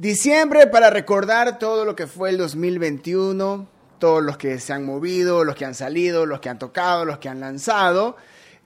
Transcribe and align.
Diciembre 0.00 0.66
para 0.66 0.88
recordar 0.88 1.58
todo 1.58 1.84
lo 1.84 1.94
que 1.94 2.06
fue 2.06 2.30
el 2.30 2.38
2021, 2.38 3.68
todos 3.98 4.22
los 4.22 4.38
que 4.38 4.58
se 4.58 4.72
han 4.72 4.86
movido, 4.86 5.44
los 5.44 5.54
que 5.54 5.66
han 5.66 5.74
salido, 5.74 6.24
los 6.24 6.40
que 6.40 6.48
han 6.48 6.58
tocado, 6.58 7.04
los 7.04 7.18
que 7.18 7.28
han 7.28 7.38
lanzado. 7.38 8.16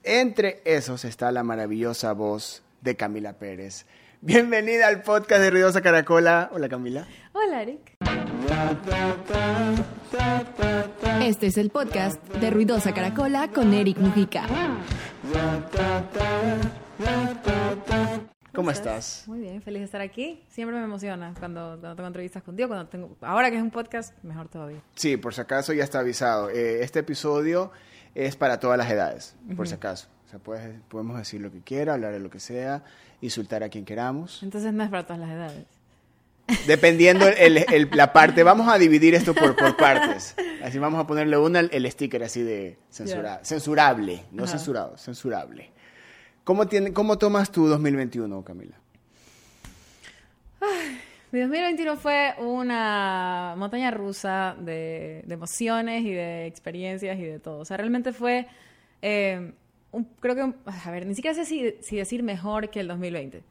Entre 0.04 0.62
esos 0.64 1.04
está 1.04 1.32
la 1.32 1.42
maravillosa 1.42 2.12
voz 2.12 2.62
de 2.82 2.94
Camila 2.94 3.32
Pérez. 3.32 3.84
Bienvenida 4.20 4.86
al 4.86 5.02
podcast 5.02 5.40
de 5.40 5.50
Ruidosa 5.50 5.82
Caracola. 5.82 6.50
Hola 6.52 6.68
Camila. 6.68 7.04
Hola 7.32 7.62
Eric. 7.62 7.96
Este 11.20 11.48
es 11.48 11.58
el 11.58 11.70
podcast 11.70 12.24
de 12.28 12.50
Ruidosa 12.50 12.94
Caracola 12.94 13.48
con 13.48 13.74
Eric 13.74 13.98
Mujica. 13.98 14.46
¿Cómo 18.54 18.70
estás? 18.70 19.24
Muy 19.26 19.40
bien, 19.40 19.60
feliz 19.62 19.80
de 19.80 19.84
estar 19.86 20.00
aquí. 20.00 20.40
Siempre 20.48 20.78
me 20.78 20.84
emociona 20.84 21.34
cuando, 21.38 21.76
tengo 21.76 22.06
entrevistas 22.06 22.42
contigo, 22.42 22.68
cuando 22.68 22.86
tengo, 22.86 23.16
ahora 23.20 23.50
que 23.50 23.56
es 23.56 23.62
un 23.62 23.72
podcast, 23.72 24.16
mejor 24.22 24.48
todavía. 24.48 24.80
Sí, 24.94 25.16
por 25.16 25.34
si 25.34 25.40
acaso 25.40 25.72
ya 25.72 25.82
está 25.82 25.98
avisado. 25.98 26.50
Eh, 26.50 26.82
este 26.82 27.00
episodio 27.00 27.72
es 28.14 28.36
para 28.36 28.60
todas 28.60 28.78
las 28.78 28.88
edades, 28.90 29.34
por 29.56 29.66
si 29.66 29.74
acaso. 29.74 30.06
O 30.26 30.30
sea, 30.30 30.38
podemos 30.88 31.18
decir 31.18 31.40
lo 31.40 31.50
que 31.50 31.62
quiera, 31.62 31.94
hablar 31.94 32.12
de 32.12 32.20
lo 32.20 32.30
que 32.30 32.38
sea, 32.38 32.84
insultar 33.20 33.64
a 33.64 33.68
quien 33.68 33.84
queramos. 33.84 34.40
Entonces 34.42 34.72
no 34.72 34.84
es 34.84 34.90
para 34.90 35.04
todas 35.04 35.18
las 35.18 35.30
edades. 35.30 35.64
Dependiendo 36.66 37.26
el, 37.26 37.88
la 37.92 38.12
parte, 38.12 38.42
vamos 38.44 38.68
a 38.68 38.78
dividir 38.78 39.14
esto 39.14 39.34
por, 39.34 39.56
por 39.56 39.76
partes. 39.76 40.36
Así 40.62 40.78
vamos 40.78 41.00
a 41.00 41.06
ponerle 41.06 41.36
una 41.38 41.60
el 41.60 41.90
sticker 41.90 42.22
así 42.22 42.42
de 42.42 42.78
censura, 42.88 43.40
censurable, 43.42 44.26
no 44.30 44.46
censurado, 44.46 44.96
censurable. 44.96 45.72
¿Cómo, 46.44 46.66
tiene, 46.66 46.92
¿Cómo 46.92 47.16
tomas 47.16 47.50
tu 47.50 47.66
2021, 47.66 48.44
Camila? 48.44 48.76
mi 51.32 51.40
2021 51.40 51.96
fue 51.96 52.34
una 52.38 53.54
montaña 53.56 53.90
rusa 53.90 54.54
de, 54.60 55.24
emociones 55.26 56.04
y 56.04 56.12
de 56.12 56.46
experiencias 56.46 57.18
y 57.18 57.22
de 57.22 57.38
todo. 57.38 57.60
O 57.60 57.64
sea, 57.64 57.78
realmente 57.78 58.12
fue, 58.12 58.46
eh, 59.00 59.52
creo 60.20 60.34
que, 60.34 60.54
a 60.70 60.90
ver, 60.90 61.06
ni 61.06 61.14
siquiera 61.14 61.34
sé 61.34 61.46
si, 61.46 61.76
si, 61.80 61.96
decir 61.96 62.22
mejor 62.22 62.68
que 62.68 62.80
el 62.80 62.88
2020. 62.88 63.42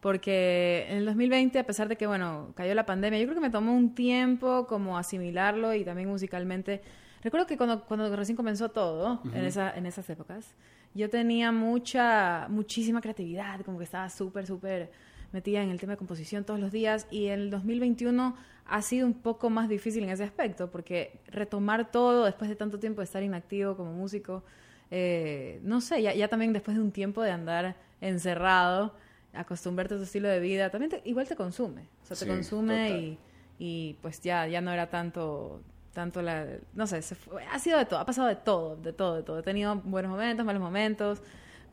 Porque 0.00 0.86
en 0.90 0.98
el 0.98 1.06
2020, 1.06 1.58
a 1.58 1.64
pesar 1.64 1.88
de 1.88 1.96
que, 1.96 2.06
bueno, 2.06 2.52
cayó 2.54 2.74
la 2.74 2.84
pandemia, 2.84 3.18
yo 3.18 3.24
creo 3.24 3.36
que 3.36 3.40
me 3.40 3.50
tomó 3.50 3.72
un 3.74 3.94
tiempo 3.94 4.66
como 4.66 4.98
asimilarlo 4.98 5.74
y 5.74 5.84
también 5.84 6.10
musicalmente. 6.10 6.82
Recuerdo 7.22 7.46
que 7.46 7.56
cuando, 7.56 7.84
cuando 7.84 8.14
recién 8.16 8.36
comenzó 8.36 8.70
todo, 8.70 9.20
en, 9.32 9.44
esa, 9.44 9.76
en 9.76 9.86
esas 9.86 10.08
épocas, 10.10 10.54
yo 10.94 11.08
tenía 11.08 11.52
mucha, 11.52 12.46
muchísima 12.48 13.00
creatividad, 13.00 13.60
como 13.62 13.78
que 13.78 13.84
estaba 13.84 14.08
súper, 14.08 14.46
súper 14.46 14.90
metida 15.32 15.62
en 15.62 15.70
el 15.70 15.80
tema 15.80 15.92
de 15.92 15.96
composición 15.96 16.44
todos 16.44 16.60
los 16.60 16.72
días 16.72 17.06
y 17.10 17.26
el 17.26 17.50
2021 17.50 18.36
ha 18.66 18.82
sido 18.82 19.06
un 19.06 19.14
poco 19.14 19.50
más 19.50 19.68
difícil 19.68 20.04
en 20.04 20.10
ese 20.10 20.24
aspecto 20.24 20.70
porque 20.70 21.20
retomar 21.28 21.90
todo 21.90 22.24
después 22.24 22.50
de 22.50 22.56
tanto 22.56 22.78
tiempo 22.78 23.00
de 23.00 23.04
estar 23.04 23.22
inactivo 23.22 23.76
como 23.76 23.92
músico, 23.92 24.42
eh, 24.90 25.60
no 25.62 25.80
sé, 25.80 26.02
ya, 26.02 26.12
ya, 26.14 26.28
también 26.28 26.52
después 26.52 26.76
de 26.76 26.82
un 26.82 26.92
tiempo 26.92 27.22
de 27.22 27.30
andar 27.30 27.76
encerrado, 28.00 28.94
acostumbrarte 29.32 29.94
a 29.94 29.96
tu 29.96 30.02
estilo 30.02 30.28
de 30.28 30.40
vida, 30.40 30.70
también 30.70 31.00
igual 31.04 31.26
te 31.26 31.36
consume, 31.36 31.88
o 32.02 32.06
sea, 32.06 32.16
te 32.16 32.26
consume 32.26 32.90
y, 32.90 33.18
y, 33.58 33.94
pues 34.02 34.20
ya, 34.20 34.46
ya 34.46 34.60
no 34.60 34.70
era 34.70 34.90
tanto 34.90 35.62
tanto 35.92 36.22
la, 36.22 36.46
no 36.74 36.86
sé, 36.86 37.00
ha 37.50 37.58
sido 37.58 37.78
de 37.78 37.84
todo, 37.84 37.98
ha 37.98 38.06
pasado 38.06 38.28
de 38.28 38.36
todo, 38.36 38.76
de 38.76 38.92
todo, 38.92 39.16
de 39.16 39.22
todo. 39.22 39.38
He 39.38 39.42
tenido 39.42 39.76
buenos 39.76 40.10
momentos, 40.10 40.44
malos 40.44 40.62
momentos, 40.62 41.22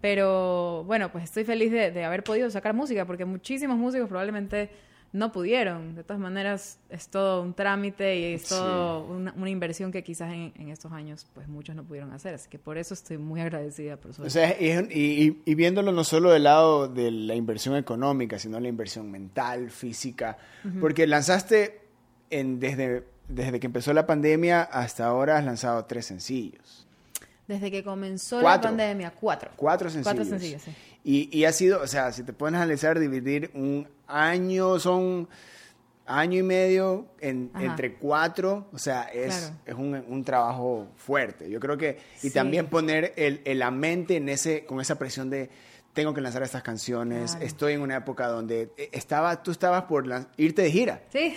pero 0.01 0.83
bueno, 0.85 1.11
pues 1.11 1.25
estoy 1.25 1.43
feliz 1.43 1.71
de, 1.71 2.03
haber 2.03 2.23
podido 2.23 2.49
sacar 2.49 2.73
música, 2.73 3.05
porque 3.05 3.25
muchísimos 3.25 3.77
músicos 3.77 4.07
probablemente 4.07 4.69
no 5.11 5.31
pudieron. 5.31 5.95
De 5.95 6.03
todas 6.03 6.21
maneras, 6.21 6.79
es 6.89 7.07
todo 7.07 7.41
un 7.41 7.53
trámite 7.53 8.17
y 8.17 8.33
es 8.33 8.43
todo 8.43 9.05
una, 9.05 9.49
inversión 9.49 9.91
que 9.91 10.03
quizás 10.03 10.31
en, 10.33 10.69
estos 10.69 10.91
años, 10.91 11.25
pues 11.33 11.47
muchos 11.47 11.75
no 11.75 11.83
pudieron 11.83 12.11
hacer. 12.11 12.35
Así 12.35 12.49
que 12.49 12.59
por 12.59 12.77
eso 12.77 12.93
estoy 12.93 13.17
muy 13.17 13.41
agradecida 13.41 13.97
por 13.97 14.11
eso. 14.11 14.23
O 14.23 14.29
sea, 14.29 14.55
y, 14.59 15.41
y, 15.45 15.55
viéndolo 15.55 15.91
no 15.91 16.03
solo 16.03 16.31
del 16.31 16.43
lado 16.43 16.87
de 16.87 17.09
la 17.11 17.35
inversión 17.35 17.75
económica, 17.75 18.37
sino 18.37 18.59
la 18.59 18.67
inversión 18.67 19.09
mental, 19.09 19.71
física, 19.71 20.37
porque 20.79 21.07
lanzaste 21.07 21.81
en, 22.29 22.59
desde 22.59 23.03
desde 23.29 23.59
que 23.59 23.67
empezó 23.67 23.93
la 23.93 24.05
pandemia 24.05 24.63
hasta 24.63 25.05
ahora 25.05 25.37
has 25.37 25.45
lanzado 25.45 25.85
tres 25.85 26.05
sencillos. 26.07 26.85
Desde 27.47 27.71
que 27.71 27.83
comenzó 27.83 28.41
la 28.41 28.59
pandemia, 28.59 29.11
cuatro. 29.11 29.51
Cuatro 29.55 29.89
sencillos. 29.89 30.15
Cuatro 30.15 30.25
sencillos, 30.25 30.61
sí. 30.61 30.71
Y, 31.03 31.35
y 31.35 31.45
ha 31.45 31.53
sido, 31.53 31.81
o 31.81 31.87
sea, 31.87 32.11
si 32.11 32.23
te 32.23 32.33
pones 32.33 32.59
a 32.59 32.63
analizar, 32.63 32.99
dividir 32.99 33.49
un 33.53 33.87
año, 34.07 34.77
son 34.79 35.29
año 36.05 36.39
y 36.39 36.43
medio 36.43 37.07
entre 37.19 37.93
cuatro, 37.93 38.67
o 38.73 38.77
sea, 38.77 39.03
es, 39.03 39.53
es 39.65 39.75
un, 39.75 39.93
un, 40.07 40.23
trabajo 40.23 40.87
fuerte. 40.97 41.49
Yo 41.49 41.59
creo 41.59 41.77
que, 41.77 41.99
y 42.23 42.31
también 42.31 42.67
poner 42.67 43.13
el, 43.15 43.41
la 43.57 43.69
mente 43.69 44.17
en 44.17 44.27
ese, 44.27 44.65
con 44.65 44.81
esa 44.81 44.97
presión 44.97 45.29
de 45.29 45.49
tengo 45.93 46.13
que 46.13 46.21
lanzar 46.21 46.43
estas 46.43 46.63
canciones, 46.63 47.37
estoy 47.41 47.73
en 47.73 47.81
una 47.81 47.97
época 47.97 48.27
donde 48.27 48.71
eh, 48.77 48.89
estaba, 48.91 49.43
tú 49.43 49.51
estabas 49.51 49.83
por 49.83 50.05
irte 50.37 50.63
de 50.63 50.71
gira. 50.71 51.03
Sí. 51.11 51.35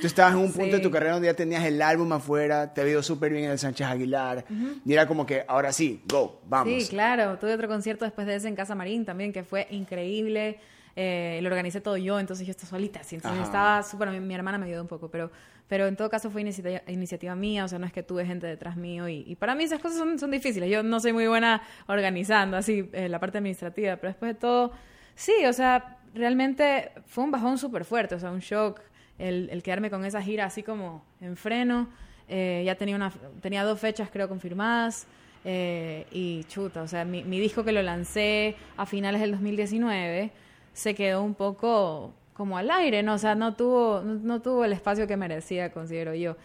Tú 0.00 0.06
estabas 0.06 0.32
en 0.32 0.40
un 0.40 0.52
punto 0.52 0.76
de 0.76 0.82
tu 0.82 0.90
carrera 0.90 1.12
donde 1.12 1.28
ya 1.28 1.34
tenías 1.34 1.64
el 1.64 1.80
álbum 1.82 2.10
afuera, 2.12 2.72
te 2.72 2.80
ha 2.80 2.88
ido 2.88 3.02
súper 3.02 3.32
bien 3.32 3.44
en 3.44 3.50
el 3.50 3.58
Sánchez 3.58 3.86
Aguilar, 3.86 4.44
y 4.84 4.92
era 4.92 5.06
como 5.06 5.26
que, 5.26 5.44
ahora 5.46 5.72
sí, 5.72 6.02
go, 6.06 6.40
vamos. 6.48 6.72
Sí, 6.72 6.88
claro, 6.88 7.38
tuve 7.38 7.54
otro 7.54 7.68
concierto 7.68 8.04
después 8.04 8.26
de 8.26 8.36
ese 8.36 8.48
en 8.48 8.56
Casa 8.56 8.74
Marín 8.74 9.04
también, 9.04 9.32
que 9.32 9.44
fue 9.44 9.66
increíble, 9.70 10.58
eh, 10.96 11.38
lo 11.42 11.48
organicé 11.48 11.80
todo 11.80 11.96
yo, 11.96 12.18
entonces 12.18 12.46
yo 12.46 12.52
estaba 12.52 12.70
solita, 12.70 13.00
entonces 13.10 13.42
estaba 13.42 13.82
súper, 13.82 14.10
mi, 14.20 14.34
hermana 14.34 14.58
me 14.58 14.66
ayudó 14.66 14.82
un 14.82 14.88
poco, 14.88 15.10
pero, 15.10 15.30
pero 15.68 15.86
en 15.86 15.96
todo 15.96 16.08
caso 16.08 16.30
fue 16.30 16.40
iniciativa, 16.40 16.80
iniciativa 16.86 17.34
mía, 17.34 17.64
o 17.64 17.68
sea, 17.68 17.78
no 17.78 17.86
es 17.86 17.92
que 17.92 18.02
tuve 18.02 18.24
gente 18.24 18.46
detrás 18.46 18.76
mío, 18.76 19.06
y, 19.06 19.36
para 19.36 19.54
mí 19.54 19.64
esas 19.64 19.80
cosas 19.80 19.98
son, 19.98 20.18
son, 20.18 20.30
difíciles, 20.30 20.70
yo 20.70 20.82
no 20.82 20.98
soy 20.98 21.12
muy 21.12 21.26
buena 21.26 21.62
organizando 21.88 22.56
así 22.56 22.88
eh, 22.92 23.08
la 23.08 23.20
parte 23.20 23.38
administrativa, 23.38 23.96
pero 23.96 24.08
después 24.08 24.34
de 24.34 24.40
todo, 24.40 24.72
sí, 25.14 25.32
o 25.46 25.52
sea, 25.52 25.98
realmente 26.14 26.92
fue 27.06 27.24
un 27.24 27.30
bajón 27.30 27.58
súper 27.58 27.84
fuerte, 27.84 28.14
o 28.14 28.18
sea, 28.18 28.30
un 28.30 28.40
shock 28.40 28.80
el, 29.20 29.62
quedarme 29.62 29.90
con 29.90 30.04
esa 30.04 30.22
gira 30.22 30.46
así 30.46 30.62
como 30.62 31.04
en 31.20 31.36
freno. 31.36 31.88
Eh, 32.28 32.62
ya 32.64 32.76
tenía, 32.76 32.96
una, 32.96 33.12
tenía 33.40 33.64
dos 33.64 33.78
fechas 33.78 34.08
creo 34.10 34.28
confirmadas. 34.28 35.06
Eh, 35.44 36.06
y 36.12 36.44
chuta, 36.44 36.82
o 36.82 36.88
sea, 36.88 37.04
mi, 37.04 37.22
disco 37.22 37.64
que 37.64 37.72
lo 37.72 37.82
lancé 37.82 38.56
a 38.76 38.84
finales 38.84 39.22
del 39.22 39.30
2019 39.32 40.30
se 40.74 40.94
quedó 40.94 41.22
un 41.22 41.34
poco 41.34 42.12
como 42.34 42.58
al 42.58 42.70
aire, 42.70 43.02
¿no? 43.02 43.14
O 43.14 43.18
sea, 43.18 43.34
no 43.34 43.54
tuvo, 43.54 44.02
no, 44.02 44.42
tuvo 44.42 44.64
el 44.64 44.72
espacio 44.72 45.06
que 45.06 45.16
merecía, 45.16 45.72
considero 45.72 46.14
yo. 46.14 46.36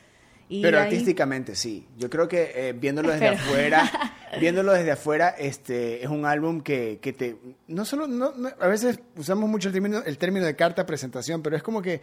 Pero 0.49 0.79
artísticamente 0.79 1.55
sí. 1.55 1.87
Yo 1.97 2.09
creo 2.09 2.27
que 2.27 2.51
eh, 2.55 2.73
viéndolo 2.73 3.11
desde 3.11 3.29
afuera, 3.29 3.91
viéndolo 4.39 4.73
desde 4.73 4.91
afuera, 4.91 5.29
este 5.29 6.03
es 6.03 6.09
un 6.09 6.25
álbum 6.25 6.61
que, 6.61 6.99
que 7.01 7.13
te 7.13 7.35
no 7.67 7.83
solo 7.83 8.07
no, 8.07 8.31
a 8.59 8.67
veces 8.67 8.99
usamos 9.17 9.49
mucho 9.49 9.69
el 9.69 9.73
término 9.73 10.03
el 10.05 10.17
término 10.17 10.45
de 10.45 10.55
carta 10.55 10.85
presentación, 10.85 11.41
pero 11.41 11.55
es 11.55 11.63
como 11.63 11.81
que 11.81 12.01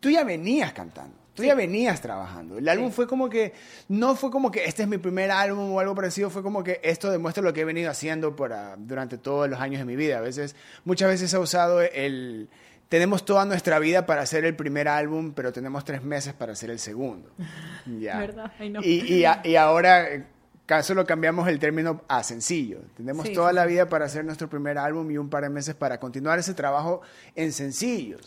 tú 0.00 0.10
ya 0.10 0.24
venías 0.24 0.72
cantando, 0.72 1.16
tú 1.34 1.42
ya 1.44 1.54
venías 1.54 2.00
trabajando. 2.00 2.58
El 2.58 2.68
álbum 2.68 2.90
fue 2.90 3.06
como 3.06 3.28
que, 3.28 3.52
no 3.88 4.14
fue 4.14 4.30
como 4.30 4.50
que 4.50 4.64
este 4.64 4.82
es 4.82 4.88
mi 4.88 4.98
primer 4.98 5.30
álbum 5.30 5.72
o 5.72 5.80
algo 5.80 5.94
parecido, 5.94 6.30
fue 6.30 6.42
como 6.42 6.62
que 6.62 6.80
esto 6.82 7.10
demuestra 7.10 7.42
lo 7.42 7.52
que 7.52 7.62
he 7.62 7.64
venido 7.64 7.90
haciendo 7.90 8.36
por, 8.36 8.54
durante 8.78 9.18
todos 9.18 9.48
los 9.48 9.60
años 9.60 9.80
de 9.80 9.84
mi 9.84 9.96
vida. 9.96 10.18
A 10.18 10.20
veces, 10.20 10.56
muchas 10.84 11.08
veces 11.08 11.32
he 11.32 11.38
usado 11.38 11.80
el... 11.80 12.48
Tenemos 12.88 13.24
toda 13.24 13.44
nuestra 13.44 13.80
vida 13.80 14.06
para 14.06 14.22
hacer 14.22 14.44
el 14.44 14.54
primer 14.54 14.86
álbum, 14.86 15.32
pero 15.34 15.52
tenemos 15.52 15.84
tres 15.84 16.04
meses 16.04 16.34
para 16.34 16.52
hacer 16.52 16.70
el 16.70 16.78
segundo. 16.78 17.30
Ya. 18.00 18.18
¿Verdad? 18.18 18.50
y, 18.82 19.24
y 19.44 19.56
ahora 19.56 20.26
caso 20.66 20.94
lo 20.94 21.06
cambiamos 21.06 21.48
el 21.48 21.58
término 21.58 22.02
a 22.08 22.22
sencillo. 22.22 22.80
Tenemos 22.96 23.32
toda 23.32 23.52
la 23.52 23.64
vida 23.64 23.88
para 23.88 24.04
hacer 24.04 24.24
nuestro 24.24 24.50
primer 24.50 24.76
álbum 24.76 25.10
y 25.10 25.16
un 25.16 25.30
par 25.30 25.44
de 25.44 25.48
meses 25.48 25.74
para 25.74 25.98
continuar 25.98 26.38
ese 26.38 26.54
trabajo 26.54 27.00
en 27.34 27.52
sencillos. 27.52 28.20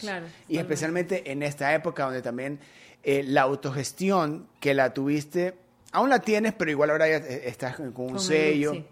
y 0.48 0.58
especialmente 0.58 1.32
en 1.32 1.44
esta 1.44 1.74
época 1.76 2.06
donde 2.06 2.22
también 2.22 2.60
eh, 3.04 3.24
la 3.24 3.42
autogestión 3.42 4.48
que 4.60 4.74
la 4.74 4.94
tuviste, 4.94 5.56
aún 5.92 6.10
la 6.10 6.20
tienes, 6.20 6.54
pero 6.54 6.72
igual 6.72 6.90
ahora 6.90 7.08
ya 7.08 7.18
estás 7.18 7.76
con 7.76 7.94
un 8.14 8.20
sello. 8.20 8.86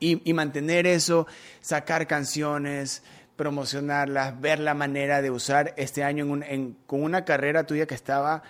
y, 0.00 0.32
mantener 0.32 0.86
eso, 0.86 1.26
sacar 1.60 2.06
canciones, 2.06 3.02
promocionarlas, 3.36 4.40
ver 4.40 4.58
la 4.58 4.74
manera 4.74 5.20
de 5.22 5.30
usar 5.30 5.74
este 5.76 6.02
año 6.02 6.26
con 6.86 7.02
una 7.02 7.24
carrera 7.24 7.64
tuya 7.64 7.86
que 7.86 7.94
estaba 7.94 8.42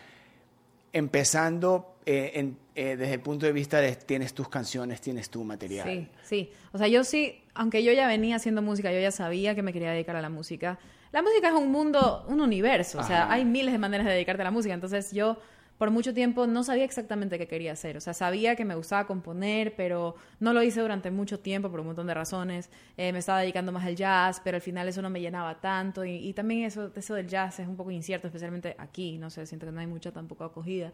empezando 0.93 1.94
eh, 2.07 2.33
en 2.35 2.57
eh, 2.77 2.97
desde 2.97 3.15
el 3.15 3.21
punto 3.21 3.47
de 3.47 3.53
vista 3.53 3.81
de 3.81 3.95
tienes 3.95 4.35
tus 4.35 4.49
canciones, 4.49 5.01
tienes 5.01 5.31
tu 5.31 5.45
material. 5.45 5.87
Sí, 5.89 6.09
sí. 6.25 6.51
O 6.73 6.79
sea, 6.79 6.89
yo 6.89 7.05
sí, 7.05 7.41
aunque 7.55 7.85
yo 7.85 7.93
ya 7.93 8.09
venía 8.09 8.35
haciendo 8.35 8.63
música, 8.63 8.91
yo 8.93 8.99
ya 8.99 9.13
sabía 9.13 9.55
que 9.55 9.63
me 9.63 9.73
quería 9.73 9.93
dedicar 9.93 10.17
a 10.17 10.23
la 10.23 10.29
música. 10.29 10.79
La 11.13 11.23
música 11.23 11.49
es 11.49 11.55
un 11.55 11.71
mundo, 11.71 12.25
un 12.27 12.41
universo. 12.41 12.99
O 12.99 13.05
sea, 13.05 13.31
hay 13.31 13.45
miles 13.45 13.73
de 13.73 13.79
maneras 13.79 14.07
de 14.07 14.15
dedicarte 14.15 14.43
a 14.43 14.47
la 14.47 14.51
música. 14.51 14.75
Entonces 14.75 15.13
yo 15.13 15.39
por 15.79 15.93
mucho 15.93 16.13
tiempo 16.13 16.49
no 16.49 16.65
sabía 16.65 16.85
exactamente 16.85 17.39
qué 17.39 17.47
quería 17.47 17.73
hacer. 17.73 17.97
O 17.97 18.01
sea, 18.01 18.13
sabía 18.13 18.57
que 18.57 18.65
me 18.65 18.75
gustaba 18.75 19.07
componer, 19.07 19.77
pero 19.77 20.17
no 20.41 20.53
lo 20.53 20.61
hice 20.65 20.81
durante 20.81 21.13
mucho 21.13 21.39
tiempo 21.39 21.71
por 21.71 21.79
un 21.79 21.87
montón 21.87 22.09
de 22.09 22.15
razones. 22.15 22.71
Eh, 22.97 23.13
me 23.13 23.21
estaba 23.21 23.39
dedicando 23.39 23.71
más 23.71 23.85
al 23.85 23.95
jazz, 23.95 24.41
pero 24.43 24.57
al 24.57 24.63
final 24.63 24.89
eso 24.89 25.01
no 25.01 25.11
me 25.11 25.21
llenaba 25.21 25.61
tanto. 25.61 26.05
Y, 26.05 26.33
también 26.33 26.65
eso, 26.65 26.91
eso 26.97 27.15
del 27.15 27.29
jazz 27.29 27.61
es 27.61 27.69
un 27.69 27.77
poco 27.77 27.93
incierto, 27.93 28.27
especialmente 28.27 28.75
aquí. 28.79 29.17
No 29.17 29.31
sé, 29.31 29.47
siento 29.47 29.67
que 29.67 29.73
no 29.73 29.79
hay 29.79 29.87
mucha 29.87 30.11
tampoco 30.11 30.43
acogida. 30.43 30.93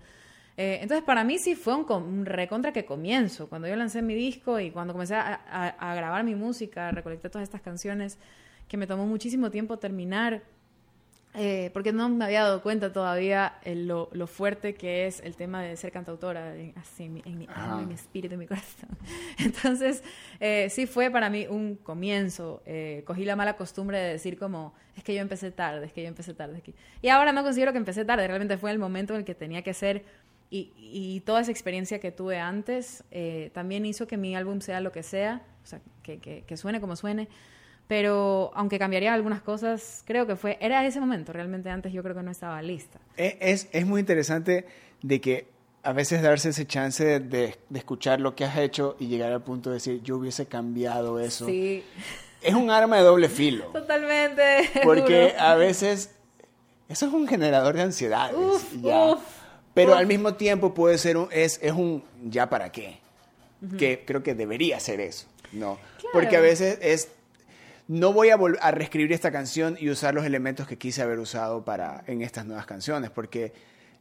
Eh, 0.56 0.78
entonces, 0.82 1.04
para 1.04 1.24
mí 1.24 1.38
sí 1.38 1.54
fue 1.54 1.74
un, 1.74 2.26
recontra 2.26 2.72
que 2.72 2.84
comienzo. 2.84 3.48
Cuando 3.48 3.68
yo 3.68 3.76
lancé 3.76 4.02
mi 4.02 4.14
disco 4.14 4.60
y 4.60 4.70
cuando 4.70 4.92
comencé 4.92 5.14
a, 5.14 5.94
grabar 5.96 6.24
mi 6.24 6.34
música, 6.34 6.90
recolecté 6.90 7.30
todas 7.30 7.44
estas 7.44 7.60
canciones 7.60 8.18
que 8.68 8.76
me 8.76 8.86
tomó 8.86 9.06
muchísimo 9.06 9.50
tiempo 9.50 9.78
terminar 9.78 10.42
eh, 11.34 11.70
porque 11.72 11.92
no 11.92 12.08
me 12.08 12.24
había 12.24 12.42
dado 12.42 12.60
cuenta 12.60 12.92
todavía 12.92 13.54
lo, 13.64 14.08
lo, 14.12 14.26
fuerte 14.26 14.74
que 14.74 15.06
es 15.06 15.20
el 15.20 15.36
tema 15.36 15.62
de 15.62 15.76
ser 15.76 15.92
cantautora, 15.92 16.54
así 16.74 17.04
en 17.04 17.12
mi, 17.12 17.22
en 17.24 17.38
mi 17.38 17.46
alma, 17.54 17.82
en 17.82 17.88
mi 17.88 17.94
espíritu, 17.94 18.34
en 18.34 18.40
mi 18.40 18.46
corazón. 18.48 18.90
Entonces, 19.38 20.02
eh, 20.40 20.68
sí 20.70 20.86
fue 20.86 21.08
para 21.08 21.30
mí 21.30 21.46
un 21.48 21.76
comienzo. 21.76 22.62
Eh, 22.66 23.04
cogí 23.06 23.24
la 23.24 23.36
mala 23.36 23.56
costumbre 23.56 23.98
de 23.98 24.12
decir 24.12 24.36
como, 24.38 24.74
es 24.96 25.04
que 25.04 25.14
yo 25.14 25.20
empecé 25.20 25.52
tarde, 25.52 25.86
es 25.86 25.92
que 25.92 26.02
yo 26.02 26.08
empecé 26.08 26.34
tarde. 26.34 26.58
Aquí. 26.58 26.74
Y 27.00 27.08
ahora 27.10 27.30
no 27.32 27.44
considero 27.44 27.70
que 27.70 27.78
empecé 27.78 28.04
tarde, 28.04 28.26
realmente 28.26 28.58
fue 28.58 28.72
el 28.72 28.80
momento 28.80 29.14
en 29.14 29.20
el 29.20 29.24
que 29.24 29.36
tenía 29.36 29.62
que 29.62 29.72
ser 29.72 30.04
y, 30.50 30.72
y 30.76 31.20
toda 31.20 31.40
esa 31.40 31.50
experiencia 31.50 32.00
que 32.00 32.10
tuve 32.10 32.38
antes 32.38 33.04
también 33.52 33.86
hizo 33.86 34.06
que 34.06 34.16
mi 34.16 34.34
álbum 34.34 34.60
sea 34.60 34.80
lo 34.80 34.92
que 34.92 35.02
sea, 35.02 35.42
o 35.62 35.66
sea, 35.66 35.80
que, 36.02 36.18
que, 36.18 36.42
que 36.46 36.56
suene 36.56 36.80
como 36.80 36.96
suene 36.96 37.28
pero 37.90 38.52
aunque 38.54 38.78
cambiaría 38.78 39.12
algunas 39.12 39.42
cosas, 39.42 40.04
creo 40.06 40.24
que 40.24 40.36
fue, 40.36 40.56
era 40.60 40.86
ese 40.86 41.00
momento, 41.00 41.32
realmente 41.32 41.70
antes 41.70 41.92
yo 41.92 42.04
creo 42.04 42.14
que 42.14 42.22
no 42.22 42.30
estaba 42.30 42.62
lista. 42.62 43.00
E, 43.16 43.36
es, 43.40 43.68
es 43.72 43.84
muy 43.84 43.98
interesante 43.98 44.64
de 45.02 45.20
que 45.20 45.48
a 45.82 45.92
veces 45.92 46.22
darse 46.22 46.50
ese 46.50 46.68
chance 46.68 47.04
de, 47.18 47.18
de, 47.68 47.78
escuchar 47.78 48.20
lo 48.20 48.36
que 48.36 48.44
has 48.44 48.56
hecho 48.58 48.94
y 49.00 49.08
llegar 49.08 49.32
al 49.32 49.42
punto 49.42 49.70
de 49.70 49.74
decir, 49.74 50.00
yo 50.04 50.18
hubiese 50.18 50.46
cambiado 50.46 51.18
eso. 51.18 51.46
Sí. 51.46 51.82
Es 52.40 52.54
un 52.54 52.70
arma 52.70 52.96
de 52.96 53.02
doble 53.02 53.28
filo. 53.28 53.64
Totalmente. 53.72 54.70
Porque 54.84 55.34
a 55.36 55.56
veces 55.56 56.14
eso 56.88 57.06
es 57.06 57.12
un 57.12 57.26
generador 57.26 57.74
de 57.74 57.82
ansiedades. 57.82 58.36
ya. 58.80 59.16
Pero 59.74 59.94
al 59.94 60.06
mismo 60.06 60.34
tiempo 60.34 60.74
puede 60.74 60.98
ser 60.98 61.16
un, 61.16 61.28
es, 61.30 61.58
es 61.62 61.72
un 61.72 62.02
ya 62.24 62.48
para 62.50 62.72
qué. 62.72 62.98
Que 63.78 64.04
creo 64.06 64.22
que 64.22 64.34
debería 64.34 64.80
ser 64.80 65.00
eso. 65.00 65.26
No. 65.52 65.78
Porque 66.12 66.36
a 66.36 66.40
veces 66.40 66.78
es 66.80 67.08
no 67.90 68.12
voy 68.12 68.30
a, 68.30 68.38
a 68.60 68.70
reescribir 68.70 69.12
esta 69.12 69.32
canción 69.32 69.76
y 69.80 69.90
usar 69.90 70.14
los 70.14 70.24
elementos 70.24 70.68
que 70.68 70.78
quise 70.78 71.02
haber 71.02 71.18
usado 71.18 71.64
para, 71.64 72.04
en 72.06 72.22
estas 72.22 72.46
nuevas 72.46 72.64
canciones, 72.64 73.10
porque 73.10 73.52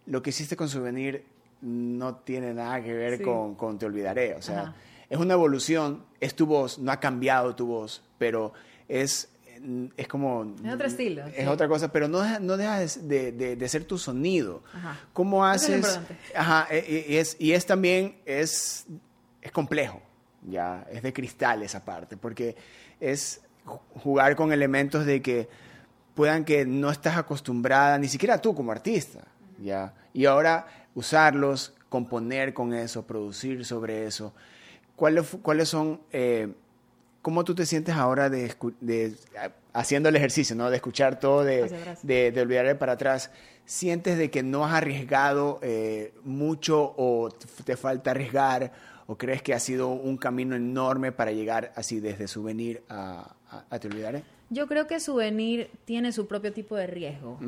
lo 0.05 0.21
que 0.21 0.29
hiciste 0.29 0.55
con 0.55 0.69
Souvenir 0.69 1.23
no 1.61 2.17
tiene 2.17 2.53
nada 2.53 2.83
que 2.83 2.93
ver 2.93 3.21
con, 3.23 3.55
con, 3.55 3.79
Te 3.79 3.87
Olvidaré. 3.87 4.35
O 4.35 4.43
sea, 4.43 4.75
es 5.09 5.17
una 5.17 5.33
evolución, 5.33 6.03
es 6.19 6.35
tu 6.35 6.45
voz, 6.45 6.77
no 6.77 6.91
ha 6.91 6.99
cambiado 6.99 7.55
tu 7.55 7.65
voz, 7.65 8.03
pero 8.19 8.53
es, 8.87 9.29
es 9.97 10.07
como... 10.07 10.55
Es 10.63 10.73
otro 10.73 10.87
estilo. 10.87 11.25
Es 11.27 11.47
otra 11.47 11.67
cosa, 11.67 11.91
pero 11.91 12.07
no, 12.07 12.39
no 12.39 12.57
deja 12.57 12.79
de, 12.79 13.31
de, 13.31 13.69
ser 13.69 13.85
tu 13.85 13.97
sonido. 13.97 14.63
Ajá. 14.73 14.99
¿Cómo 15.13 15.45
haces? 15.45 15.99
ajá, 16.35 16.67
e, 16.69 16.77
e, 16.77 17.13
y, 17.13 17.17
es, 17.17 17.35
y 17.39 17.53
es 17.53 17.65
también, 17.65 18.17
es, 18.25 18.85
es 19.41 19.51
complejo, 19.51 20.01
ya, 20.43 20.85
es 20.91 21.01
de 21.03 21.13
cristal 21.13 21.63
esa 21.63 21.83
parte, 21.83 22.17
porque 22.17 22.55
es 22.99 23.41
jugar 24.03 24.35
con 24.35 24.51
elementos 24.51 25.05
de 25.05 25.21
que 25.21 25.47
puedan 26.15 26.43
que 26.43 26.65
no 26.65 26.91
estás 26.91 27.17
acostumbrada, 27.17 27.97
ni 27.97 28.07
siquiera 28.07 28.41
tú 28.41 28.53
como 28.53 28.71
artista, 28.71 29.19
¿ya? 29.57 29.93
Y 30.13 30.25
ahora 30.25 30.67
usarlos, 30.95 31.73
componer 31.87 32.53
con 32.53 32.73
eso, 32.73 33.05
producir 33.05 33.65
sobre 33.65 34.05
eso. 34.05 34.33
¿Cuáles, 34.95 35.37
cuáles 35.41 35.69
son, 35.69 36.01
eh, 36.11 36.53
cómo 37.21 37.43
tú 37.43 37.55
te 37.55 37.65
sientes 37.65 37.95
ahora 37.95 38.29
de, 38.29 38.53
haciendo 39.73 40.09
el 40.09 40.15
ejercicio, 40.15 40.55
¿no? 40.55 40.69
De 40.69 40.77
escuchar 40.77 41.19
todo, 41.19 41.43
de, 41.43 41.69
de, 42.03 42.31
de 42.31 42.41
olvidar 42.41 42.77
para 42.77 42.93
atrás. 42.93 43.31
¿Sientes 43.65 44.17
de 44.17 44.31
que 44.31 44.41
no 44.41 44.65
has 44.65 44.73
arriesgado 44.73 45.59
eh, 45.61 46.13
mucho 46.23 46.95
o 46.97 47.29
te 47.63 47.77
falta 47.77 48.11
arriesgar? 48.11 48.71
¿O 49.05 49.17
crees 49.17 49.41
que 49.41 49.53
ha 49.53 49.59
sido 49.59 49.89
un 49.89 50.17
camino 50.17 50.55
enorme 50.55 51.11
para 51.11 51.31
llegar 51.31 51.71
así 51.75 51.99
desde 51.99 52.27
Souvenir 52.27 52.83
a, 52.89 53.35
a, 53.69 53.79
Te 53.79 53.87
Olvidaré? 53.87 54.23
Yo 54.49 54.67
creo 54.67 54.87
que 54.87 54.99
Souvenir 54.99 55.69
tiene 55.85 56.11
su 56.11 56.27
propio 56.27 56.51
tipo 56.51 56.75
de 56.75 56.87
riesgo. 56.87 57.39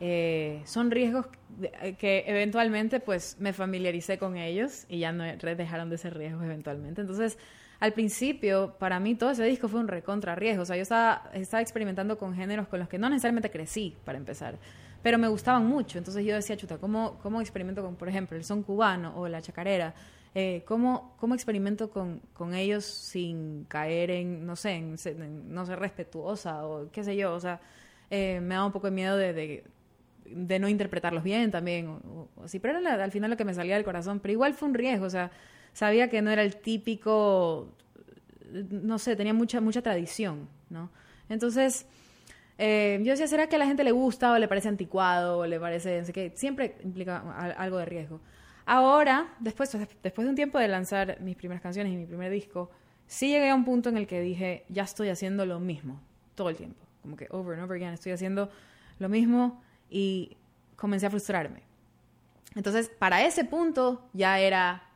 Eh, 0.00 0.62
son 0.64 0.92
riesgos 0.92 1.26
eh, 1.60 1.96
que 1.98 2.22
eventualmente 2.28 3.00
pues 3.00 3.36
me 3.40 3.52
familiaricé 3.52 4.16
con 4.16 4.36
ellos 4.36 4.86
y 4.88 5.00
ya 5.00 5.10
no 5.10 5.24
dejaron 5.24 5.90
de 5.90 5.98
ser 5.98 6.16
riesgos 6.16 6.44
eventualmente. 6.44 7.00
Entonces, 7.00 7.36
al 7.80 7.92
principio, 7.92 8.74
para 8.78 8.98
mí 8.98 9.14
todo 9.14 9.30
ese 9.30 9.44
disco 9.44 9.68
fue 9.68 9.80
un 9.80 9.88
recontra 9.88 10.34
riesgo. 10.34 10.62
O 10.62 10.66
sea, 10.66 10.76
yo 10.76 10.82
estaba, 10.82 11.30
experimentando 11.60 12.18
con 12.18 12.34
géneros 12.34 12.66
con 12.68 12.80
los 12.80 12.88
que 12.88 12.98
no 12.98 13.08
necesariamente 13.08 13.50
crecí, 13.50 13.96
para 14.04 14.18
empezar, 14.18 14.56
pero 15.02 15.16
me 15.18 15.28
gustaban 15.28 15.66
mucho. 15.66 15.98
Entonces 15.98 16.24
yo 16.24 16.34
decía, 16.34 16.56
chuta, 16.56 16.78
¿cómo, 16.78 17.18
cómo 17.22 17.40
experimento 17.40 17.82
con, 17.82 17.94
por 17.96 18.08
ejemplo, 18.08 18.36
el 18.36 18.44
son 18.44 18.62
cubano 18.62 19.16
o 19.16 19.28
la 19.28 19.40
chacarera? 19.40 19.94
Eh, 20.34 20.62
¿cómo, 20.66 21.16
¿cómo, 21.18 21.34
experimento 21.34 21.88
con, 21.90 22.20
con, 22.34 22.54
ellos 22.54 22.84
sin 22.84 23.64
caer 23.64 24.10
en, 24.10 24.44
no 24.44 24.56
sé, 24.56 24.74
en, 24.74 24.96
no 25.52 25.64
ser 25.64 25.78
respetuosa 25.78 26.66
o 26.66 26.90
qué 26.90 27.02
sé 27.02 27.16
yo? 27.16 27.32
O 27.32 27.40
sea, 27.40 27.60
eh, 28.10 28.40
me 28.40 28.54
da 28.54 28.64
un 28.64 28.72
poco 28.72 28.88
de 28.88 28.90
miedo 28.90 29.16
de, 29.16 29.64
de, 30.26 30.58
no 30.58 30.68
interpretarlos 30.68 31.22
bien 31.22 31.50
también. 31.50 31.88
O, 31.88 32.28
así, 32.44 32.58
pero 32.58 32.78
era 32.78 33.02
al 33.02 33.12
final 33.12 33.30
lo 33.30 33.36
que 33.36 33.44
me 33.44 33.54
salía 33.54 33.76
del 33.76 33.84
corazón. 33.84 34.20
Pero 34.20 34.32
igual 34.32 34.54
fue 34.54 34.68
un 34.68 34.74
riesgo, 34.74 35.06
o 35.06 35.10
sea, 35.10 35.30
sabía 35.78 36.10
que 36.10 36.22
no 36.22 36.30
era 36.32 36.42
el 36.42 36.56
típico, 36.56 37.68
no 38.70 38.98
sé, 38.98 39.14
tenía 39.14 39.32
mucha, 39.32 39.60
mucha 39.60 39.80
tradición, 39.80 40.48
¿no? 40.70 40.90
Entonces... 41.28 41.86
Eh, 42.60 42.98
yo 43.04 43.12
decía, 43.12 43.28
¿será 43.28 43.48
que 43.48 43.54
a 43.54 43.58
la 43.60 43.66
gente 43.66 43.84
le 43.84 43.92
gusta 43.92 44.32
o 44.32 44.36
le 44.36 44.48
parece 44.48 44.66
anticuado 44.66 45.38
o 45.38 45.46
le 45.46 45.60
parece, 45.60 46.00
no 46.00 46.04
sé 46.04 46.12
qué? 46.12 46.32
Siempre 46.34 46.74
implica 46.82 47.18
algo 47.56 47.78
de 47.78 47.84
riesgo. 47.84 48.20
Ahora, 48.66 49.32
después, 49.38 49.70
después 50.02 50.24
de 50.24 50.28
un 50.28 50.34
tiempo 50.34 50.58
de 50.58 50.66
lanzar 50.66 51.20
mis 51.20 51.36
primeras 51.36 51.62
canciones 51.62 51.92
y 51.92 51.96
mi 51.96 52.04
primer 52.04 52.32
disco, 52.32 52.72
sí 53.06 53.28
llegué 53.28 53.50
a 53.50 53.54
un 53.54 53.64
punto 53.64 53.90
en 53.90 53.96
el 53.96 54.08
que 54.08 54.20
dije, 54.20 54.64
ya 54.70 54.82
estoy 54.82 55.08
haciendo 55.08 55.46
lo 55.46 55.60
mismo, 55.60 56.00
todo 56.34 56.48
el 56.48 56.56
tiempo. 56.56 56.84
Como 57.00 57.14
que 57.14 57.28
over 57.30 57.54
and 57.54 57.62
over 57.62 57.76
again, 57.76 57.94
estoy 57.94 58.10
haciendo 58.10 58.50
lo 58.98 59.08
mismo 59.08 59.62
y 59.88 60.36
comencé 60.74 61.06
a 61.06 61.10
frustrarme. 61.10 61.62
Entonces, 62.56 62.88
para 62.88 63.24
ese 63.24 63.44
punto 63.44 64.02
ya 64.14 64.40
era 64.40 64.87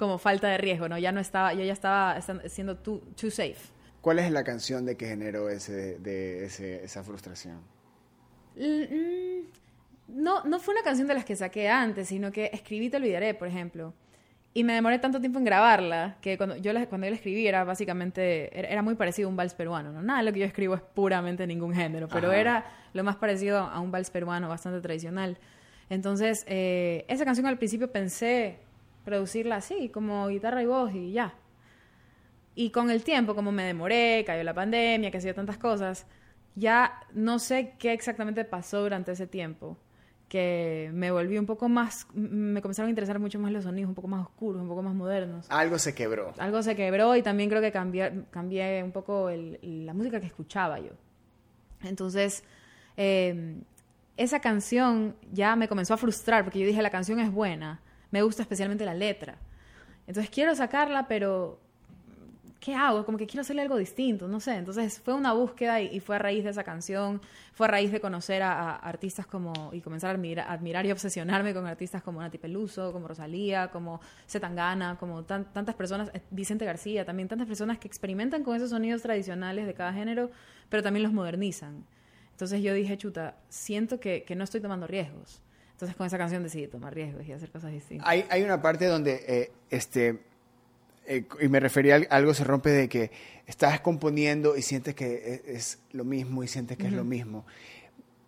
como 0.00 0.16
falta 0.18 0.48
de 0.48 0.56
riesgo, 0.56 0.88
¿no? 0.88 0.98
Ya 0.98 1.12
no 1.12 1.20
estaba, 1.20 1.52
yo 1.52 1.62
ya 1.62 1.74
estaba 1.74 2.18
siendo 2.48 2.78
too, 2.78 3.00
too 3.20 3.30
safe. 3.30 3.68
¿Cuál 4.00 4.18
es 4.18 4.32
la 4.32 4.42
canción 4.42 4.86
de 4.86 4.96
que 4.96 5.06
generó 5.06 5.50
ese, 5.50 5.98
de 5.98 6.46
esa 6.46 7.04
frustración? 7.04 7.60
Mm, 8.56 9.44
no, 10.08 10.42
no 10.44 10.58
fue 10.58 10.72
una 10.72 10.82
canción 10.82 11.06
de 11.06 11.12
las 11.12 11.26
que 11.26 11.36
saqué 11.36 11.68
antes, 11.68 12.08
sino 12.08 12.32
que 12.32 12.50
escribí 12.52 12.88
Te 12.88 12.96
Olvidaré, 12.96 13.34
por 13.34 13.46
ejemplo. 13.46 13.92
Y 14.54 14.64
me 14.64 14.72
demoré 14.72 14.98
tanto 14.98 15.20
tiempo 15.20 15.38
en 15.38 15.44
grabarla 15.44 16.16
que 16.22 16.38
cuando 16.38 16.56
yo 16.56 16.72
la, 16.72 16.86
cuando 16.86 17.06
yo 17.06 17.10
la 17.10 17.16
escribí 17.16 17.46
era 17.46 17.62
básicamente, 17.64 18.58
era, 18.58 18.80
muy 18.80 18.94
parecido 18.94 19.28
a 19.28 19.30
un 19.30 19.36
vals 19.36 19.52
peruano. 19.52 19.92
¿no? 19.92 20.02
Nada 20.02 20.20
de 20.20 20.24
lo 20.24 20.32
que 20.32 20.40
yo 20.40 20.46
escribo 20.46 20.74
es 20.74 20.80
puramente 20.80 21.46
ningún 21.46 21.74
género, 21.74 22.08
pero 22.08 22.32
era 22.32 22.64
lo 22.94 23.04
más 23.04 23.16
parecido 23.16 23.58
a 23.58 23.78
un 23.80 23.92
vals 23.92 24.10
peruano 24.10 24.48
bastante 24.48 24.80
tradicional. 24.80 25.36
Entonces, 25.90 26.44
eh, 26.48 27.04
esa 27.06 27.26
canción 27.26 27.46
al 27.46 27.58
principio 27.58 27.92
pensé 27.92 28.60
producirla 29.04 29.56
así, 29.56 29.88
como 29.88 30.28
guitarra 30.28 30.62
y 30.62 30.66
voz 30.66 30.94
y 30.94 31.12
ya. 31.12 31.34
Y 32.54 32.70
con 32.70 32.90
el 32.90 33.02
tiempo, 33.04 33.34
como 33.34 33.52
me 33.52 33.64
demoré, 33.64 34.24
cayó 34.26 34.42
la 34.42 34.54
pandemia, 34.54 35.10
que 35.10 35.18
hacía 35.18 35.34
tantas 35.34 35.56
cosas, 35.56 36.06
ya 36.54 37.00
no 37.12 37.38
sé 37.38 37.74
qué 37.78 37.92
exactamente 37.92 38.44
pasó 38.44 38.82
durante 38.82 39.12
ese 39.12 39.26
tiempo 39.26 39.78
que 40.30 40.90
me 40.94 41.10
volví 41.10 41.36
un 41.38 41.46
poco 41.46 41.68
más, 41.68 42.06
me 42.14 42.62
comenzaron 42.62 42.86
a 42.86 42.90
interesar 42.90 43.18
mucho 43.18 43.40
más 43.40 43.50
los 43.50 43.64
sonidos, 43.64 43.88
un 43.88 43.96
poco 43.96 44.06
más 44.06 44.24
oscuros, 44.24 44.62
un 44.62 44.68
poco 44.68 44.80
más 44.80 44.94
modernos. 44.94 45.46
Algo 45.50 45.76
se 45.80 45.92
quebró. 45.92 46.32
Algo 46.38 46.62
se 46.62 46.76
quebró 46.76 47.16
y 47.16 47.22
también 47.22 47.50
creo 47.50 47.60
que 47.60 47.72
cambié, 47.72 48.26
cambié 48.30 48.80
un 48.84 48.92
poco 48.92 49.28
la 49.28 49.92
música 49.92 50.20
que 50.20 50.26
escuchaba 50.26 50.78
yo. 50.78 50.92
Entonces, 51.82 52.44
em, 52.96 53.62
esa 54.16 54.38
canción 54.38 55.16
ya 55.32 55.56
me 55.56 55.66
comenzó 55.66 55.94
a 55.94 55.96
frustrar 55.96 56.44
porque 56.44 56.60
yo 56.60 56.66
dije, 56.66 56.80
la 56.80 56.90
canción 56.90 57.18
es 57.18 57.32
buena, 57.32 57.80
me 58.10 58.22
gusta 58.22 58.42
especialmente 58.42 58.84
la 58.84 58.94
letra. 58.94 59.36
Entonces 60.06 60.30
quiero 60.30 60.54
sacarla, 60.54 61.06
pero 61.06 61.60
¿qué 62.60 62.74
hago? 62.74 63.04
Como 63.04 63.16
que 63.16 63.26
quiero 63.26 63.40
hacerle 63.40 63.62
algo 63.62 63.76
distinto, 63.76 64.28
no 64.28 64.38
sé. 64.38 64.54
Entonces 64.56 65.00
fue 65.00 65.14
una 65.14 65.32
búsqueda 65.32 65.80
y, 65.80 65.98
fue 66.00 66.16
a 66.16 66.18
raíz 66.18 66.44
de 66.44 66.50
esa 66.50 66.62
canción, 66.62 67.20
fue 67.54 67.66
a 67.66 67.70
raíz 67.70 67.90
de 67.90 68.00
conocer 68.00 68.42
a, 68.42 68.76
artistas 68.76 69.26
como, 69.26 69.70
y 69.72 69.80
comenzar 69.80 70.10
a 70.10 70.52
admirar, 70.52 70.86
y 70.86 70.92
obsesionarme 70.92 71.54
con 71.54 71.66
artistas 71.66 72.02
como 72.02 72.20
Nati 72.20 72.38
Peluso, 72.38 72.92
como 72.92 73.08
Rosalía, 73.08 73.68
como 73.70 74.00
Zetangana, 74.28 74.96
como 74.98 75.24
tantas 75.24 75.74
personas, 75.74 76.10
eh, 76.12 76.20
Vicente 76.30 76.64
García, 76.64 77.04
también 77.04 77.28
tantas 77.28 77.48
personas 77.48 77.78
que 77.78 77.88
experimentan 77.88 78.44
con 78.44 78.54
esos 78.54 78.70
sonidos 78.70 79.02
tradicionales 79.02 79.66
de 79.66 79.74
cada 79.74 79.92
género, 79.92 80.30
pero 80.68 80.82
también 80.82 81.02
los 81.02 81.12
modernizan. 81.12 81.84
Entonces 82.32 82.62
yo 82.62 82.74
dije, 82.74 82.96
chuta, 82.96 83.36
siento 83.48 84.00
que, 84.00 84.22
que 84.24 84.36
no 84.36 84.44
estoy 84.44 84.60
tomando 84.60 84.86
riesgos. 84.86 85.42
Entonces 85.80 85.96
con 85.96 86.06
esa 86.06 86.18
canción 86.18 86.42
decidí 86.42 86.66
tomar 86.66 86.94
riesgos 86.94 87.26
y 87.26 87.32
hacer 87.32 87.50
cosas 87.50 87.72
distintas. 87.72 88.06
Hay, 88.06 88.26
hay 88.28 88.42
una 88.42 88.60
parte 88.60 88.84
donde, 88.84 89.24
eh, 89.26 89.50
este, 89.70 90.20
eh, 91.06 91.24
y 91.40 91.48
me 91.48 91.58
refería 91.58 91.96
a 91.96 92.16
algo 92.16 92.34
se 92.34 92.44
rompe 92.44 92.68
de 92.68 92.86
que 92.86 93.10
estás 93.46 93.80
componiendo 93.80 94.58
y 94.58 94.60
sientes 94.60 94.94
que 94.94 95.06
e, 95.46 95.54
es, 95.56 95.78
lo 95.92 96.04
mismo 96.04 96.44
y 96.44 96.48
sientes 96.48 96.76
que 96.76 96.86
es 96.86 96.92
lo 96.92 97.02
mismo. 97.02 97.46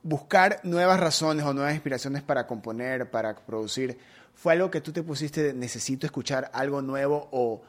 Buscar 0.03 0.61
nuevas 0.63 0.99
razones 0.99 1.45
o 1.45 1.53
nuevas 1.53 1.75
inspiraciones 1.75 2.23
para 2.23 2.47
componer, 2.47 3.11
para 3.11 3.37
producir, 3.37 3.99
¿fue 4.35 4.55
algo 4.55 4.71
que 4.71 4.81
tú 4.81 4.91
te 4.91 5.03
pusiste 5.03 5.43
de 5.43 5.53
necesito 5.53 6.07
escuchar 6.07 6.51
algo 6.55 6.81
nuevo 6.81 7.29
o 7.33 7.61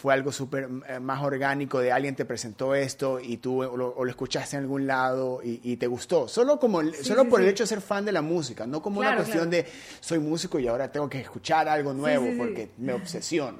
fue 0.00 0.14
algo 0.14 0.32
súper 0.32 0.66
eh, 0.88 0.98
más 0.98 1.22
orgánico 1.22 1.78
de 1.78 1.92
alguien 1.92 2.16
te 2.16 2.24
presentó 2.24 2.74
esto 2.74 3.20
y 3.20 3.36
tú 3.36 3.62
o 3.62 3.76
lo, 3.76 4.06
escuchaste 4.06 4.56
en 4.56 4.62
algún 4.62 4.86
lado 4.86 5.40
y, 5.44 5.76
te 5.76 5.86
gustó. 5.86 6.26
Solo, 6.26 6.58
como, 6.58 6.82
solo 7.02 7.28
por 7.28 7.42
el 7.42 7.48
hecho 7.48 7.64
de 7.64 7.66
ser 7.66 7.82
fan 7.82 8.06
de 8.06 8.12
la 8.12 8.22
música, 8.22 8.66
no 8.66 8.80
como 8.80 9.00
una 9.00 9.14
cuestión 9.14 9.50
de 9.50 9.66
soy 10.00 10.18
músico 10.18 10.58
y 10.58 10.66
ahora 10.68 10.90
tengo 10.90 11.06
que 11.06 11.20
escuchar 11.20 11.68
algo 11.68 11.92
nuevo 11.92 12.26
porque 12.38 12.70
me 12.78 12.94
obsesiono. 12.94 13.58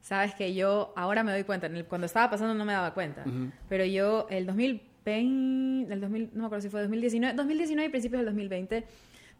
Sabes 0.00 0.32
que 0.36 0.54
yo 0.54 0.92
ahora 0.94 1.24
me 1.24 1.32
doy 1.32 1.42
cuenta, 1.42 1.68
cuando 1.88 2.06
estaba 2.06 2.30
pasando 2.30 2.54
no 2.54 2.64
me 2.64 2.72
daba 2.72 2.94
cuenta, 2.94 3.24
pero 3.68 3.84
yo 3.84 4.28
el 4.30 4.46
2020, 4.46 5.92
el 5.92 6.00
2000, 6.00 6.30
no 6.34 6.40
me 6.42 6.46
acuerdo 6.46 6.62
si 6.62 6.68
fue 6.68 6.82
2019, 6.82 7.34
2019 7.34 7.88
y 7.88 7.90
principios 7.90 8.20
del 8.20 8.26
2020, 8.26 8.86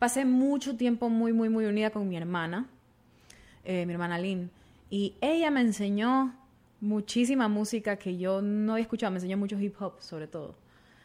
pasé 0.01 0.25
mucho 0.25 0.77
tiempo 0.77 1.09
muy, 1.09 1.33
muy, 1.33 1.49
muy 1.49 1.67
unida 1.67 1.91
con 1.91 2.09
mi 2.09 2.17
hermana, 2.17 2.67
eh, 3.65 3.87
mi 3.87 3.93
hermana 3.93 4.19
Lynn, 4.19 4.51
y 4.91 5.15
ella 5.21 5.53
me 5.53 5.61
enseñó 5.61 6.35
muchísima 6.81 7.49
música 7.49 7.97
que 7.97 8.17
yo 8.17 8.43
no 8.43 8.73
había 8.73 8.83
escuchado, 8.83 9.11
me 9.11 9.19
enseñó 9.19 9.37
mucho 9.37 9.59
hip 9.59 9.75
hop 9.81 10.01
sobre 10.01 10.27
todo. 10.27 10.57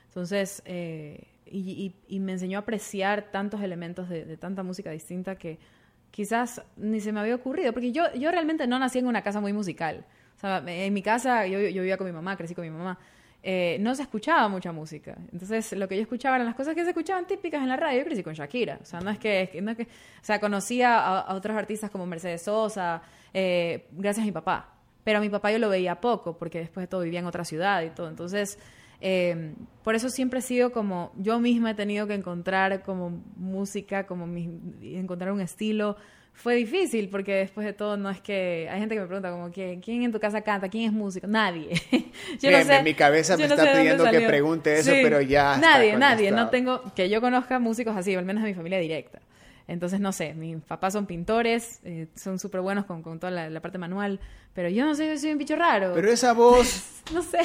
Entonces, 0.07 0.61
eh, 0.65 1.27
y, 1.45 1.93
me 2.19 2.33
enseñó 2.33 2.57
a 2.57 2.61
apreciar 2.61 3.31
tantos 3.31 3.61
elementos 3.61 4.09
de, 4.09 4.37
tanta 4.37 4.63
música 4.63 4.89
distinta 4.91 5.35
que 5.35 5.59
quizás 6.11 6.61
ni 6.77 7.01
se 7.01 7.11
me 7.11 7.19
había 7.19 7.35
ocurrido, 7.35 7.73
porque 7.73 7.91
yo, 7.91 8.03
yo 8.13 8.31
realmente 8.31 8.65
no 8.67 8.79
nací 8.79 8.99
en 8.99 9.07
una 9.07 9.21
casa 9.21 9.41
muy 9.41 9.53
musical. 9.53 10.05
O 10.37 10.39
sea, 10.39 10.63
en 10.65 10.93
mi 10.93 11.01
casa 11.01 11.45
yo, 11.47 11.59
yo 11.59 11.81
vivía 11.81 11.97
con 11.97 12.07
mi 12.07 12.13
mamá, 12.13 12.35
crecí 12.37 12.55
con 12.55 12.63
mi 12.63 12.71
mamá. 12.71 12.97
Eh, 13.47 13.77
no 13.79 13.93
se 13.93 14.01
escuchaba 14.01 14.47
mucha 14.47 14.71
música. 14.71 15.15
Entonces, 15.31 15.73
lo 15.73 15.87
que 15.87 15.95
yo 15.95 16.01
escuchaba 16.01 16.37
eran 16.37 16.47
las 16.47 16.55
cosas 16.55 16.73
que 16.73 16.83
se 16.83 16.89
escuchaban 16.89 17.27
típicas 17.27 17.61
en 17.61 17.69
la 17.69 17.77
radio. 17.77 17.99
Yo 17.99 18.05
crecí 18.05 18.23
con 18.23 18.33
Shakira. 18.33 18.79
O 18.81 18.85
sea, 18.85 19.01
no 19.01 19.11
es 19.11 19.19
que... 19.19 19.59
No 19.61 19.71
es 19.71 19.77
que 19.77 19.83
o 19.83 20.23
sea, 20.23 20.39
conocía 20.39 20.97
a, 20.97 21.19
a, 21.19 21.35
otros 21.35 21.55
artistas 21.55 21.91
como 21.91 22.07
Mercedes 22.07 22.41
Sosa, 22.41 23.03
eh, 23.33 23.85
gracias 23.91 24.23
a 24.23 24.25
mi 24.25 24.31
papá. 24.31 24.74
Pero 25.05 25.19
a 25.19 25.21
mi 25.21 25.29
papá 25.29 25.51
yo 25.51 25.59
lo 25.59 25.69
veía 25.69 26.01
poco, 26.01 26.37
porque 26.37 26.59
después 26.59 26.83
de 26.83 26.87
todo 26.87 27.01
vivía 27.01 27.19
en 27.19 27.27
otra 27.27 27.45
ciudad 27.45 27.83
y 27.83 27.91
todo. 27.91 28.09
Entonces, 28.09 28.59
eh, 29.01 29.53
por 29.83 29.93
eso 29.93 30.09
siempre 30.09 30.39
he 30.39 30.41
sido 30.41 30.71
como, 30.71 31.13
yo 31.15 31.39
misma 31.39 31.71
he 31.71 31.75
tenido 31.75 32.07
que 32.07 32.15
encontrar 32.15 32.81
como 32.81 33.21
música, 33.37 34.07
como 34.07 34.25
encontrar 34.81 35.31
un 35.31 35.41
estilo. 35.41 35.95
Fue 36.33 36.55
difícil 36.55 37.07
porque 37.09 37.33
después 37.35 37.65
de 37.65 37.73
todo 37.73 37.97
no 37.97 38.09
es 38.09 38.19
que 38.19 38.67
hay 38.69 38.79
gente 38.79 38.95
que 38.95 39.01
me 39.01 39.07
pregunta 39.07 39.29
como 39.29 39.51
quién 39.51 40.03
en 40.03 40.11
tu 40.11 40.19
casa 40.19 40.41
canta, 40.41 40.69
quién 40.69 40.85
es 40.85 40.91
músico, 40.91 41.27
nadie. 41.27 41.69
yo 42.41 42.49
no 42.51 42.63
sé, 42.63 42.81
mi 42.83 42.95
cabeza 42.95 43.37
me 43.37 43.45
está 43.45 43.73
pidiendo 43.73 44.09
que 44.09 44.21
pregunte 44.21 44.79
eso, 44.79 44.91
pero 44.91 45.21
ya 45.21 45.55
nadie, 45.57 45.95
nadie, 45.95 46.31
no 46.31 46.49
tengo 46.49 46.81
que 46.93 47.09
yo 47.09 47.21
conozca 47.21 47.59
músicos 47.59 47.95
así, 47.95 48.15
al 48.15 48.25
menos 48.25 48.43
de 48.43 48.49
mi 48.49 48.55
familia 48.55 48.79
directa. 48.79 49.21
Entonces, 49.67 49.99
no 49.99 50.11
sé, 50.11 50.33
mis 50.33 50.57
papás 50.61 50.93
son 50.93 51.05
pintores, 51.05 51.79
eh, 51.83 52.07
son 52.15 52.37
súper 52.37 52.61
buenos 52.61 52.85
con, 52.85 53.01
con 53.01 53.19
toda 53.19 53.49
la, 53.49 53.59
parte 53.61 53.77
manual, 53.77 54.19
pero 54.53 54.69
yo 54.69 54.85
no 54.85 54.93
sé, 54.93 55.07
yo 55.07 55.17
soy 55.17 55.31
un 55.31 55.37
bicho 55.37 55.55
raro. 55.55 55.93
Pero 55.93 56.11
esa 56.11 56.33
voz... 56.33 57.01
no 57.13 57.21
sé. 57.21 57.39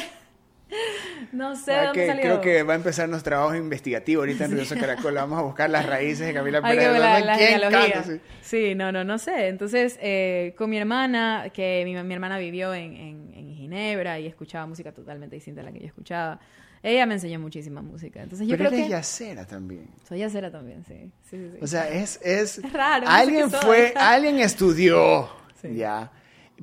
No 1.32 1.56
sé 1.56 1.74
ah, 1.74 1.86
dónde 1.86 2.06
salió. 2.06 2.22
Creo 2.22 2.40
que 2.40 2.62
va 2.62 2.74
a 2.74 2.76
empezar 2.76 3.08
nuestro 3.08 3.30
trabajo 3.30 3.54
investigativo 3.56 4.22
ahorita 4.22 4.44
en 4.44 4.52
Río 4.52 4.64
Caracol. 4.68 5.14
Vamos 5.14 5.38
a 5.38 5.42
buscar 5.42 5.68
las 5.70 5.86
raíces 5.86 6.26
de 6.26 6.34
Camila 6.34 6.62
Pérez. 6.62 6.98
La, 6.98 7.36
¿Quién 7.36 7.60
canta? 7.60 8.04
Sí. 8.40 8.74
no, 8.74 8.92
no, 8.92 9.02
no 9.04 9.18
sé. 9.18 9.48
Entonces, 9.48 9.98
eh, 10.00 10.54
con 10.56 10.70
mi 10.70 10.78
hermana, 10.78 11.50
que 11.52 11.82
mi, 11.84 12.00
mi 12.02 12.14
hermana 12.14 12.38
vivió 12.38 12.72
en, 12.74 12.94
en, 12.94 13.34
en, 13.34 13.54
Ginebra 13.54 14.18
y 14.20 14.26
escuchaba 14.26 14.66
música 14.66 14.92
totalmente 14.92 15.36
distinta 15.36 15.60
a 15.60 15.64
la 15.64 15.72
que 15.72 15.80
yo 15.80 15.86
escuchaba. 15.86 16.40
Ella 16.82 17.04
me 17.06 17.14
enseñó 17.14 17.38
muchísima 17.38 17.82
música. 17.82 18.22
Entonces 18.22 18.48
yo 18.48 18.56
Pero 18.56 18.70
creo 18.70 18.78
eres 18.78 18.86
que... 18.86 18.90
yacera 18.90 19.46
también. 19.46 19.88
Soy 20.08 20.20
yacera 20.20 20.50
también, 20.50 20.84
sí. 20.86 21.10
sí, 21.28 21.50
sí, 21.52 21.58
O 21.60 21.66
sea, 21.66 21.88
es... 21.88 22.18
Es, 22.22 22.60
raro. 22.72 23.06
Alguien 23.06 23.50
fue, 23.50 23.92
alguien 23.96 24.38
estudió, 24.38 25.28
ya. 25.62 26.10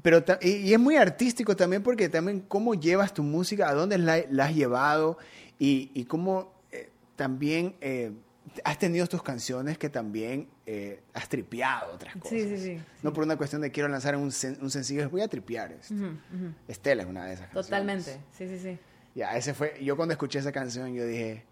Pero, 0.02 0.24
y, 0.42 0.74
es 0.74 0.80
muy 0.80 0.96
artístico 0.96 1.56
también 1.56 1.84
porque 1.84 2.10
también 2.10 2.42
cómo 2.42 2.76
llevas 2.76 3.14
tu 3.14 3.24
música, 3.24 3.70
a 3.70 3.74
dónde 3.74 3.98
la, 3.98 4.26
has 4.44 4.56
llevado 4.56 5.18
y, 5.60 5.92
y 5.94 6.06
cómo 6.06 6.54
eh, 6.72 6.90
también 7.16 7.76
eh, 7.82 8.12
has 8.64 8.78
tenido 8.78 9.08
tus 9.08 9.24
canciones 9.24 9.78
que 9.78 9.90
también 9.90 10.48
eh, 10.66 11.02
has 11.14 11.28
tripeado 11.28 11.94
otras 11.94 12.16
cosas. 12.16 12.30
Sí, 12.30 12.48
sí, 12.48 12.58
sí. 12.58 12.80
No 13.02 13.14
por 13.14 13.24
una 13.24 13.38
cuestión 13.38 13.62
de 13.62 13.72
quiero 13.72 13.90
lanzar 13.90 14.16
un, 14.16 14.24
un 14.62 14.72
sencillo, 14.72 15.10
voy 15.10 15.22
a 15.22 15.28
tripear 15.28 15.72
esto. 15.74 15.96
Estela 16.68 17.04
es 17.04 17.10
una 17.10 17.26
de 17.26 17.34
esas 17.34 17.48
canciones. 17.48 17.68
Totalmente, 17.68 18.18
sí, 18.38 18.48
sí, 18.48 18.60
sí. 18.60 18.80
Ya, 19.18 19.36
ese 19.36 19.56
fue. 19.56 19.76
Yo 19.84 19.96
cuando 19.96 20.14
escuché 20.14 20.38
esa 20.38 20.52
canción, 20.52 20.94
yo 20.94 21.04
dije, 21.04 21.44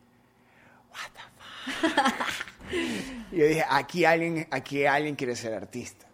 What 0.91 1.09
the 1.15 1.87
fuck? 1.87 3.31
yo 3.31 3.47
dije, 3.47 3.65
aquí 3.67 4.05
alguien, 4.05 4.47
aquí 4.51 4.85
alguien 4.85 5.15
quiere 5.15 5.35
ser 5.35 5.55
artista. 5.55 6.05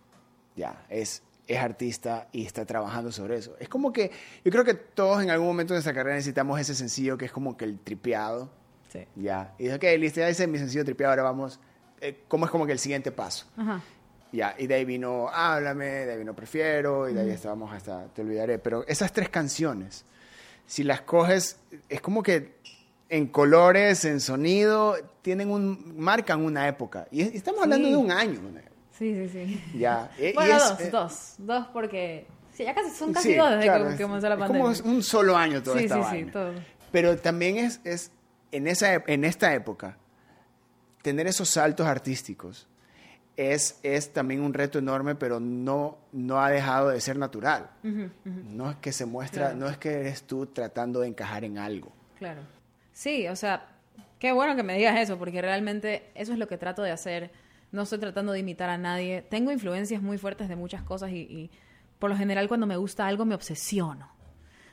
Ya, 0.56 0.86
es, 0.88 1.22
es 1.46 1.58
artista 1.60 2.30
y 2.32 2.46
está 2.46 2.66
trabajando 2.66 3.12
sobre 3.12 3.36
eso. 3.36 3.58
Es 3.60 3.68
como 3.68 3.92
que 3.92 4.12
yo 4.46 4.50
creo 4.50 4.64
que 4.64 4.76
todos 4.76 5.22
en 5.22 5.30
algún 5.30 5.48
momento 5.48 5.74
de 5.74 5.80
nuestra 5.80 5.94
carrera 5.94 6.16
necesitamos 6.16 6.58
ese 6.58 6.74
sencillo 6.74 7.18
que 7.18 7.26
es 7.26 7.34
como 7.34 7.58
que 7.58 7.66
el 7.66 7.80
tripeado. 7.80 8.50
Sí. 8.90 9.06
Ya. 9.18 9.54
Y 9.60 9.64
dije, 9.64 9.76
ok, 9.76 9.84
listo, 10.00 10.22
ya 10.22 10.30
hice 10.30 10.48
mi 10.48 10.58
sencillo 10.58 10.86
tripeado, 10.86 11.12
ahora 11.12 11.24
vamos. 11.24 11.60
Eh, 12.00 12.24
¿Cómo 12.30 12.46
es 12.46 12.52
como 12.52 12.66
que 12.66 12.72
el 12.72 12.80
siguiente 12.80 13.12
paso? 13.12 13.46
Ajá. 13.58 13.82
Ya, 14.32 14.56
y 14.58 14.68
de 14.68 14.76
ahí 14.76 14.86
vino 14.86 15.28
Háblame, 15.28 15.86
de 15.86 16.14
ahí 16.14 16.18
vino 16.18 16.34
Prefiero, 16.34 17.10
y 17.10 17.14
de 17.14 17.20
ahí 17.20 17.30
estábamos 17.32 17.74
hasta 17.74 18.06
Te 18.06 18.22
Olvidaré. 18.22 18.58
Pero 18.58 18.88
esas 18.88 19.12
tres 19.12 19.28
canciones 19.28 20.06
si 20.72 20.86
las 20.86 21.02
coges, 21.02 21.58
es 21.90 22.00
como 22.00 22.24
que 22.24 22.54
en 23.10 23.28
colores, 23.28 24.06
en 24.06 24.22
sonido, 24.22 24.96
tienen 25.22 25.50
un, 25.50 25.98
marcan 25.98 26.46
una 26.46 26.66
época. 26.66 27.10
Y 27.12 27.24
estamos 27.24 27.62
hablando 27.62 27.90
de 27.90 27.96
un 27.98 28.10
año. 28.10 28.40
Sí, 28.98 29.14
sí, 29.14 29.30
sí. 29.34 29.78
Ya. 29.78 30.10
E, 30.18 30.32
bueno, 30.34 30.58
dos, 30.58 30.80
eh, 30.80 30.90
dos, 30.90 31.34
dos 31.40 31.68
porque 31.74 32.26
sí, 32.54 32.64
ya 32.64 32.74
casi 32.74 32.90
son 32.92 33.12
casi 33.12 33.36
dos 33.36 33.50
desde 33.50 33.98
que, 33.98 34.02
comenzó 34.02 34.30
la 34.30 34.38
pandemia. 34.38 34.72
Es 34.72 34.82
como 34.82 34.96
un 34.96 35.04
solo 35.04 35.36
año 35.36 35.62
todo 35.62 35.78
sí, 35.78 35.84
esta 35.84 36.10
sí, 36.10 36.20
Sí, 36.20 36.32
todo. 36.32 36.54
Pero 36.90 37.18
también 37.18 37.58
es, 37.58 37.82
es 37.84 38.12
en, 38.54 38.68
esa, 38.68 38.94
en 39.08 39.26
esta 39.26 39.54
época, 39.54 39.98
tener 41.02 41.28
esos 41.28 41.50
saltos 41.50 41.86
artísticos 41.86 42.70
es, 43.38 43.80
es 43.84 44.14
también 44.14 44.42
un 44.42 44.54
reto 44.54 44.80
enorme, 44.80 45.16
pero 45.16 45.40
no, 45.40 45.98
no 46.12 46.42
ha 46.42 46.50
dejado 46.50 46.90
de 46.90 47.00
ser 47.02 47.18
natural. 47.18 47.70
No 48.24 48.72
es 48.72 48.78
que 48.78 48.92
se 48.92 49.06
muestra, 49.06 49.54
no 49.54 49.68
es 49.68 49.78
que 49.78 49.90
eres 49.90 50.24
tú 50.24 50.46
tratando 50.48 51.00
de 51.02 51.08
encajar 51.08 51.44
en 51.44 51.58
algo. 51.58 51.92
Claro. 52.18 52.42
Sí, 52.92 53.28
o 53.28 53.36
sea, 53.36 53.68
qué 54.20 54.32
bueno 54.32 54.56
que 54.56 54.64
me 54.64 54.78
digas 54.78 55.00
eso, 55.00 55.18
porque 55.18 55.42
realmente 55.42 56.12
eso 56.14 56.34
es 56.34 56.40
lo 56.40 56.48
que 56.48 56.58
trato 56.58 56.82
de 56.82 56.92
hacer. 56.92 57.32
No 57.72 57.84
estoy 57.84 58.00
tratando 58.00 58.34
de 58.34 58.40
imitar 58.40 58.70
a 58.70 58.78
nadie. 58.78 59.22
Tengo 59.22 59.52
influencias 59.52 60.02
muy 60.02 60.18
fuertes 60.18 60.50
de 60.50 60.56
muchas 60.56 60.84
cosas 60.84 61.12
y, 61.12 61.20
y 61.22 61.52
por 62.00 62.10
lo 62.10 62.18
general 62.18 62.48
cuando 62.48 62.68
me 62.68 62.76
gusta 62.76 63.08
algo 63.08 63.26
me 63.26 63.34
obsesiono. 63.34 64.10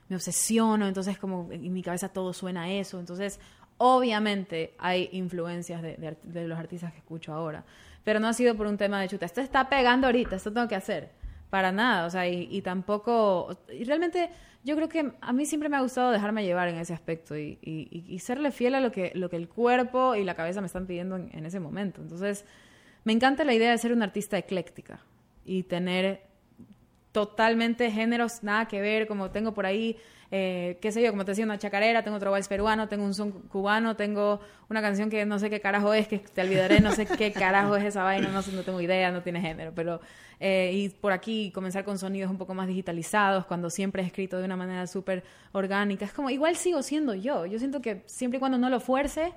Me 0.08 0.16
obsesiono, 0.16 0.88
entonces 0.88 1.18
como 1.18 1.48
en 1.52 1.72
mi 1.72 1.82
cabeza 1.82 2.08
todo 2.08 2.32
suena 2.32 2.64
a 2.64 2.70
eso. 2.70 2.98
Entonces, 2.98 3.38
obviamente 3.76 4.74
hay 4.78 5.10
influencias 5.12 5.80
de, 5.80 6.16
de 6.22 6.48
los 6.48 6.58
artistas 6.58 6.92
que 6.92 6.98
escucho 6.98 7.32
ahora 7.32 7.64
pero 8.08 8.20
no 8.20 8.28
ha 8.28 8.32
sido 8.32 8.54
por 8.54 8.66
un 8.66 8.78
tema 8.78 9.02
de 9.02 9.08
chuta. 9.08 9.26
Esto 9.26 9.42
está 9.42 9.68
pegando 9.68 10.06
ahorita, 10.06 10.36
esto 10.36 10.50
tengo 10.50 10.66
que 10.66 10.74
hacer. 10.74 11.10
Para 11.50 11.72
nada, 11.72 12.06
o 12.06 12.10
sea, 12.10 12.26
y, 12.26 12.62
tampoco. 12.62 13.58
Y 13.70 13.84
realmente, 13.84 14.30
yo 14.64 14.76
creo 14.76 14.88
que 14.88 15.12
a 15.20 15.32
mí 15.34 15.44
siempre 15.44 15.68
me 15.68 15.76
ha 15.76 15.82
gustado 15.82 16.10
dejarme 16.10 16.42
llevar 16.42 16.68
en 16.68 16.76
ese 16.76 16.94
aspecto 16.94 17.36
y, 17.36 17.58
y, 17.60 18.18
serle 18.20 18.50
fiel 18.50 18.76
a 18.76 18.80
lo 18.80 18.92
que, 18.92 19.12
lo 19.14 19.28
que 19.28 19.36
el 19.36 19.46
cuerpo 19.46 20.14
y 20.14 20.24
la 20.24 20.34
cabeza 20.34 20.62
me 20.62 20.68
están 20.68 20.86
pidiendo 20.86 21.16
en, 21.16 21.28
en 21.34 21.44
ese 21.44 21.60
momento. 21.60 22.00
Entonces, 22.00 22.46
me 23.04 23.12
encanta 23.12 23.44
la 23.44 23.52
idea 23.52 23.72
de 23.72 23.76
ser 23.76 23.92
una 23.92 24.06
artista 24.06 24.38
ecléctica 24.38 25.00
y 25.44 25.64
tener 25.64 26.22
totalmente 27.18 27.90
géneros 27.90 28.44
nada 28.44 28.68
que 28.68 28.80
ver, 28.80 29.08
como 29.08 29.32
tengo 29.32 29.52
por 29.52 29.66
ahí 29.66 29.96
eh, 30.30 30.78
qué 30.80 30.92
sé 30.92 31.02
yo, 31.02 31.10
como 31.10 31.24
te 31.24 31.32
decía, 31.32 31.44
una 31.44 31.58
chacarera, 31.58 32.04
tengo 32.04 32.16
otro 32.16 32.30
vals 32.30 32.46
peruano, 32.46 32.86
tengo 32.86 33.04
un 33.04 33.12
son 33.12 33.32
cubano, 33.32 33.96
tengo 33.96 34.40
una 34.68 34.80
canción 34.80 35.10
que 35.10 35.26
no 35.26 35.40
sé 35.40 35.50
qué 35.50 35.60
carajo 35.60 35.92
es, 35.94 36.06
que 36.06 36.18
te 36.18 36.42
olvidaré, 36.42 36.78
no 36.78 36.92
sé 36.92 37.06
qué 37.06 37.32
carajo 37.32 37.74
es 37.74 37.84
esa 37.84 38.04
vaina, 38.04 38.28
no, 38.28 38.42
sé, 38.42 38.52
no 38.52 38.62
tengo 38.62 38.80
idea, 38.80 39.10
no 39.10 39.22
tiene 39.22 39.40
género, 39.40 39.72
pero 39.74 40.00
eh, 40.38 40.70
y 40.72 40.90
por 40.90 41.10
aquí 41.10 41.50
comenzar 41.52 41.82
con 41.82 41.98
sonidos 41.98 42.30
un 42.30 42.38
poco 42.38 42.54
más 42.54 42.68
digitalizados, 42.68 43.46
cuando 43.46 43.68
siempre 43.68 44.02
he 44.02 44.06
escrito 44.06 44.38
de 44.38 44.44
una 44.44 44.56
manera 44.56 44.86
súper 44.86 45.24
orgánica, 45.50 46.04
es 46.04 46.12
como, 46.12 46.30
igual 46.30 46.54
sigo 46.54 46.82
siendo 46.82 47.14
yo, 47.14 47.46
yo 47.46 47.58
siento 47.58 47.80
que 47.80 48.02
siempre 48.06 48.36
y 48.36 48.40
cuando 48.40 48.58
no 48.58 48.70
lo 48.70 48.78
fuerce, 48.78 49.32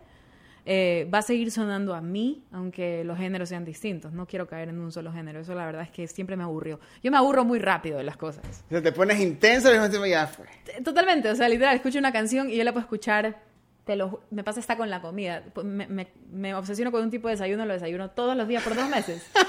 eh, 0.65 1.09
va 1.13 1.19
a 1.19 1.21
seguir 1.21 1.51
sonando 1.51 1.93
a 1.93 2.01
mí, 2.01 2.43
aunque 2.51 3.03
los 3.03 3.17
géneros 3.17 3.49
sean 3.49 3.65
distintos. 3.65 4.13
No 4.13 4.25
quiero 4.25 4.47
caer 4.47 4.69
en 4.69 4.79
un 4.79 4.91
solo 4.91 5.11
género. 5.11 5.39
Eso 5.39 5.55
la 5.55 5.65
verdad 5.65 5.83
es 5.83 5.91
que 5.91 6.07
siempre 6.07 6.35
me 6.35 6.43
aburrió. 6.43 6.79
Yo 7.03 7.11
me 7.11 7.17
aburro 7.17 7.43
muy 7.43 7.59
rápido 7.59 7.97
de 7.97 8.03
las 8.03 8.17
cosas. 8.17 8.63
O 8.67 8.69
sea, 8.69 8.81
te 8.81 8.91
pones 8.91 9.19
intenso 9.19 9.69
y 9.71 10.09
ya 10.09 10.27
fue. 10.27 10.45
Totalmente. 10.83 11.29
O 11.29 11.35
sea, 11.35 11.49
literal, 11.49 11.75
escucho 11.75 11.99
una 11.99 12.11
canción 12.11 12.49
y 12.49 12.57
yo 12.57 12.63
la 12.63 12.71
puedo 12.71 12.83
escuchar 12.83 13.51
te 13.85 13.95
lo, 13.95 14.21
me 14.29 14.43
pasa 14.43 14.59
hasta 14.59 14.77
con 14.77 14.89
la 14.89 15.01
comida. 15.01 15.43
Me, 15.63 15.87
me, 15.87 16.07
me, 16.31 16.53
obsesiono 16.53 16.91
con 16.91 17.01
un 17.01 17.09
tipo 17.09 17.27
de 17.27 17.33
desayuno, 17.33 17.65
lo 17.65 17.73
desayuno 17.73 18.11
todos 18.11 18.37
los 18.37 18.47
días 18.47 18.63
por 18.63 18.75
dos 18.75 18.89
meses. 18.89 19.25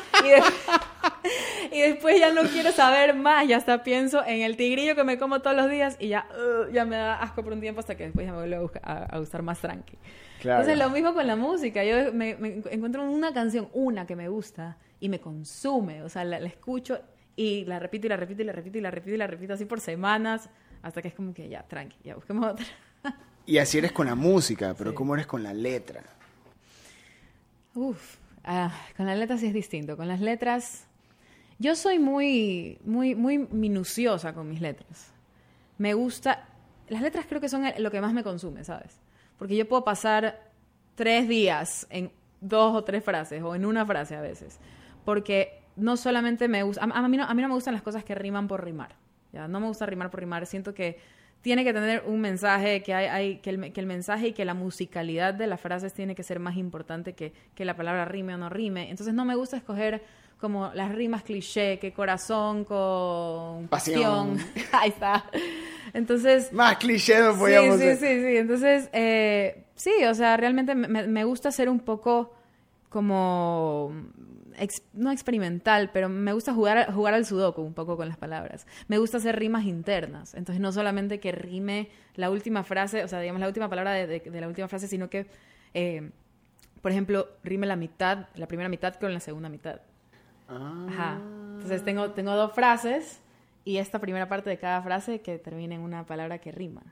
Y, 1.73 1.81
después 1.81 2.19
ya 2.19 2.33
no 2.33 2.42
quiero 2.42 2.73
saber 2.73 3.14
más, 3.14 3.47
ya 3.49 3.57
hasta 3.57 3.83
pienso 3.83 4.25
en 4.25 4.42
el 4.42 4.57
tigrillo 4.57 4.95
que 4.95 5.04
me 5.04 5.19
como 5.19 5.40
todos 5.40 5.57
los 5.57 5.71
días 5.71 5.97
y 5.99 6.09
ya, 6.09 6.26
uh, 6.31 6.71
ya 6.71 6.85
me 6.85 6.97
da 6.97 7.14
asco 7.14 7.42
por 7.42 7.52
un 7.52 7.61
tiempo 7.61 7.81
hasta 7.81 7.97
que 7.97 8.04
después 8.04 8.26
ya 8.26 8.33
me 8.33 8.38
vuelve 8.38 8.57
a, 8.83 9.19
gustar 9.19 9.42
más 9.42 9.59
tranqui. 9.61 9.97
Entonces 10.50 10.78
lo 10.78 10.90
mismo 10.90 11.14
con 11.14 11.26
la 11.26 11.37
música, 11.37 11.84
yo 11.84 12.12
me, 12.12 12.30
encuentro 12.70 13.04
una 13.04 13.32
canción, 13.32 13.68
una 13.72 14.06
que 14.06 14.16
me 14.16 14.28
gusta 14.28 14.76
y 15.00 15.08
me 15.08 15.20
consume, 15.20 16.02
o 16.02 16.08
sea, 16.08 16.25
la, 16.25 16.38
escucho 16.38 17.00
y 17.37 17.64
la 17.64 17.78
repito 17.78 18.06
y 18.06 18.11
la 18.11 18.16
repito 18.16 18.42
y 18.42 18.44
la 18.44 18.52
repito 18.52 18.78
y 18.78 18.80
la 18.80 18.90
repito 18.90 19.14
y 19.14 19.18
la 19.18 19.26
repito 19.26 19.54
así 19.54 19.64
por 19.64 19.80
semanas 19.80 20.49
hasta 20.82 21.00
que 21.00 21.08
es 21.08 21.14
como 21.14 21.32
que 21.32 21.49
ya, 21.49 21.62
tranqui, 21.62 21.96
ya 22.04 22.14
busquemos 22.14 22.52
otra. 22.52 22.66
Y 23.44 23.58
así 23.58 23.78
eres 23.78 23.90
con 23.90 24.06
la 24.06 24.14
música, 24.14 24.72
pero 24.78 24.94
¿cómo 24.94 25.14
eres 25.14 25.26
con 25.26 25.42
la 25.42 25.52
letra? 25.52 26.04
Uf, 27.75 28.18
ah, 28.44 28.72
con 28.96 29.06
las 29.06 29.18
letras 29.18 29.40
sí 29.40 29.46
es 29.46 29.52
distinto. 29.52 29.96
Con 29.96 30.06
las 30.06 30.20
letras, 30.20 30.87
yo 31.58 31.75
soy 31.75 31.99
muy, 31.99 32.78
muy, 32.84 33.16
muy 33.16 33.38
minuciosa 33.38 34.32
con 34.32 34.49
mis 34.49 34.61
letras. 34.61 35.08
Me 35.76 35.92
gusta, 35.94 36.46
las 36.88 37.02
letras 37.02 37.26
creo 37.28 37.40
que 37.40 37.49
son 37.49 37.64
lo 37.78 37.90
que 37.90 38.00
más 38.00 38.12
me 38.12 38.22
consume, 38.22 38.62
¿sabes? 38.62 39.01
Porque 39.42 39.56
yo 39.56 39.66
puedo 39.66 39.82
pasar 39.82 40.52
tres 40.94 41.26
días 41.26 41.88
en 41.90 42.12
dos 42.40 42.76
o 42.76 42.84
tres 42.84 43.02
frases 43.02 43.42
o 43.42 43.56
en 43.56 43.66
una 43.66 43.84
frase 43.84 44.14
a 44.14 44.20
veces. 44.20 44.61
Porque 45.04 45.64
no 45.75 45.96
solamente 45.96 46.46
me 46.46 46.62
gusta, 46.62 46.84
a, 46.84 47.08
mí, 47.08 47.16
no, 47.16 47.34
me 47.34 47.49
gustan 47.49 47.75
las 47.75 47.82
cosas 47.82 48.04
que 48.04 48.14
riman 48.14 48.46
por 48.46 48.64
rimar. 48.64 48.94
¿ya? 49.32 49.49
No 49.49 49.58
me 49.58 49.66
gusta 49.66 49.84
rimar 49.84 50.12
por 50.12 50.20
rimar. 50.20 50.46
Siento 50.46 50.75
que 50.75 51.00
tiene 51.40 51.64
que 51.64 51.72
tener 51.72 52.04
un 52.06 52.20
mensaje, 52.20 52.84
que, 52.84 52.94
hay, 52.94 53.32
el, 53.32 53.40
que, 53.72 53.80
el, 53.80 53.87
mensaje 53.88 54.28
y 54.28 54.32
que 54.32 54.44
la 54.44 54.54
musicalidad 54.54 55.34
de 55.34 55.49
las 55.49 55.61
frases 55.61 55.92
tiene 55.92 56.14
que 56.14 56.22
ser 56.22 56.38
más 56.38 56.56
importante 56.56 57.14
que, 57.14 57.32
que 57.56 57.64
la 57.64 57.75
palabra 57.75 58.04
rime 58.04 58.37
o 58.37 58.38
no 58.38 58.49
rime. 58.49 58.90
Entonces 58.90 59.12
no 59.12 59.25
me 59.25 59.34
gusta 59.34 59.56
escoger 59.56 60.04
como 60.42 60.72
las 60.75 60.92
rimas 60.92 61.22
cliché, 61.22 61.78
que 61.78 61.92
corazón 61.92 62.64
con 62.64 63.68
pasión. 63.68 64.37
Ahí 64.72 64.88
está. 64.90 65.25
Entonces... 65.94 66.52
Más 66.52 66.78
cliché 66.78 67.20
no 67.20 67.38
podíamos 67.38 67.78
Sí, 67.78 67.92
sí, 67.92 67.96
sí, 67.96 68.20
sí. 68.20 68.37
Entonces, 68.37 68.90
eh, 68.92 69.64
sí, 69.76 69.92
o 70.04 70.14
sea, 70.14 70.37
realmente 70.37 70.75
me, 70.75 71.06
me 71.06 71.25
gusta 71.25 71.52
ser 71.52 71.68
un 71.68 71.78
poco 71.78 72.34
como 72.88 73.92
no 74.94 75.12
experimental, 75.12 75.90
pero 75.92 76.08
me 76.08 76.32
gusta 76.32 76.52
jugar, 76.52 76.92
jugar 76.92 77.14
al 77.14 77.25
sudoku 77.25 77.62
un 77.62 77.72
poco 77.72 77.96
con 77.96 78.08
las 78.08 78.18
palabras. 78.18 78.66
Me 78.88 78.99
gusta 78.99 79.18
hacer 79.18 79.38
rimas 79.38 79.64
internas. 79.64 80.34
Entonces, 80.34 80.61
no 80.61 80.72
solamente 80.72 81.20
que 81.20 81.30
rime 81.30 81.88
la 82.16 82.30
última 82.30 82.64
frase, 82.64 83.04
o 83.04 83.08
sea, 83.08 83.20
digamos 83.20 83.40
la 83.40 83.46
última 83.46 83.68
palabra 83.68 83.92
de, 83.92 84.22
la 84.28 84.49
última 84.49 84.66
frase, 84.66 84.88
sino 84.88 85.08
que, 85.08 85.26
eh, 85.72 86.11
por 86.80 86.90
ejemplo, 86.90 87.28
rime 87.44 87.66
la 87.66 87.76
mitad, 87.76 88.26
la 88.34 88.49
primera 88.49 88.68
mitad 88.68 88.96
con 88.96 89.14
la 89.14 89.20
segunda 89.20 89.49
mitad. 89.49 89.80
Ah. 90.52 90.87
Ajá. 90.88 91.21
Entonces, 91.54 91.85
tengo, 91.85 92.11
tengo 92.11 92.35
dos 92.35 92.52
frases 92.52 93.21
y 93.64 93.78
esta 93.78 94.00
primera 94.00 94.28
parte 94.28 94.50
de 94.50 94.59
cada 94.59 94.82
frase 94.82 95.21
que 95.21 95.38
termina 95.38 95.75
en 95.75 95.80
una 95.80 96.04
palabra 96.06 96.38
que 96.38 96.52
rima. 96.52 96.82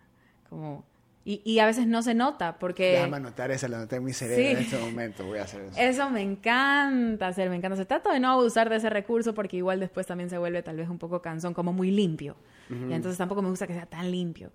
Como 0.48 0.84
y, 1.22 1.42
y, 1.44 1.58
a 1.58 1.66
veces 1.66 1.86
no 1.86 2.02
se 2.02 2.14
nota 2.14 2.58
porque... 2.58 2.92
Déjame 2.92 3.18
anotar 3.18 3.50
esa, 3.50 3.68
la 3.68 3.76
anoté 3.76 3.96
en 3.96 4.04
mi 4.04 4.14
cerebro 4.14 4.42
en 4.42 4.64
este 4.64 4.78
momento, 4.78 5.26
voy 5.26 5.38
a 5.38 5.42
hacer 5.42 5.60
eso. 5.64 5.78
Eso 5.78 6.08
me 6.08 6.22
encanta 6.22 7.28
hacer, 7.28 7.50
me 7.50 7.56
encanta. 7.56 7.76
Se 7.76 7.84
trata 7.84 8.10
de 8.12 8.20
no 8.20 8.30
abusar 8.30 8.70
de 8.70 8.76
ese 8.76 8.88
recurso 8.88 9.34
porque 9.34 9.58
igual 9.58 9.80
después 9.80 10.06
también 10.06 10.30
se 10.30 10.38
vuelve 10.38 10.62
tal 10.62 10.76
vez 10.76 10.88
un 10.88 10.98
poco 10.98 11.20
cansón, 11.20 11.52
como 11.52 11.74
muy 11.74 11.90
limpio. 11.90 12.36
y 12.70 12.92
entonces 12.94 13.18
tampoco 13.18 13.42
me 13.42 13.50
gusta 13.50 13.66
que 13.66 13.74
sea 13.74 13.84
tan 13.84 14.10
limpio. 14.10 14.50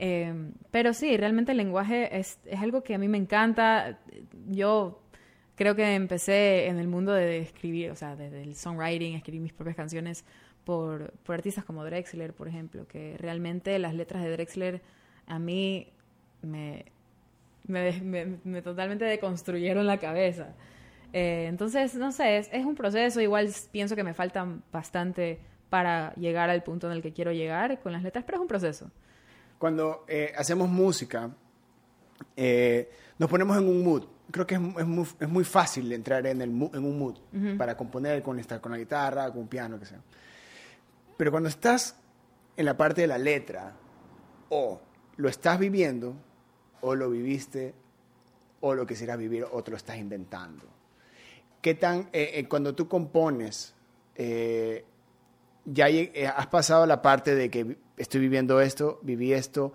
Eh, 0.00 0.50
pero 0.72 0.92
sí, 0.92 1.16
realmente 1.16 1.52
el 1.52 1.58
lenguaje 1.58 2.18
es, 2.18 2.38
es 2.44 2.60
algo 2.60 2.82
que 2.82 2.96
a 2.96 2.98
mí 2.98 3.06
me 3.06 3.18
encanta. 3.18 3.98
Yo 4.48 5.00
creo 5.58 5.74
que 5.74 5.94
empecé 5.94 6.68
en 6.68 6.78
el 6.78 6.86
mundo 6.86 7.12
de 7.12 7.40
escribir, 7.40 7.90
o 7.90 7.96
sea, 7.96 8.14
del 8.14 8.54
songwriting, 8.54 9.16
escribir 9.16 9.42
mis 9.42 9.52
propias 9.52 9.76
canciones 9.76 10.24
por, 10.64 11.12
por 11.24 11.34
artistas 11.34 11.64
como 11.64 11.84
Drexler, 11.84 12.32
por 12.32 12.46
ejemplo, 12.46 12.86
que 12.86 13.16
realmente 13.18 13.76
las 13.80 13.92
letras 13.92 14.22
de 14.22 14.30
Drexler 14.30 14.80
a 15.26 15.38
mí 15.40 15.88
me, 16.42 16.86
me, 17.66 18.62
totalmente 18.62 19.04
deconstruyeron 19.04 19.86
la 19.86 19.98
cabeza. 19.98 20.54
Eh, 21.12 21.46
entonces, 21.48 21.94
no 21.96 22.12
sé, 22.12 22.38
es, 22.38 22.64
un 22.64 22.76
proceso, 22.76 23.20
igual 23.20 23.50
pienso 23.72 23.96
que 23.96 24.04
me 24.04 24.14
faltan 24.14 24.62
bastante 24.72 25.40
para 25.70 26.14
llegar 26.14 26.50
al 26.50 26.62
punto 26.62 26.86
en 26.86 26.92
el 26.92 27.02
que 27.02 27.12
quiero 27.12 27.32
llegar 27.32 27.80
con 27.80 27.92
las 27.92 28.04
letras, 28.04 28.24
pero 28.24 28.36
es 28.36 28.42
un 28.42 28.48
proceso. 28.48 28.90
Cuando 29.58 30.04
eh, 30.06 30.32
hacemos 30.36 30.68
música, 30.68 31.30
eh, 32.36 32.88
nos 33.18 33.28
ponemos 33.28 33.56
en 33.56 33.68
un 33.68 33.82
mood. 33.82 34.17
Creo 34.30 34.46
que 34.46 34.56
es, 34.56 34.60
muy, 34.60 35.06
es 35.20 35.28
muy, 35.28 35.44
fácil 35.44 35.90
entrar 35.92 36.26
en, 36.26 36.42
el, 36.42 36.50
en 36.50 36.84
un 36.84 36.98
mood 36.98 37.16
para 37.56 37.76
componer 37.76 38.22
con, 38.22 38.38
esta, 38.38 38.60
con 38.60 38.72
la 38.72 38.78
guitarra, 38.78 39.30
con 39.30 39.42
un 39.42 39.48
piano, 39.48 39.78
que 39.78 39.86
sea. 39.86 40.00
Pero 41.16 41.30
cuando 41.30 41.48
estás 41.48 41.96
en 42.56 42.66
la 42.66 42.76
parte 42.76 43.02
de 43.02 43.06
la 43.06 43.18
letra 43.18 43.74
o 44.50 44.80
lo 45.16 45.28
estás 45.28 45.58
viviendo, 45.58 46.14
o 46.80 46.94
lo 46.94 47.10
viviste 47.10 47.74
o 48.60 48.74
lo 48.74 48.86
quisieras 48.86 49.18
vivir 49.18 49.46
o 49.50 49.62
te 49.62 49.70
lo 49.70 49.76
estás 49.76 49.96
inventando. 49.98 50.64
¿Qué 51.60 51.74
tan, 51.74 52.08
eh, 52.12 52.32
eh, 52.34 52.48
cuando 52.48 52.74
tú 52.74 52.88
compones, 52.88 53.74
eh, 54.14 54.84
ya 55.64 55.86
has 56.36 56.46
pasado 56.46 56.86
la 56.86 57.02
parte 57.02 57.34
de 57.34 57.50
que 57.50 57.78
estoy 57.96 58.20
viviendo 58.20 58.60
esto, 58.60 59.00
viví 59.02 59.32
esto, 59.32 59.72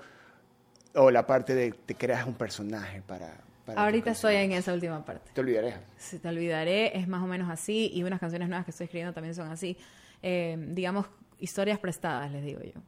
o 0.96 1.12
la 1.12 1.26
parte 1.26 1.56
de 1.56 1.72
te 1.72 1.96
creas 1.96 2.26
un 2.26 2.36
personaje 2.36 3.02
para... 3.02 3.42
Ahorita 3.76 4.12
estoy 4.12 4.36
en 4.36 4.52
esa 4.52 4.74
última 4.74 5.04
parte. 5.06 5.32
Te 5.34 5.42
olvidaré. 5.42 5.76
Sí, 5.98 6.20
te 6.20 6.28
olvidaré, 6.28 6.98
es 6.98 7.08
más 7.08 7.24
o 7.24 7.28
menos 7.28 7.50
así, 7.50 7.92
y 7.94 8.04
unas 8.04 8.20
canciones 8.20 8.50
nuevas 8.50 8.66
que 8.66 8.72
estoy 8.72 8.86
escribiendo 8.86 9.14
también 9.14 9.36
son 9.36 9.50
así. 9.50 9.78
digamos, 10.22 11.08
historias 11.40 11.80
prestadas, 11.80 12.32
les 12.32 12.44
digo 12.44 12.62
yo 12.62 12.82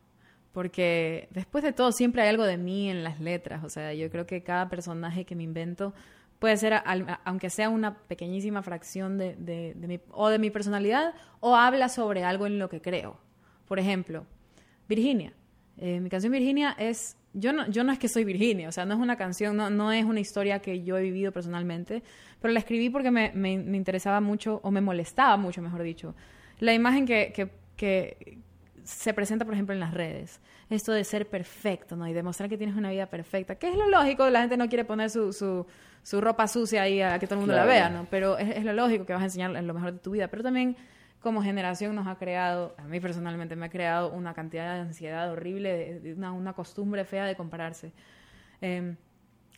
porque 0.55 1.27
después 1.31 1.65
de 1.65 1.73
todo 1.73 1.91
siempre 1.91 2.21
hay 2.21 2.29
algo 2.29 2.45
de 2.45 2.55
mí 2.55 2.89
en 2.89 3.03
las 3.03 3.19
letras, 3.19 3.65
o 3.65 3.69
sea, 3.69 3.93
yo 3.93 4.09
creo 4.09 4.25
que 4.25 4.41
cada 4.41 4.69
personaje 4.69 5.25
que 5.25 5.35
me 5.35 5.43
invento 5.43 5.93
puede 6.39 6.55
ser, 6.55 6.81
aunque 7.25 7.49
sea 7.49 7.67
una 7.67 7.97
pequeñísima 7.97 8.63
fracción 8.63 9.17
de, 9.17 9.35
de, 9.35 9.87
mi, 9.87 9.99
o 10.11 10.29
de 10.29 10.39
mi 10.39 10.51
personalidad, 10.51 11.13
o 11.41 11.57
habla 11.57 11.89
sobre 11.89 12.23
algo 12.23 12.45
en 12.45 12.57
lo 12.57 12.69
que 12.69 12.81
creo. 12.81 13.19
Por 13.67 13.79
ejemplo, 13.79 14.25
Virginia. 14.87 15.33
Eh, 15.75 15.99
mi 15.99 16.09
canción 16.09 16.31
Virginia 16.31 16.73
es, 16.79 17.17
yo 17.37 17.51
no, 17.53 17.69
yo 17.69 17.83
no 17.83 17.91
es 17.91 17.99
que 17.99 18.07
soy 18.07 18.23
Virginia, 18.23 18.69
o 18.69 18.71
sea, 18.71 18.85
no 18.85 18.93
es 18.93 18.99
una 18.99 19.17
canción, 19.17 19.57
no, 19.57 19.69
no 19.69 19.91
es 19.91 20.05
una 20.05 20.21
historia 20.21 20.59
que 20.59 20.83
yo 20.83 20.97
he 20.97 21.01
vivido 21.01 21.31
personalmente, 21.31 22.01
pero 22.41 22.53
la 22.53 22.59
escribí 22.59 22.89
porque 22.89 23.11
me, 23.11 23.31
me, 23.33 23.51
interesaba 23.51 24.21
mucho, 24.21 24.61
o 24.63 24.71
me 24.71 24.81
molestaba 24.81 25.35
mucho, 25.35 25.61
mejor 25.61 25.83
dicho, 25.83 26.15
la 26.59 26.73
imagen 26.73 27.05
que, 27.05 27.33
que, 27.35 27.49
que 27.75 28.39
se 28.83 29.13
presenta, 29.13 29.43
por 29.45 29.53
ejemplo, 29.53 29.73
en 29.73 29.81
las 29.81 29.93
redes. 29.93 30.39
Esto 30.69 30.93
de 30.93 31.03
ser 31.03 31.27
perfecto, 31.27 31.95
¿no? 31.95 32.07
Y 32.07 32.13
demostrar 32.13 32.49
que 32.49 32.57
tienes 32.57 32.75
una 32.75 32.89
vida 32.89 33.07
perfecta. 33.07 33.55
Que 33.55 33.69
es 33.69 33.75
lo 33.75 33.89
lógico, 33.89 34.29
la 34.29 34.39
gente 34.41 34.57
no 34.57 34.69
quiere 34.69 34.85
poner 34.85 35.09
su, 35.09 35.33
su, 35.33 35.65
su 36.01 36.21
ropa 36.21 36.47
sucia 36.47 36.83
ahí 36.83 37.01
a 37.01 37.19
que 37.19 37.27
todo 37.27 37.35
el 37.35 37.41
mundo 37.41 37.55
la 37.55 37.65
vea, 37.65 37.89
¿no? 37.89 38.07
Pero 38.09 38.37
es, 38.37 38.63
lo 38.63 38.73
lógico 38.73 39.05
que 39.05 39.13
vas 39.13 39.21
a 39.21 39.25
enseñar 39.25 39.51
lo 39.51 39.73
mejor 39.73 39.93
de 39.93 39.99
tu 39.99 40.11
vida. 40.11 40.27
Pero 40.27 40.43
también 40.43 40.77
como 41.25 41.41
generación 41.41 41.95
nos 41.95 42.05
ha 42.05 42.19
creado, 42.19 42.75
a 42.77 42.83
mí 42.83 42.99
personalmente 42.99 43.55
me 43.55 43.65
ha 43.65 43.69
creado 43.69 44.11
una 44.11 44.35
cantidad 44.35 44.75
de 44.75 44.81
ansiedad 44.81 45.31
horrible, 45.31 46.13
una, 46.15 46.31
una, 46.31 46.53
costumbre 46.53 47.03
fea 47.03 47.25
de 47.25 47.35
compararse. 47.35 47.93
Em, 48.61 48.95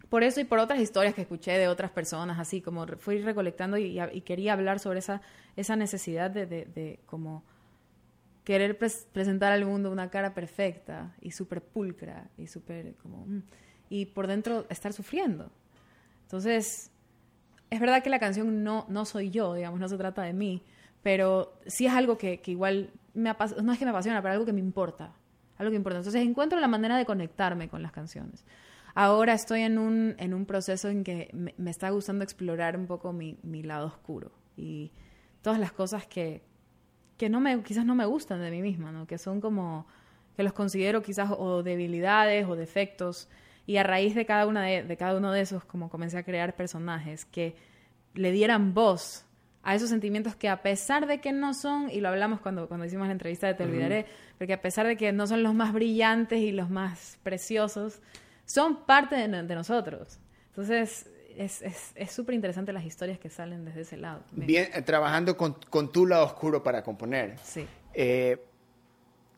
por 0.08 0.24
eso 0.24 0.40
y 0.40 0.46
por 0.46 0.60
otras 0.60 0.80
historias 0.80 1.14
que 1.14 1.24
escuché 1.24 1.58
de 1.58 1.68
otras 1.68 1.92
personas, 1.92 2.40
así 2.40 2.62
como 2.62 2.88
fui 2.88 3.22
recolectando 3.22 3.78
y, 3.78 4.00
y 4.00 4.22
quería 4.22 4.54
hablar 4.54 4.80
sobre 4.80 5.00
esa, 5.00 5.22
esa 5.58 5.76
necesidad 5.76 6.32
de, 6.32 6.46
de, 6.46 6.64
de 6.68 7.00
como 7.06 7.44
querer 8.46 8.78
presentar 8.78 9.52
al 9.52 9.66
mundo 9.66 9.92
una 9.92 10.10
cara 10.10 10.34
perfecta 10.34 11.18
y 11.20 11.32
súper 11.32 11.62
pulcra 11.62 12.30
y 12.38 12.48
súper 12.48 12.96
como... 12.96 13.26
Mm, 13.26 13.44
y 13.90 14.06
por 14.06 14.28
dentro 14.28 14.66
estar 14.70 14.94
sufriendo. 14.94 15.52
Entonces, 16.24 16.92
es 17.70 17.80
verdad 17.82 18.02
que 18.02 18.10
la 18.10 18.20
canción 18.20 18.64
no, 18.64 18.86
no 18.88 19.04
soy 19.04 19.32
yo, 19.32 19.54
digamos, 19.54 19.82
no 19.82 19.90
se 19.90 19.98
trata 19.98 20.22
de 20.22 20.32
mí, 20.32 20.64
pero 21.08 21.54
sí 21.66 21.86
es 21.86 21.94
algo 21.94 22.18
que, 22.18 22.42
igual 22.48 22.92
me 23.14 23.34
no 23.64 23.72
es 23.72 23.80
que 23.80 23.86
me 23.86 23.92
apasiona, 23.92 24.22
pero 24.22 24.34
algo 24.34 24.46
que 24.46 24.52
me 24.52 24.60
importa, 24.60 25.14
algo 25.58 25.70
que 25.70 25.78
importa. 25.78 26.00
Entonces 26.00 26.22
encuentro 26.22 26.60
la 26.60 26.68
manera 26.68 26.98
de 26.98 27.06
conectarme 27.06 27.70
con 27.70 27.82
las 27.82 27.94
canciones. 27.94 28.44
Ahora 28.94 29.32
estoy 29.32 29.62
en 29.62 29.78
un, 29.78 30.16
en 30.18 30.34
un 30.34 30.46
proceso 30.46 30.90
en 30.90 31.06
que 31.06 31.30
me, 31.32 31.56
me 31.58 31.72
está 31.72 31.92
gustando 31.92 32.26
explorar 32.26 32.76
un 32.76 32.88
poco 32.88 33.14
mi, 33.14 33.40
mi 33.44 33.64
lado 33.64 33.88
oscuro 33.88 34.34
y 34.58 34.92
todas 35.42 35.62
las 35.62 35.72
cosas 35.72 36.06
que, 36.08 36.44
que 37.16 37.30
no 37.30 37.40
me, 37.40 37.64
quizás 37.64 37.86
no 37.86 37.96
me 37.96 38.06
gustan 38.06 38.42
de 38.42 38.52
mí 38.52 38.62
misma, 38.62 38.92
¿no? 38.92 39.08
Que 39.08 39.18
son 39.18 39.40
como, 39.40 39.88
que 40.36 40.44
los 40.44 40.52
considero 40.52 41.04
quizás 41.04 41.32
o 41.32 41.64
debilidades 41.64 42.46
o 42.50 42.58
defectos. 42.58 43.30
Y 43.66 43.78
a 43.78 43.84
raíz 43.84 44.14
de 44.14 44.26
cada, 44.26 44.46
una 44.46 44.64
de, 44.64 44.98
cada 44.98 45.18
uno 45.18 45.32
de 45.32 45.40
esos, 45.40 45.64
como 45.64 45.90
comencé 45.90 46.18
a 46.18 46.24
crear 46.24 46.58
personajes 46.58 47.24
que 47.24 47.56
le 48.14 48.34
dieran 48.34 48.74
voz 48.74 49.24
a 49.68 49.76
esos 49.76 49.90
sentimientos 49.90 50.34
que 50.34 50.48
a 50.48 50.62
pesar 50.62 51.08
de 51.08 51.20
que 51.20 51.34
no 51.34 51.54
son, 51.54 51.90
y 51.90 52.00
lo 52.00 52.08
hablamos 52.08 52.40
cuando, 52.40 52.70
cuando 52.70 52.86
hicimos 52.86 53.08
la 53.08 53.12
entrevista 53.12 53.48
de 53.48 53.54
Te 53.54 53.66
Olvidaré, 53.66 54.06
porque 54.38 54.54
a 54.54 54.62
pesar 54.62 54.88
de 54.88 54.96
que 54.96 55.12
no 55.12 55.28
son 55.28 55.44
los 55.44 55.54
más 55.54 55.74
brillantes 55.74 56.40
y 56.40 56.54
los 56.54 56.70
más 56.70 57.18
preciosos, 57.22 58.00
son 58.46 58.86
parte 58.86 59.16
de, 59.16 59.28
nosotros. 59.28 60.20
Entonces, 60.52 61.10
es 61.36 62.12
súper 62.14 62.36
interesante 62.36 62.72
las 62.72 62.86
historias 62.86 63.20
que 63.20 63.30
salen 63.30 63.66
desde 63.66 63.82
ese 63.82 63.98
lado. 63.98 64.22
Bien, 64.32 64.70
eh, 64.74 64.82
trabajando 64.84 65.36
con, 65.36 65.58
con, 65.70 65.92
tu 65.92 66.06
lado 66.06 66.24
oscuro 66.24 66.64
para 66.64 66.82
componer. 66.82 67.36
Sí. 67.44 67.68
Eh, 67.94 68.42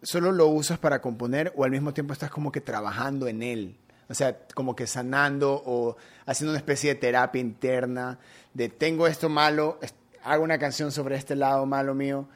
¿Solo 0.03 0.31
lo 0.31 0.45
usas 0.49 0.77
para 0.77 1.01
componer 1.01 1.51
o 1.55 1.63
al 1.63 1.71
mismo 1.71 1.91
tiempo 1.91 2.13
estás 2.13 2.29
como 2.29 2.51
que 2.51 2.61
trabajando 2.61 3.27
en 3.27 3.41
él? 3.41 3.77
O 4.07 4.13
sea, 4.13 4.37
como 4.53 4.75
que 4.75 4.85
sanando 4.85 5.61
o 5.65 5.97
haciendo 6.27 6.51
una 6.51 6.59
especie 6.59 6.93
de 6.93 6.99
terapia 6.99 7.41
interna 7.41 8.19
de 8.53 8.69
tengo 8.69 9.07
esto 9.07 9.29
malo, 9.29 9.79
hago 10.23 10.43
una 10.43 10.57
canción 10.57 10.91
sobre 10.91 11.15
este 11.15 11.35
lado 11.35 11.65
malo 11.65 11.93
mío. 11.93 12.27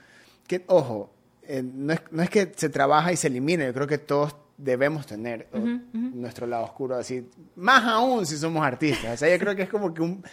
Que, 0.48 0.64
ojo, 0.68 1.12
eh, 1.44 1.64
no, 1.64 1.94
es, 1.94 2.02
no, 2.12 2.24
es, 2.24 2.30
que 2.30 2.52
se 2.56 2.70
trabaja 2.70 3.12
y 3.12 3.18
se 3.18 3.28
elimine, 3.28 3.66
yo 3.66 3.74
creo 3.74 3.88
que 3.88 3.98
todos 3.98 4.36
debemos 4.58 5.06
tener 5.06 5.48
nuestro 5.94 6.48
lado 6.48 6.64
oscuro 6.64 6.96
así, 6.96 7.28
más 7.56 7.84
aún 7.84 8.26
si 8.26 8.38
somos 8.38 8.66
artistas. 8.66 9.16
O 9.16 9.18
sea, 9.18 9.30
yo 9.30 9.40
creo 9.40 9.56
que 9.56 9.64
es 9.64 9.70
como 9.70 9.94
que 9.94 10.02
un... 10.02 10.24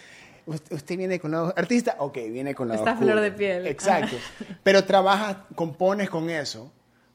Usted 0.45 0.97
viene 0.97 1.19
con 1.19 1.31
lado 1.31 1.53
artista, 1.55 1.95
ok, 1.99 2.17
viene 2.31 2.55
con 2.55 2.67
lado 2.67 2.79
Está 2.79 2.93
oscuro. 2.93 3.11
flor 3.11 3.23
de 3.23 3.31
piel. 3.31 3.67
Exacto. 3.67 4.15
pero 4.63 4.83
trabajas, 4.83 5.37
compones 5.55 6.09
con 6.09 6.29
eso, 6.29 6.71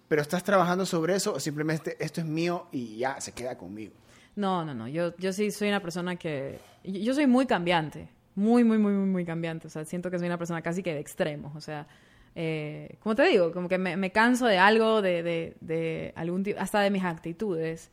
pero 0.08 0.22
estás 0.22 0.44
trabajando 0.44 0.86
sobre 0.86 1.16
eso 1.16 1.34
o 1.34 1.40
simplemente 1.40 1.96
esto 1.98 2.20
es 2.20 2.26
mío 2.26 2.68
y 2.70 2.98
ya 2.98 3.20
se 3.20 3.32
queda 3.32 3.58
conmigo. 3.58 3.94
No, 4.36 4.64
no, 4.64 4.74
no. 4.74 4.86
Yo, 4.86 5.16
yo 5.16 5.32
sí 5.32 5.50
soy 5.50 5.68
una 5.68 5.80
persona 5.80 6.16
que... 6.16 6.60
Yo 6.84 7.14
soy 7.14 7.26
muy 7.26 7.46
cambiante. 7.46 8.08
Muy, 8.36 8.62
muy, 8.62 8.78
muy, 8.78 8.92
muy, 8.92 9.08
muy 9.08 9.24
cambiante. 9.24 9.66
O 9.66 9.70
sea, 9.70 9.84
siento 9.84 10.10
que 10.10 10.18
soy 10.18 10.28
una 10.28 10.38
persona 10.38 10.62
casi 10.62 10.82
que 10.82 10.94
de 10.94 11.00
extremos. 11.00 11.56
O 11.56 11.60
sea, 11.60 11.88
eh, 12.36 12.96
como 13.00 13.16
te 13.16 13.24
digo, 13.24 13.50
como 13.52 13.68
que 13.68 13.78
me, 13.78 14.12
canso 14.12 14.46
de 14.46 14.58
algo, 14.58 15.02
de, 15.02 15.24
de, 15.24 15.56
de 15.60 16.12
algún 16.14 16.44
tipo, 16.44 16.60
hasta 16.60 16.80
de 16.80 16.90
mis 16.90 17.02
actitudes. 17.02 17.90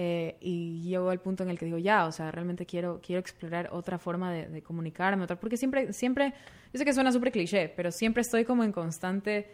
Eh, 0.00 0.36
y 0.40 0.80
llego 0.82 1.10
al 1.10 1.18
punto 1.18 1.42
en 1.42 1.50
el 1.50 1.58
que 1.58 1.64
digo, 1.64 1.78
ya, 1.78 2.06
o 2.06 2.12
sea, 2.12 2.30
realmente 2.30 2.66
quiero, 2.66 3.00
quiero 3.04 3.18
explorar 3.18 3.70
otra 3.72 3.98
forma 3.98 4.32
de, 4.32 4.62
comunicarme, 4.62 5.24
otra, 5.24 5.40
porque 5.40 5.56
siempre, 5.56 5.92
siempre, 5.92 6.34
yo 6.72 6.78
sé 6.78 6.84
que 6.84 6.92
suena 6.92 7.10
súper 7.10 7.32
cliché, 7.32 7.68
pero 7.68 7.90
siempre 7.90 8.20
estoy 8.20 8.44
como 8.44 8.62
en 8.62 8.70
constante 8.70 9.50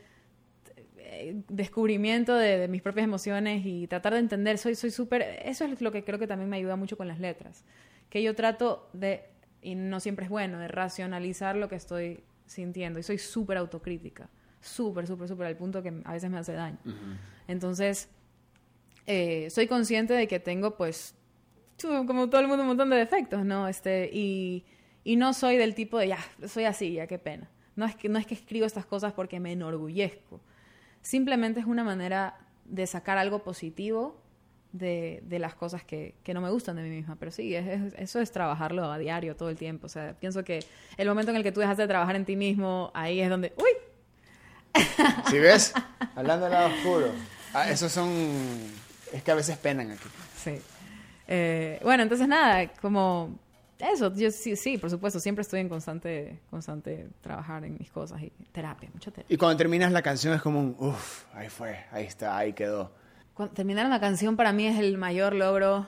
eh, 0.99 1.41
descubrimiento 1.49 2.35
de, 2.35 2.69
mis 2.69 2.83
propias 2.83 3.05
emociones 3.05 3.65
y 3.65 3.87
tratar 3.87 4.13
de 4.13 4.19
entender, 4.19 4.59
soy 4.59 4.75
soy 4.75 4.91
súper, 4.91 5.23
eso 5.47 5.65
es 5.65 5.81
lo 5.81 5.91
que 5.91 6.05
creo 6.05 6.19
que 6.19 6.27
también 6.27 6.51
me 6.51 6.59
ayuda 6.59 6.77
mucho 6.77 6.99
con 6.99 7.09
las 7.09 7.21
letras, 7.21 7.65
que 8.11 8.23
yo 8.23 8.35
trato 8.35 8.91
de, 8.93 9.25
y 9.65 9.75
no 9.75 9.99
siempre 9.99 10.27
es 10.27 10.31
bueno, 10.31 10.59
de 10.59 10.69
racionalizar 10.69 11.57
lo 11.57 11.69
que 11.69 11.77
estoy 11.77 12.23
sintiendo. 12.45 12.99
Y 12.99 13.03
soy 13.03 13.17
súper 13.17 13.57
autocrítica. 13.57 14.29
Súper, 14.61 15.07
súper, 15.07 15.27
súper, 15.27 15.47
al 15.47 15.57
punto 15.57 15.83
que 15.83 16.03
a 16.05 16.13
veces 16.13 16.31
me 16.31 16.39
hace 16.39 16.53
daño. 16.53 16.79
Entonces, 17.49 18.11
eh, 19.07 19.49
soy 19.51 19.67
consciente 19.67 20.13
de 20.13 20.29
que 20.29 20.39
tengo, 20.39 20.77
pues, 20.77 21.17
como 22.07 22.29
todo 22.29 22.43
el 22.43 22.47
mundo, 22.47 22.63
un 22.63 22.69
montón 22.69 22.91
de 22.91 22.97
defectos, 22.97 23.45
¿no? 23.45 23.67
Este, 23.67 24.11
y, 24.13 24.67
y 25.03 25.17
no 25.17 25.33
soy 25.33 25.57
del 25.57 25.75
tipo 25.75 25.99
de, 25.99 26.09
ya, 26.09 26.19
soy 26.47 26.65
así, 26.65 26.93
ya, 26.93 27.07
qué 27.07 27.19
pena. 27.19 27.51
No 27.75 27.87
es, 27.87 27.97
que, 27.97 28.11
no 28.11 28.19
es 28.19 28.27
que 28.27 28.35
escribo 28.35 28.67
estas 28.67 28.85
cosas 28.85 29.15
porque 29.15 29.41
me 29.41 29.53
enorgullezco. 29.53 30.43
Simplemente 31.01 31.61
es 31.61 31.67
una 31.67 31.85
manera 31.85 32.39
de 32.67 32.87
sacar 32.87 33.17
algo 33.17 33.43
positivo 33.43 34.23
de, 34.75 35.21
de 35.23 35.39
las 35.39 35.55
cosas 35.55 35.85
que, 35.85 36.17
que, 36.25 36.35
no 36.35 36.41
me 36.41 36.51
gustan 36.51 36.75
de 36.75 36.83
mí 36.83 36.91
misma. 36.91 37.17
Pero 37.17 37.31
sí, 37.31 37.55
eso 37.55 38.21
es 38.21 38.33
trabajarlo 38.33 38.91
a 38.91 38.99
diario, 38.99 39.37
todo 39.37 39.49
el 39.49 39.57
tiempo. 39.57 39.87
O 39.87 39.89
sea, 39.89 40.15
pienso 40.19 40.43
que 40.43 40.65
el 40.97 41.09
momento 41.09 41.31
en 41.31 41.37
el 41.37 41.45
que 41.45 41.53
tú 41.53 41.61
dejas 41.61 41.77
de 41.77 41.87
trabajar 41.87 42.17
en 42.17 42.25
ti 42.25 42.35
mismo, 42.35 42.91
ahí 42.93 43.21
es 43.21 43.31
donde... 43.31 43.53
¡Uy! 43.57 43.71
¿Sí 45.31 45.39
ves? 45.39 45.73
Hablando 46.17 46.47
del 46.47 46.53
lado 46.53 46.75
oscuro. 46.75 47.07
Ah, 47.57 47.71
esos 47.71 47.93
son... 47.93 48.11
Es 49.13 49.23
que 49.23 49.31
a 49.31 49.37
veces 49.37 49.57
penan 49.57 49.93
aquí. 49.93 50.09
Sí. 50.35 50.61
Eh, 51.29 51.79
bueno, 51.85 52.03
entonces 52.03 52.27
nada, 52.27 52.67
como 52.83 53.39
eso, 53.79 54.13
yo 54.13 54.33
sí, 54.33 54.57
sí, 54.57 54.77
por 54.77 54.91
supuesto, 54.91 55.21
siempre 55.21 55.43
estoy 55.43 55.61
en 55.61 55.69
constante, 55.69 56.41
constante 56.51 57.07
trabajar 57.21 57.65
en 57.65 57.77
mis 57.79 57.93
cosas 57.93 58.21
y 58.21 58.31
terapia, 58.51 58.91
mucha 58.93 59.13
terapia. 59.13 59.33
Y 59.33 59.39
cuando 59.39 59.57
terminas 59.57 59.93
la 59.93 60.03
canción 60.03 60.35
es 60.35 60.43
como 60.43 60.59
un, 60.59 60.75
uff, 60.81 61.27
ahí 61.33 61.49
fue, 61.49 61.85
ahí 61.93 62.07
está, 62.07 62.37
ahí 62.37 62.55
quedó 62.55 62.91
terminar 63.55 63.87
una 63.87 64.01
canción 64.01 64.37
para 64.37 64.53
mí 64.53 64.67
es 64.67 64.79
el 64.79 64.99
mayor 64.99 65.35
logro. 65.35 65.87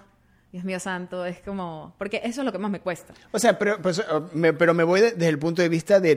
Dios 0.53 0.65
mío 0.65 0.81
santo, 0.81 1.27
es 1.27 1.41
como... 1.41 1.95
Porque 1.99 2.23
eso 2.25 2.41
es 2.41 2.45
lo 2.47 2.53
que 2.53 2.59
más 2.59 2.71
me 2.71 2.81
cuesta. 2.81 3.13
O 3.31 3.39
sea, 3.39 3.59
pero, 3.59 3.83
pues, 3.83 3.99
oh, 3.99 4.31
me, 4.33 4.55
pero 4.55 4.73
me 4.73 4.85
voy 4.85 5.01
desde 5.01 5.29
el 5.29 5.39
punto 5.39 5.61
de 5.61 5.69
vista 5.69 6.01
de, 6.01 6.17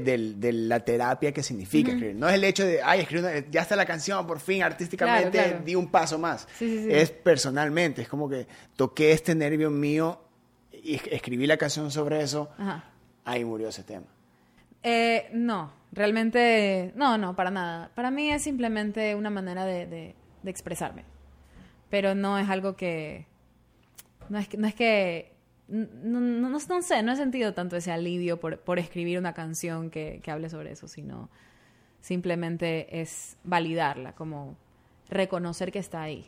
la 0.53 0.79
terapia 0.79 1.33
que 1.33 1.43
significa 1.43 1.91
escribir. 1.91 2.15
No 2.15 2.29
es 2.29 2.35
el 2.35 2.43
hecho 2.45 2.65
de, 2.65 2.81
ay, 2.81 3.01
escribí 3.01 3.27
ya 3.51 3.63
está 3.63 3.75
la 3.75 3.85
canción, 3.85 4.25
por 4.25 4.39
fin, 4.39 4.63
artísticamente 4.63 5.59
di 5.65 5.75
un 5.75 5.89
paso 5.89 6.17
más. 6.17 6.47
Es 6.61 7.09
personalmente, 7.09 8.03
es 8.03 8.07
como 8.07 8.29
que 8.29 8.47
toqué 8.77 9.11
este 9.11 9.35
nervio 9.35 9.69
mío 9.71 10.21
y 10.71 10.95
escribí 11.11 11.45
la 11.45 11.57
canción 11.57 11.91
sobre 11.91 12.21
eso. 12.21 12.49
Ahí 13.25 13.43
murió 13.43 13.67
ese 13.67 13.83
tema. 13.83 14.07
Eh, 14.83 15.27
no, 15.33 15.73
realmente, 15.91 16.93
no, 16.95 17.17
no, 17.17 17.35
para 17.35 17.51
nada. 17.51 17.91
Para 17.93 18.09
mí 18.09 18.31
es 18.31 18.43
simplemente 18.43 19.15
una 19.15 19.29
manera 19.29 19.65
de 19.65 20.15
expresarme 20.45 21.03
pero 21.89 22.15
no 22.15 22.37
es 22.37 22.49
algo 22.49 22.75
que... 22.75 23.25
No 24.29 24.37
es 24.37 24.47
que... 24.47 24.57
No, 24.57 24.67
es 24.67 24.75
que, 24.75 25.33
no, 25.67 26.19
no, 26.19 26.49
no, 26.49 26.81
sé, 26.81 27.03
no 27.03 27.11
he 27.11 27.15
sentido 27.15 27.53
tanto 27.53 27.75
ese 27.75 27.91
alivio 27.91 28.39
por, 28.39 28.59
por 28.59 28.79
escribir 28.79 29.19
una 29.19 29.33
canción 29.33 29.91
que, 29.91 30.19
que 30.23 30.31
hable 30.31 30.49
sobre 30.49 30.71
eso, 30.71 30.87
sino 30.87 31.29
simplemente 32.01 33.01
es 33.01 33.37
validarla, 33.43 34.13
como 34.13 34.57
reconocer 35.09 35.71
que 35.71 35.79
está 35.79 36.01
ahí. 36.01 36.25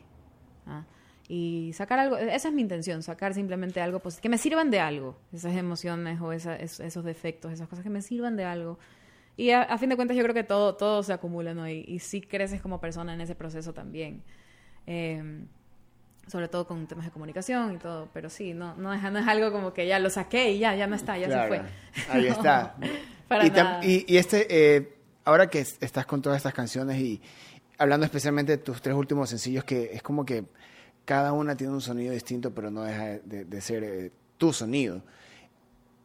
¿ah? 0.68 0.86
Y 1.28 1.72
sacar 1.74 2.00
algo, 2.00 2.18
esa 2.18 2.50
es 2.50 2.54
mi 2.54 2.62
intención, 2.62 3.04
sacar 3.04 3.34
simplemente 3.34 3.82
algo 3.82 4.02
que 4.22 4.30
me 4.30 4.38
sirvan 4.38 4.70
de 4.70 4.80
algo, 4.80 5.18
esas 5.32 5.56
emociones 5.56 6.20
o 6.22 6.34
esos 6.34 7.04
defectos, 7.04 7.52
esas 7.52 7.68
cosas 7.68 7.84
que 7.84 7.90
me 7.90 8.02
sirvan 8.02 8.36
de 8.36 8.44
algo. 8.46 8.78
Y 9.38 9.52
a, 9.52 9.78
fin 9.78 9.90
de 9.90 9.96
cuentas 9.96 10.18
yo 10.18 10.24
creo 10.24 10.36
que 10.36 10.44
todo, 10.44 10.76
todo 10.76 11.04
se 11.04 11.14
acumula, 11.14 11.54
¿no? 11.54 11.68
Y, 11.68 11.86
y 11.88 12.00
sí 12.00 12.22
creces 12.22 12.62
como 12.62 12.82
persona 12.82 13.14
en 13.14 13.22
ese 13.22 13.34
proceso 13.34 13.74
también. 13.74 14.24
Em, 14.86 15.48
sobre 16.28 16.48
todo 16.48 16.66
con 16.66 16.88
temas 16.88 17.06
de 17.06 17.12
comunicación 17.12 17.76
y 17.76 17.78
todo, 17.78 18.08
pero 18.14 18.30
sí, 18.30 18.54
no, 18.54 18.76
no, 18.76 18.94
es, 18.94 19.02
no 19.02 19.20
es 19.20 19.28
algo 19.28 19.52
como 19.52 19.74
que 19.74 19.86
ya 19.88 20.00
lo 20.00 20.10
saqué 20.10 20.52
y 20.52 20.60
ya, 20.60 20.76
ya 20.76 20.88
no 20.88 20.96
está, 20.96 21.18
ya 21.18 21.28
se 21.28 21.48
fue. 21.48 21.62
Ahí 22.10 22.28
está. 22.28 22.76
y, 23.84 24.06
y, 24.14 24.18
este, 24.18 24.48
eh, 24.50 24.96
ahora 25.26 25.50
que 25.50 25.60
estás 25.60 26.06
con 26.06 26.22
todas 26.22 26.38
estas 26.38 26.54
canciones 26.54 27.00
y 27.00 27.22
hablando 27.78 28.06
especialmente 28.06 28.54
de 28.54 28.58
tus 28.60 28.82
tres 28.82 28.96
últimos 28.96 29.30
sencillos, 29.30 29.64
que 29.64 29.92
es 29.94 30.02
como 30.02 30.26
que 30.26 30.46
cada 31.04 31.34
una 31.34 31.56
tiene 31.56 31.74
un 31.74 31.82
sonido 31.82 32.14
distinto, 32.14 32.52
pero 32.52 32.72
no 32.72 32.84
deja 32.84 33.20
de, 33.24 33.62
ser 33.62 33.84
eh, 33.84 34.12
tu 34.38 34.54
sonido. 34.54 35.02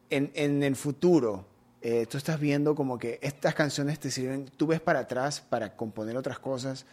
En, 0.09 0.31
en 0.33 0.63
el 0.63 0.75
futuro, 0.75 1.45
eh, 1.81 2.05
tú 2.05 2.17
estás 2.17 2.39
viendo 2.39 2.75
como 2.75 2.97
que 2.97 3.19
estas 3.21 3.53
canciones 3.53 3.99
te 3.99 4.09
sirven, 4.09 4.49
tú 4.57 4.67
ves 4.67 4.81
para 4.81 4.99
atrás 4.99 5.39
para 5.39 5.75
componer 5.75 6.17
otras 6.17 6.39
cosas 6.39 6.85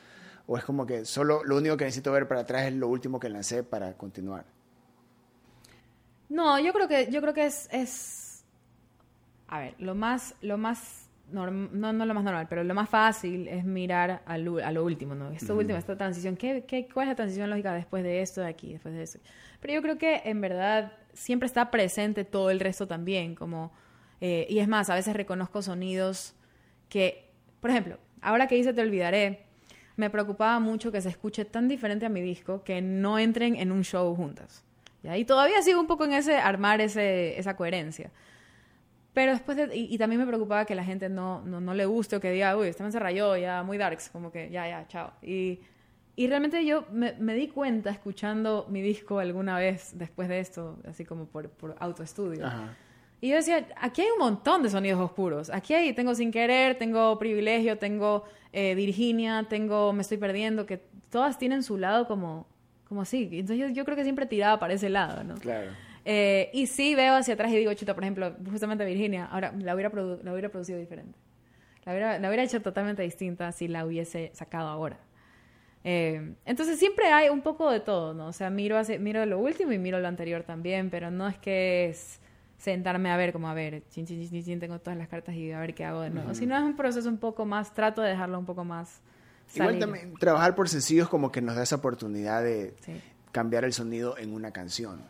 ¿O 0.46 0.58
es 0.58 0.64
como 0.64 0.86
que 0.86 1.04
solo 1.04 1.42
lo 1.44 1.56
único 1.56 1.76
que 1.76 1.84
necesito 1.84 2.12
ver 2.12 2.28
para 2.28 2.40
atrás 2.40 2.66
es 2.66 2.74
lo 2.74 2.88
último 2.88 3.18
que 3.18 3.28
lancé 3.28 3.62
para 3.62 3.94
continuar? 3.94 4.44
No, 6.28 6.58
yo 6.58 6.72
creo 6.72 6.88
que, 6.88 7.10
yo 7.10 7.20
creo 7.20 7.34
que 7.34 7.46
es, 7.46 7.68
es 7.72 8.44
a 9.48 9.58
ver, 9.58 9.74
lo 9.78 9.94
más, 9.94 10.34
lo 10.42 10.58
más 10.58 11.08
no, 11.30 11.50
no 11.50 12.06
lo 12.06 12.14
más 12.14 12.24
normal, 12.24 12.46
pero 12.48 12.64
lo 12.64 12.74
más 12.74 12.88
fácil 12.88 13.48
es 13.48 13.64
mirar 13.64 14.22
a 14.26 14.38
lo, 14.38 14.58
a 14.58 14.70
lo 14.72 14.84
último, 14.84 15.14
¿no? 15.14 15.30
Esto 15.30 15.56
último, 15.56 15.78
esta 15.78 15.96
transición, 15.96 16.36
¿qué, 16.36 16.64
qué, 16.66 16.86
cuál 16.92 17.06
es 17.06 17.12
la 17.12 17.16
transición 17.16 17.50
lógica 17.50 17.72
después 17.72 18.02
de 18.02 18.20
esto, 18.20 18.40
de 18.40 18.48
aquí, 18.48 18.72
después 18.72 18.94
de 18.94 19.02
eso? 19.02 19.18
Pero 19.60 19.74
yo 19.74 19.82
creo 19.82 19.98
que 19.98 20.22
en 20.24 20.40
verdad 20.40 20.92
siempre 21.12 21.46
está 21.46 21.70
presente 21.70 22.24
todo 22.24 22.50
el 22.50 22.60
resto 22.60 22.86
también, 22.86 23.34
como, 23.34 23.72
eh, 24.20 24.46
y 24.48 24.58
es 24.58 24.68
más, 24.68 24.90
a 24.90 24.94
veces 24.94 25.14
reconozco 25.16 25.62
sonidos 25.62 26.34
que, 26.88 27.30
por 27.60 27.70
ejemplo, 27.70 27.98
ahora 28.20 28.46
que 28.46 28.56
hice 28.56 28.72
Te 28.72 28.82
Olvidaré, 28.82 29.43
me 29.96 30.10
preocupaba 30.10 30.58
mucho 30.60 30.90
que 30.90 31.00
se 31.00 31.08
escuche 31.08 31.44
tan 31.44 31.68
diferente 31.68 32.06
a 32.06 32.08
mi 32.08 32.20
disco 32.20 32.62
que 32.64 32.82
no 32.82 33.18
entren 33.18 33.56
en 33.56 33.72
un 33.72 33.84
show 33.84 34.14
juntas. 34.14 34.64
Y 35.02 35.24
todavía 35.24 35.60
sigo 35.62 35.80
un 35.80 35.86
poco 35.86 36.04
en 36.04 36.14
ese 36.14 36.36
armar 36.36 36.80
ese, 36.80 37.38
esa 37.38 37.56
coherencia. 37.56 38.10
Pero 39.12 39.32
después 39.32 39.56
de, 39.56 39.70
y, 39.76 39.96
también 39.98 40.20
me 40.20 40.26
preocupaba 40.26 40.64
que 40.64 40.74
la 40.74 40.82
gente 40.82 41.08
no, 41.08 41.42
no, 41.42 41.74
le 41.74 41.86
guste 41.86 42.16
o 42.16 42.20
que 42.20 42.32
diga, 42.32 42.56
uy, 42.56 42.68
este 42.68 42.82
me 42.82 42.90
se 42.90 42.98
ya 43.14 43.62
muy 43.62 43.78
darks, 43.78 44.08
como 44.08 44.32
que 44.32 44.50
ya, 44.50 44.66
ya, 44.66 44.88
chao. 44.88 45.12
Y, 45.22 45.60
y 46.16 46.26
realmente 46.26 46.64
yo 46.64 46.84
me, 46.90 47.34
di 47.34 47.48
cuenta 47.48 47.90
escuchando 47.90 48.66
mi 48.68 48.82
disco 48.82 49.20
alguna 49.20 49.56
vez 49.56 49.92
después 49.94 50.28
de 50.28 50.40
esto, 50.40 50.78
así 50.88 51.04
como 51.04 51.26
por, 51.26 51.48
por 51.50 51.76
autoestudio. 51.78 52.44
Y 53.20 53.28
yo 53.28 53.36
decía, 53.36 53.66
aquí 53.76 54.02
hay 54.02 54.08
un 54.10 54.18
montón 54.18 54.62
de 54.62 54.70
sonidos 54.70 55.00
oscuros. 55.00 55.50
Aquí 55.50 55.72
hay, 55.74 55.92
tengo 55.92 56.14
Sin 56.14 56.30
Querer, 56.30 56.76
tengo 56.76 57.18
Privilegio, 57.18 57.78
tengo 57.78 58.24
eh, 58.52 58.74
Virginia, 58.74 59.46
tengo 59.48 59.92
Me 59.92 60.02
Estoy 60.02 60.18
Perdiendo, 60.18 60.66
que 60.66 60.78
todas 61.10 61.38
tienen 61.38 61.62
su 61.62 61.78
lado 61.78 62.06
como, 62.06 62.46
como 62.88 63.02
así. 63.02 63.28
Entonces 63.32 63.74
yo, 63.74 63.84
creo 63.84 63.96
que 63.96 64.04
siempre 64.04 64.26
tiraba 64.26 64.58
para 64.58 64.74
ese 64.74 64.90
lado, 64.90 65.24
¿no? 65.24 65.36
Claro. 65.36 65.70
Eh, 66.04 66.50
y 66.52 66.66
sí 66.66 66.94
veo 66.94 67.14
hacia 67.14 67.34
atrás 67.34 67.50
y 67.50 67.56
digo, 67.56 67.72
chuta, 67.72 67.94
por 67.94 68.04
ejemplo, 68.04 68.36
justamente 68.50 68.84
Virginia, 68.84 69.24
ahora 69.26 69.54
la 69.58 69.74
hubiera, 69.74 69.90
la 70.22 70.32
hubiera 70.32 70.50
producido 70.50 70.78
diferente. 70.78 71.18
La 71.84 71.92
hubiera, 71.92 72.18
la 72.18 72.28
hubiera 72.28 72.42
hecho 72.42 72.60
totalmente 72.60 73.02
distinta 73.02 73.52
si 73.52 73.68
la 73.68 73.86
hubiese 73.86 74.30
sacado 74.34 74.68
ahora. 74.68 74.98
Eh, 75.84 76.34
entonces 76.46 76.78
siempre 76.78 77.08
hay 77.08 77.28
un 77.28 77.42
poco 77.42 77.70
de 77.70 77.80
todo, 77.80 78.14
¿no? 78.14 78.28
O 78.28 78.32
sea, 78.32 78.48
miro, 78.48 78.78
hace, 78.78 78.98
miro 78.98 79.24
lo 79.26 79.38
último 79.38 79.72
y 79.72 79.78
miro 79.78 80.00
lo 80.00 80.08
anterior 80.08 80.42
también, 80.42 80.88
pero 80.88 81.10
no 81.10 81.28
es 81.28 81.36
que 81.36 81.90
es 81.90 82.20
sentarme 82.64 83.10
a 83.10 83.16
ver 83.16 83.32
como 83.32 83.48
a 83.48 83.54
ver, 83.54 83.82
chin, 83.90 84.06
chin, 84.06 84.28
chin, 84.28 84.42
chin, 84.42 84.58
tengo 84.58 84.78
todas 84.78 84.98
las 84.98 85.08
cartas 85.08 85.34
y 85.34 85.52
a 85.52 85.60
ver 85.60 85.74
qué 85.74 85.84
hago 85.84 86.00
de 86.00 86.10
nuevo. 86.10 86.34
Si 86.34 86.46
no 86.46 86.56
es 86.56 86.62
un 86.62 86.74
proceso 86.74 87.08
un 87.08 87.18
poco 87.18 87.44
más, 87.44 87.74
trato 87.74 88.00
de 88.00 88.10
dejarlo 88.10 88.38
un 88.38 88.46
poco 88.46 88.64
más. 88.64 89.00
Igual 89.54 89.78
también 89.78 90.14
trabajar 90.14 90.54
por 90.54 90.68
sencillos 90.68 91.08
como 91.08 91.30
que 91.30 91.42
nos 91.42 91.56
da 91.56 91.62
esa 91.62 91.76
oportunidad 91.76 92.42
de 92.42 92.74
cambiar 93.32 93.64
el 93.64 93.74
sonido 93.74 94.16
en 94.16 94.32
una 94.32 94.50
canción. 94.50 95.02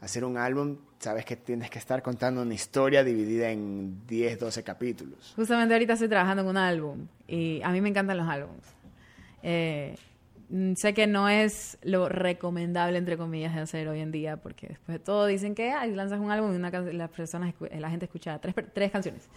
Hacer 0.00 0.24
un 0.24 0.36
álbum, 0.36 0.76
sabes 0.98 1.24
que 1.24 1.36
tienes 1.36 1.70
que 1.70 1.78
estar 1.78 2.02
contando 2.02 2.42
una 2.42 2.54
historia 2.54 3.02
dividida 3.02 3.50
en 3.50 4.06
10, 4.06 4.38
12 4.38 4.62
capítulos. 4.62 5.32
Justamente 5.36 5.74
ahorita 5.74 5.94
estoy 5.94 6.08
trabajando 6.08 6.42
en 6.42 6.48
un 6.48 6.56
álbum 6.58 7.06
y 7.26 7.62
a 7.62 7.70
mí 7.70 7.80
me 7.80 7.88
encantan 7.88 8.18
los 8.18 8.28
álbumes. 8.28 8.64
Eh, 9.42 9.96
sé 10.74 10.94
que 10.94 11.06
no 11.06 11.28
es 11.28 11.78
lo 11.82 12.08
recomendable, 12.08 12.98
entre 12.98 13.16
comillas, 13.16 13.54
de 13.54 13.60
hacer 13.60 13.88
hoy 13.88 14.00
en 14.00 14.10
día, 14.10 14.36
porque 14.38 14.68
después 14.68 14.98
de 14.98 15.04
todo 15.04 15.26
dicen 15.26 15.54
que 15.54 15.70
ay, 15.70 15.94
lanzas 15.94 16.18
un 16.18 16.30
álbum 16.30 16.52
y 16.52 16.56
una 16.56 16.70
las 16.70 17.10
personas, 17.10 17.54
la 17.60 17.90
gente 17.90 18.06
escucha 18.06 18.38
tres, 18.40 18.54
tres 18.72 18.90
canciones. 18.90 19.28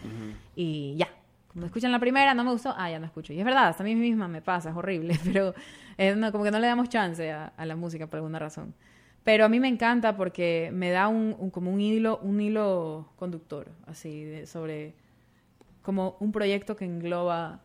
Y 0.56 0.96
ya. 0.98 1.10
Cuando 1.48 1.68
escuchan 1.68 1.92
la 1.92 2.00
primera, 2.00 2.34
no 2.34 2.44
me 2.44 2.52
gustó, 2.52 2.74
ah, 2.76 2.90
ya 2.90 2.98
no 2.98 3.06
escucho. 3.06 3.32
Y 3.32 3.38
es 3.38 3.46
verdad, 3.46 3.68
hasta 3.68 3.84
a 3.84 3.86
mí 3.86 3.94
misma 3.94 4.28
me 4.28 4.42
pasa, 4.42 4.72
es 4.72 4.76
horrible, 4.76 5.20
pero 5.24 5.54
como 6.32 6.44
que 6.44 6.50
no 6.50 6.60
le 6.60 6.66
damos 6.66 6.90
chance 6.90 7.32
a, 7.32 7.54
la 7.64 7.76
música 7.76 8.08
por 8.08 8.18
alguna 8.18 8.40
razón. 8.40 8.74
Pero 9.24 9.46
a 9.46 9.50
mí 9.50 9.60
me 9.60 9.68
encanta 9.68 10.18
porque 10.18 10.72
me 10.74 10.90
da 10.90 11.08
un, 11.08 11.52
como 11.52 11.72
un 11.72 11.80
hilo, 11.80 12.18
un 12.24 12.42
hilo 12.42 13.14
conductor, 13.18 13.70
así, 13.86 14.48
sobre 14.48 14.96
como 15.84 16.18
un 16.20 16.32
proyecto 16.32 16.76
que 16.76 16.86
engloba 16.86 17.62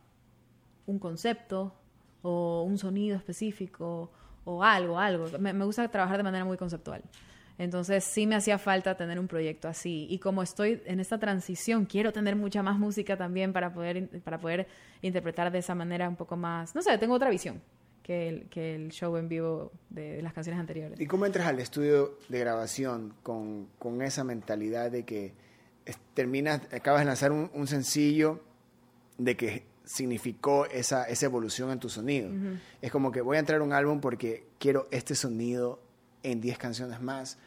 un 0.86 0.98
concepto, 0.98 1.74
o 2.22 2.62
un 2.62 2.78
sonido 2.78 3.16
específico 3.16 4.10
o 4.44 4.62
algo, 4.64 4.98
algo. 4.98 5.26
Me, 5.38 5.52
gusta 5.64 5.88
trabajar 5.88 6.16
de 6.16 6.22
manera 6.22 6.44
muy 6.44 6.56
conceptual. 6.56 7.02
Entonces 7.58 8.04
sí 8.04 8.26
me 8.26 8.36
hacía 8.36 8.56
falta 8.56 8.96
tener 8.96 9.18
un 9.18 9.26
proyecto 9.26 9.68
así. 9.68 10.06
Y 10.10 10.18
como 10.18 10.42
estoy 10.42 10.80
en 10.86 11.00
esta 11.00 11.18
transición, 11.18 11.86
quiero 11.86 12.12
tener 12.12 12.36
mucha 12.36 12.62
más 12.62 12.78
música 12.78 13.16
también 13.16 13.52
para 13.52 13.72
poder, 13.72 14.08
para 14.20 14.38
poder 14.38 14.68
interpretar 15.02 15.50
de 15.50 15.58
esa 15.58 15.74
manera 15.74 16.08
un 16.08 16.16
poco 16.16 16.36
más... 16.36 16.74
No 16.74 16.82
sé, 16.82 16.96
tengo 16.98 17.14
otra 17.14 17.30
visión 17.30 17.60
que 18.02 18.28
el, 18.28 18.48
que 18.48 18.76
el 18.76 18.90
show 18.90 19.16
en 19.16 19.28
vivo 19.28 19.72
de, 19.90 20.22
las 20.22 20.32
canciones 20.32 20.60
anteriores. 20.60 21.00
¿Y 21.00 21.06
cómo 21.06 21.26
entras 21.26 21.48
al 21.48 21.58
estudio 21.58 22.16
de 22.28 22.38
grabación 22.38 23.14
con, 23.24 23.68
esa 24.02 24.22
mentalidad 24.22 24.90
de 24.90 25.04
que 25.04 25.34
terminas, 26.14 26.62
acabas 26.72 27.00
de 27.00 27.06
lanzar 27.06 27.32
un 27.32 27.66
sencillo 27.66 28.40
de 29.18 29.36
que 29.36 29.64
significó 29.88 30.66
esa, 30.66 31.04
esa 31.04 31.26
evolución 31.26 31.70
en 31.70 31.80
tu 31.80 31.88
sonido. 31.88 32.30
Es 32.82 32.92
como 32.92 33.10
que 33.10 33.22
voy 33.22 33.38
a 33.38 33.40
entrar 33.40 33.60
a 33.60 33.64
un 33.64 33.72
álbum 33.72 34.00
porque 34.00 34.44
quiero 34.58 34.86
este 34.90 35.14
sonido 35.14 35.80
en 36.22 36.42
10 36.42 36.58
canciones 36.58 37.00
más. 37.00 37.38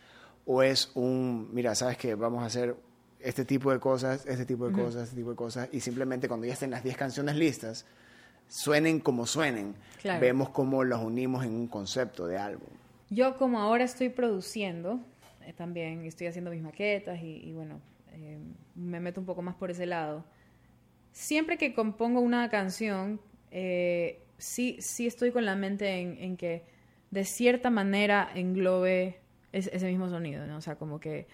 O 0.46 0.64
es 0.64 0.92
un, 0.96 1.54
mira, 1.54 1.76
sabes 1.76 1.98
que 1.98 2.16
vamos 2.16 2.42
a 2.42 2.48
hacer 2.48 2.76
este 3.20 3.46
tipo 3.46 3.72
de 3.72 3.80
cosas, 3.80 4.26
este 4.26 4.46
tipo 4.46 4.68
de 4.68 4.74
cosas, 4.74 5.04
este 5.04 5.18
tipo 5.18 5.30
de 5.30 5.36
cosas. 5.36 5.70
Y 5.72 5.82
simplemente 5.82 6.28
cuando 6.28 6.48
ya 6.48 6.54
estén 6.54 6.72
las 6.72 6.84
10 6.84 6.98
canciones 6.98 7.36
listas, 7.36 7.86
suenen 8.48 9.00
como 9.00 9.28
suenen, 9.28 9.76
vemos 10.20 10.50
cómo 10.50 10.84
los 10.84 11.00
unimos 11.00 11.46
en 11.46 11.54
un 11.54 11.68
concepto 11.68 12.26
de 12.26 12.40
álbum. 12.40 12.70
Yo 13.12 13.38
como 13.38 13.60
ahora 13.60 13.84
estoy 13.84 14.10
produciendo, 14.10 15.00
eh, 15.46 15.54
también 15.54 16.06
estoy 16.06 16.26
haciendo 16.26 16.50
mis 16.50 16.64
maquetas 16.64 17.22
y, 17.22 17.52
bueno, 17.54 17.80
eh, 18.14 18.40
me 18.74 19.00
meto 19.00 19.20
un 19.20 19.28
poco 19.28 19.44
más 19.44 19.54
por 19.54 19.70
ese 19.70 19.86
lado 19.86 20.24
siempre 21.12 21.58
que 21.58 21.74
compongo 21.74 22.20
una 22.20 22.50
canción, 22.50 23.20
eh, 23.52 24.22
sí, 24.38 24.78
sí 24.80 25.08
estoy 25.08 25.32
con 25.32 25.46
la 25.46 25.56
mente 25.56 26.00
en, 26.00 26.38
que 26.38 26.64
de 27.12 27.26
cierta 27.26 27.70
manera 27.70 28.30
englobe 28.34 29.20
ese 29.52 29.86
mismo 29.88 30.10
sonido, 30.10 30.48
¿no? 30.48 30.58
O 30.58 30.62
sea, 30.62 30.76
como 30.76 31.00
que 31.00 31.28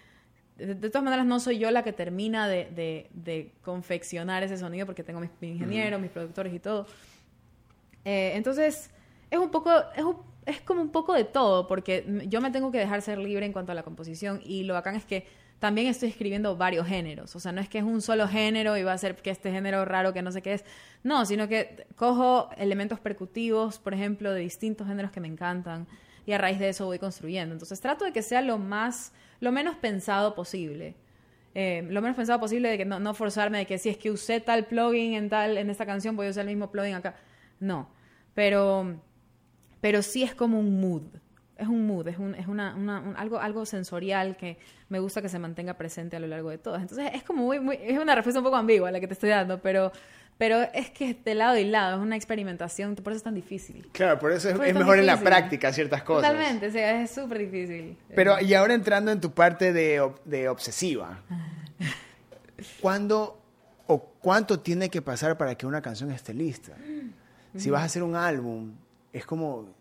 de, 0.58 0.76
todas 0.76 1.04
maneras 1.04 1.26
no 1.26 1.40
soy 1.40 1.60
yo 1.60 1.70
la 1.70 1.84
que 1.84 1.94
termina 1.94 2.48
de, 2.48 3.52
confeccionar 3.62 4.44
ese 4.44 4.58
sonido 4.58 4.86
porque 4.86 5.04
tengo 5.04 5.20
mis, 5.20 5.30
ingenieros, 5.42 6.02
mis 6.02 6.10
productores 6.10 6.54
y 6.54 6.60
todo. 6.60 6.88
Eh, 8.06 8.32
entonces, 8.36 8.90
es 9.30 9.40
un 9.40 9.52
poco, 9.52 9.72
es, 9.96 10.06
es 10.46 10.62
como 10.62 10.82
un 10.82 10.92
poco 10.92 11.14
de 11.14 11.26
todo 11.26 11.68
porque 11.68 12.24
yo 12.28 12.42
me 12.42 12.52
tengo 12.52 12.72
que 12.72 12.80
dejar 12.80 13.02
ser 13.02 13.20
libre 13.20 13.46
en 13.46 13.54
cuanto 13.54 13.72
a 13.72 13.76
la 13.76 13.84
composición 13.84 14.42
y 14.44 14.64
lo 14.64 14.74
bacán 14.74 14.96
es 14.96 15.06
que 15.06 15.28
también 15.60 15.88
estoy 15.88 16.10
escribiendo 16.10 16.56
varios 16.56 16.88
géneros. 16.88 17.36
O 17.36 17.40
sea, 17.40 17.52
no 17.52 17.62
es 17.62 17.70
que 17.70 17.80
es 17.80 17.84
un 17.84 18.02
solo 18.02 18.28
género 18.28 18.78
y 18.78 18.84
va 18.84 18.94
a 18.94 18.98
ser 18.98 19.16
que 19.16 19.32
este 19.32 19.52
género 19.52 19.86
raro 19.86 20.14
que 20.14 20.22
no 20.22 20.32
sé 20.32 20.42
qué 20.42 20.54
es. 20.54 20.66
No, 21.04 21.26
sino 21.26 21.48
que 21.48 21.88
cojo 21.96 22.50
elementos 22.58 23.00
percutivos, 23.00 23.80
por 23.80 23.94
ejemplo, 23.94 24.32
de 24.34 24.42
distintos 24.42 24.88
géneros 24.88 25.12
que 25.12 25.20
me 25.20 25.28
encantan 25.28 25.88
y 26.26 26.34
a 26.34 26.38
raíz 26.38 26.60
de 26.60 26.70
eso 26.70 26.86
voy 26.86 27.00
construyendo. 27.00 27.54
Entonces 27.54 27.80
trato 27.82 28.06
de 28.06 28.12
que 28.12 28.22
sea 28.22 28.42
lo 28.42 28.58
más, 28.58 29.14
lo 29.40 29.52
menos 29.52 29.76
pensado 29.78 30.36
posible. 30.36 30.96
Eh, 31.56 31.84
lo 31.90 32.02
menos 32.02 32.16
pensado 32.16 32.40
posible 32.40 32.70
de 32.70 32.78
que 32.78 32.86
no, 32.86 33.00
no, 33.00 33.16
forzarme 33.16 33.60
de 33.60 33.66
que 33.66 33.80
si 33.80 33.90
es 33.90 33.98
que 33.98 34.12
usé 34.12 34.40
tal 34.40 34.66
plugin 34.68 35.16
en 35.16 35.30
tal, 35.30 35.58
en 35.58 35.72
esta 35.72 35.88
canción 35.88 36.16
voy 36.16 36.28
a 36.28 36.30
usar 36.30 36.42
el 36.42 36.50
mismo 36.50 36.70
plugin 36.70 36.94
acá. 36.94 37.16
No. 37.60 37.90
Pero, 38.36 39.02
pero 39.82 40.04
sí 40.04 40.22
es 40.22 40.36
como 40.36 40.60
un 40.60 40.80
mood 40.80 41.02
es 41.58 41.68
un 41.68 41.86
mood, 41.88 42.08
es, 42.08 42.18
un, 42.18 42.36
es 42.36 42.48
una, 42.48 42.76
algo, 43.18 43.40
algo 43.40 43.66
sensorial 43.66 44.38
que 44.38 44.58
me 44.90 45.00
gusta 45.00 45.22
que 45.22 45.30
se 45.30 45.40
mantenga 45.40 45.76
presente 45.76 46.16
a 46.16 46.20
lo 46.20 46.28
largo 46.28 46.50
de 46.50 46.58
todo. 46.58 46.76
Entonces 46.76 47.10
es 47.14 47.24
como 47.24 47.44
muy, 47.44 47.60
muy, 47.60 47.78
es 47.82 47.98
una 47.98 48.16
respuesta 48.16 48.40
un 48.40 48.46
poco 48.46 48.58
ambigua 48.58 48.92
la 48.92 49.00
que 49.00 49.08
te 49.08 49.14
estoy 49.14 49.30
dando, 49.30 49.62
pero, 49.62 49.92
pero 50.38 50.62
es 50.74 50.90
que 50.92 51.14
de 51.14 51.36
lado 51.36 51.58
y 51.58 51.66
lado, 51.66 51.98
es 51.98 52.04
una 52.04 52.16
experimentación, 52.16 52.96
por 52.96 53.14
eso 53.14 53.18
es 53.18 53.24
tan 53.24 53.36
difícil. 53.36 53.90
Claro, 53.92 54.20
por 54.20 54.32
eso 54.32 54.50
es, 54.50 54.74
mejor 54.74 55.00
en 55.00 55.06
la 55.06 55.20
práctica 55.20 55.74
ciertas 55.74 56.04
cosas. 56.04 56.32
Totalmente, 56.32 56.68
o 56.68 56.72
sea, 56.72 57.02
es 57.02 57.12
súper 57.12 57.40
difícil. 57.40 57.98
Pero, 58.16 58.40
y 58.40 58.54
ahora 58.54 58.74
entrando 58.74 59.12
en 59.12 59.20
tu 59.20 59.32
parte 59.32 59.74
de, 59.74 60.12
de 60.26 60.50
obsesiva, 60.50 61.22
¿cuándo 62.82 63.42
o 63.88 64.00
cuánto 64.20 64.60
tiene 64.60 64.90
que 64.90 65.02
pasar 65.02 65.38
para 65.38 65.56
que 65.56 65.66
una 65.66 65.82
canción 65.82 66.12
esté 66.12 66.34
lista? 66.34 66.74
Si 67.56 67.72
vas 67.72 67.82
a 67.82 67.86
hacer 67.86 68.04
un 68.04 68.16
álbum, 68.16 68.74
es 69.12 69.26
como 69.26 69.77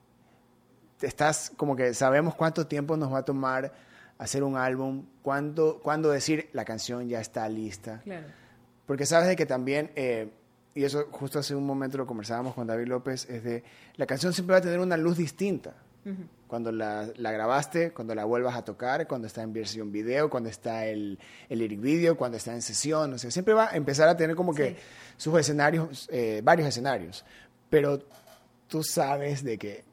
estás 1.01 1.53
como 1.57 1.77
que 1.77 1.95
sabemos 1.95 2.35
cuánto 2.35 2.67
tiempo 2.67 2.97
nos 2.97 3.13
va 3.13 3.19
a 3.19 3.25
tomar 3.25 3.73
hacer 4.19 4.43
un 4.43 4.57
álbum, 4.57 5.05
cuándo, 5.23 5.81
cuándo 5.83 6.11
decir 6.11 6.49
la 6.53 6.65
canción 6.65 7.09
ya 7.09 7.21
está 7.21 7.49
lista. 7.49 8.01
Claro. 8.05 8.27
Porque 8.87 9.05
sabes 9.05 9.29
de 9.29 9.37
que 9.37 9.47
también, 9.47 9.91
eh, 9.97 10.31
y 10.75 10.85
eso 10.85 11.09
justo 11.11 11.39
hace 11.39 11.55
un 11.55 11.67
momento 11.67 11.99
lo 11.99 12.07
conversábamos 12.07 12.55
con 12.55 12.67
David 12.67 12.87
López, 12.87 13.29
es 13.29 13.43
de 13.43 13.65
la 13.97 14.07
canción 14.07 14.33
siempre 14.33 14.55
va 14.55 14.59
a 14.59 14.63
tener 14.63 14.79
una 14.79 14.97
luz 14.97 15.17
distinta. 15.17 15.75
Cuando 16.47 16.71
la, 16.71 17.09
la, 17.17 17.33
grabaste, 17.33 17.91
cuando 17.91 18.15
la 18.15 18.25
vuelvas 18.25 18.55
a 18.55 18.65
tocar, 18.65 19.09
cuando 19.09 19.27
está 19.27 19.43
en 19.43 19.53
versión 19.53 19.91
video, 19.91 20.31
cuando 20.31 20.49
está 20.49 20.87
el, 20.87 21.19
el 21.49 21.59
lyric 21.59 21.81
video, 21.81 22.17
cuando 22.17 22.37
está 22.37 22.55
en 22.55 22.63
sesión, 22.63 23.15
o 23.15 23.19
sea, 23.19 23.33
siempre 23.33 23.55
va 23.55 23.71
a 23.73 23.77
empezar 23.77 24.09
a 24.09 24.17
tener 24.17 24.37
como 24.37 24.55
que 24.55 24.77
sus 25.17 25.37
escenarios, 25.37 26.09
eh, 26.13 26.43
varios 26.45 26.69
escenarios. 26.69 27.25
Pero 27.69 28.05
tú 28.69 28.85
sabes 28.85 29.43
de 29.43 29.59
que 29.59 29.86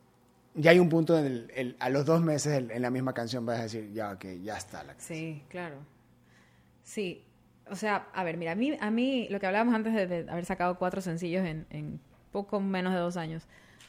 ya 0.56 0.72
hay 0.72 0.80
un 0.80 0.90
punto 0.90 1.18
en 1.18 1.50
el, 1.56 1.76
a 1.80 1.90
los 1.90 2.06
dos 2.06 2.22
meses 2.22 2.54
en, 2.70 2.82
la 2.82 2.90
misma 2.90 3.14
canción 3.14 3.46
vas 3.46 3.60
a 3.60 3.64
decir, 3.64 3.92
ya, 3.94 4.18
que 4.18 4.42
ya 4.42 4.58
está 4.58 4.84
la 4.84 4.94
canción. 4.94 5.18
Sí, 5.18 5.44
claro. 5.50 5.78
Sí, 6.84 7.24
o 7.70 7.76
sea, 7.76 8.08
a 8.14 8.24
ver, 8.24 8.38
mira, 8.38 8.52
a 8.52 8.56
mí, 8.56 8.78
a 8.80 8.92
mí 8.92 9.28
lo 9.30 9.40
que 9.40 9.48
hablábamos 9.48 9.74
antes 9.74 9.94
de, 9.94 10.26
haber 10.30 10.46
sacado 10.46 10.78
cuatro 10.78 11.02
sencillos 11.02 11.46
en, 11.46 11.66
en, 11.70 12.00
poco 12.32 12.60
menos 12.60 12.94
de 12.94 13.00
dos 13.00 13.16
años, 13.16 13.44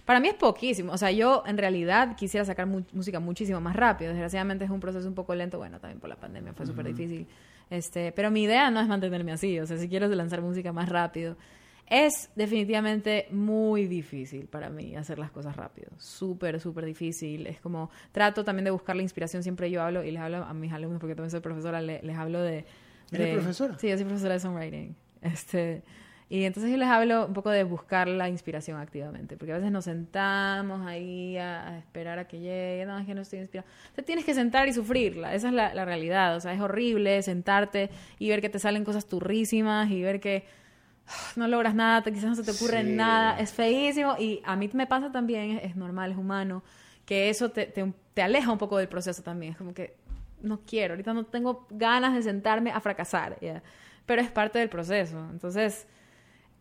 para 0.05 0.20
mí 0.20 0.29
es 0.29 0.35
poquísimo. 0.35 0.92
O 0.92 0.98
sea, 0.98 1.11
yo 1.11 1.42
en 1.46 1.57
realidad 1.57 2.14
quisiera 2.14 2.44
sacar 2.44 2.66
música 2.66 3.20
muchísimo 3.20 3.61
más 3.61 3.74
rápido. 3.74 4.11
Desgraciadamente 4.11 4.64
es 4.66 4.70
un 4.70 4.81
proceso 4.81 5.09
un 5.09 5.14
poco 5.14 5.35
lento. 5.35 5.57
Bueno, 5.57 5.81
también 5.81 5.98
por 5.98 6.11
la 6.11 6.16
pandemia 6.16 6.53
fue 6.53 6.66
súper 6.66 6.87
difícil. 6.87 7.27
Este, 7.70 8.12
pero 8.12 8.31
mi 8.31 8.42
idea 8.42 8.70
no 8.70 8.81
es 8.81 8.87
mantenerme 8.87 9.33
así. 9.33 9.59
O 9.61 9.66
sea, 9.66 9.79
si 9.79 9.88
quiero 9.88 10.07
lanzar 10.09 10.42
música 10.42 10.74
más 10.74 10.90
rápido. 10.90 11.37
Es 11.86 12.30
definitivamente 12.34 13.26
muy 13.30 13.86
difícil 13.86 14.46
para 14.46 14.70
mí 14.70 14.96
hacer 14.96 15.18
las 15.18 15.30
cosas 15.30 15.54
rápido. 15.56 15.90
Súper, 15.98 16.58
súper 16.58 16.86
difícil. 16.86 17.46
Es 17.46 17.60
como, 17.60 17.90
trato 18.10 18.44
también 18.44 18.64
de 18.64 18.70
buscar 18.70 18.96
la 18.96 19.02
inspiración. 19.02 19.42
Siempre 19.42 19.70
yo 19.70 19.82
hablo, 19.82 20.02
y 20.02 20.10
les 20.10 20.20
hablo 20.20 20.38
a 20.38 20.54
mis 20.54 20.72
alumnos, 20.72 21.00
porque 21.00 21.14
también 21.14 21.30
soy 21.30 21.40
profesora, 21.40 21.80
les, 21.82 22.16
hablo 22.16 22.40
de... 22.40 22.64
¿Eres 23.12 23.34
profesora? 23.34 23.78
Sí, 23.78 23.88
yo 23.88 23.96
soy 23.96 24.06
profesora 24.06 24.34
de 24.34 24.40
songwriting. 24.40 24.96
Este, 25.20 25.82
y 26.28 26.44
entonces 26.44 26.70
yo 26.70 26.78
les 26.78 26.88
hablo 26.88 27.26
un 27.26 27.34
poco 27.34 27.50
de 27.50 27.64
buscar 27.64 28.08
la 28.08 28.28
inspiración 28.28 28.80
activamente, 28.80 29.36
porque 29.36 29.52
a 29.52 29.56
veces 29.56 29.70
nos 29.70 29.84
sentamos 29.84 30.86
ahí 30.86 31.36
a, 31.36 31.78
esperar 31.78 32.18
a 32.18 32.26
que 32.26 32.40
llegue, 32.40 32.86
no, 32.86 32.98
es 32.98 33.06
que 33.06 33.14
no 33.14 33.20
estoy 33.20 33.40
inspirado. 33.40 33.68
Te 33.94 34.02
tienes 34.02 34.24
que 34.24 34.32
sentar 34.32 34.66
y 34.66 34.72
sufrirla, 34.72 35.34
esa 35.34 35.48
es 35.48 35.54
la, 35.54 35.74
la 35.74 35.84
realidad, 35.84 36.34
o 36.36 36.40
sea, 36.40 36.54
es 36.54 36.60
horrible 36.60 37.22
sentarte 37.22 37.90
y 38.18 38.30
ver 38.30 38.40
que 38.40 38.48
te 38.48 38.58
salen 38.58 38.84
cosas 38.84 39.06
turrísimas 39.06 39.90
y 39.90 40.02
ver 40.02 40.18
que 40.18 40.44
no 41.36 41.48
logras 41.48 41.74
nada, 41.74 42.02
quizás 42.02 42.24
no 42.24 42.34
se 42.34 42.42
te 42.42 42.50
ocurre 42.50 42.84
nada, 42.84 43.38
es 43.38 43.52
feísimo 43.52 44.16
y 44.18 44.40
a 44.44 44.56
mí 44.56 44.70
me 44.72 44.86
pasa 44.86 45.10
también, 45.12 45.58
es, 45.62 45.76
normal, 45.76 46.12
es 46.12 46.16
humano, 46.16 46.62
que 47.04 47.28
eso 47.28 47.50
te, 47.50 47.66
te, 47.66 48.22
aleja 48.22 48.50
un 48.50 48.58
poco 48.58 48.78
del 48.78 48.88
proceso 48.88 49.22
también, 49.22 49.52
es 49.52 49.58
como 49.58 49.74
que 49.74 49.96
no 50.40 50.60
quiero, 50.66 50.94
ahorita 50.94 51.14
no 51.14 51.24
tengo 51.24 51.66
ganas 51.70 52.14
de 52.14 52.22
sentarme 52.22 52.70
a 52.70 52.80
fracasar, 52.80 53.38
pero 54.06 54.20
es 54.20 54.30
parte 54.30 54.58
del 54.58 54.68
proceso. 54.68 55.18
Entonces, 55.30 55.86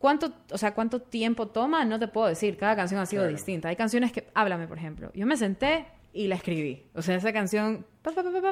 ¿Cuánto, 0.04 0.34
o 0.52 0.58
sea, 0.58 0.74
¿Cuánto 0.74 1.02
tiempo 1.02 1.48
toma? 1.48 1.86
No 1.86 1.98
te 1.98 2.10
puedo 2.10 2.28
decir. 2.28 2.58
Cada 2.58 2.76
canción 2.76 3.00
ha 3.00 3.06
sido 3.06 3.26
distinta. 3.26 3.70
Hay 3.70 3.78
canciones 3.78 4.12
que... 4.12 4.28
Háblame, 4.34 4.68
por 4.68 4.78
ejemplo. 4.78 5.10
Yo 5.14 5.26
me 5.26 5.38
senté 5.38 5.86
y 6.12 6.28
la 6.28 6.36
escribí. 6.36 6.84
O 6.94 7.02
sea, 7.02 7.16
esa 7.16 7.32
canción 7.32 7.86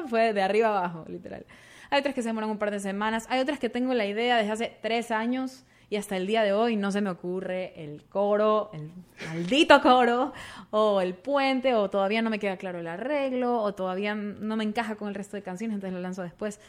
fue 0.08 0.32
de 0.32 0.40
arriba 0.40 0.68
abajo, 0.68 1.04
literal. 1.08 1.44
Hay 1.90 2.00
otras 2.00 2.14
que 2.14 2.22
se 2.22 2.30
demoran 2.30 2.48
un 2.48 2.56
par 2.56 2.70
de 2.70 2.80
semanas. 2.80 3.26
Hay 3.28 3.38
otras 3.38 3.58
que 3.58 3.68
tengo 3.68 3.92
la 3.92 4.06
idea 4.06 4.38
desde 4.38 4.50
hace 4.50 4.78
tres 4.80 5.10
años 5.10 5.66
y 5.92 5.96
hasta 5.96 6.16
el 6.16 6.26
día 6.26 6.42
de 6.42 6.54
hoy 6.54 6.76
no 6.76 6.90
se 6.90 7.02
me 7.02 7.10
ocurre 7.10 7.74
el 7.76 8.02
coro, 8.04 8.70
el 8.72 8.90
maldito 9.28 9.82
coro, 9.82 10.32
o 10.70 11.02
el 11.02 11.12
puente, 11.12 11.74
o 11.74 11.90
todavía 11.90 12.22
no 12.22 12.30
me 12.30 12.38
queda 12.38 12.56
claro 12.56 12.78
el 12.78 12.86
arreglo, 12.86 13.60
o 13.60 13.74
todavía 13.74 14.14
no 14.14 14.56
me 14.56 14.64
encaja 14.64 14.96
con 14.96 15.08
el 15.08 15.14
resto 15.14 15.36
de 15.36 15.42
canciones, 15.42 15.74
entonces 15.74 15.92
lo 15.92 16.00
lanzo 16.00 16.22
después. 16.22 16.60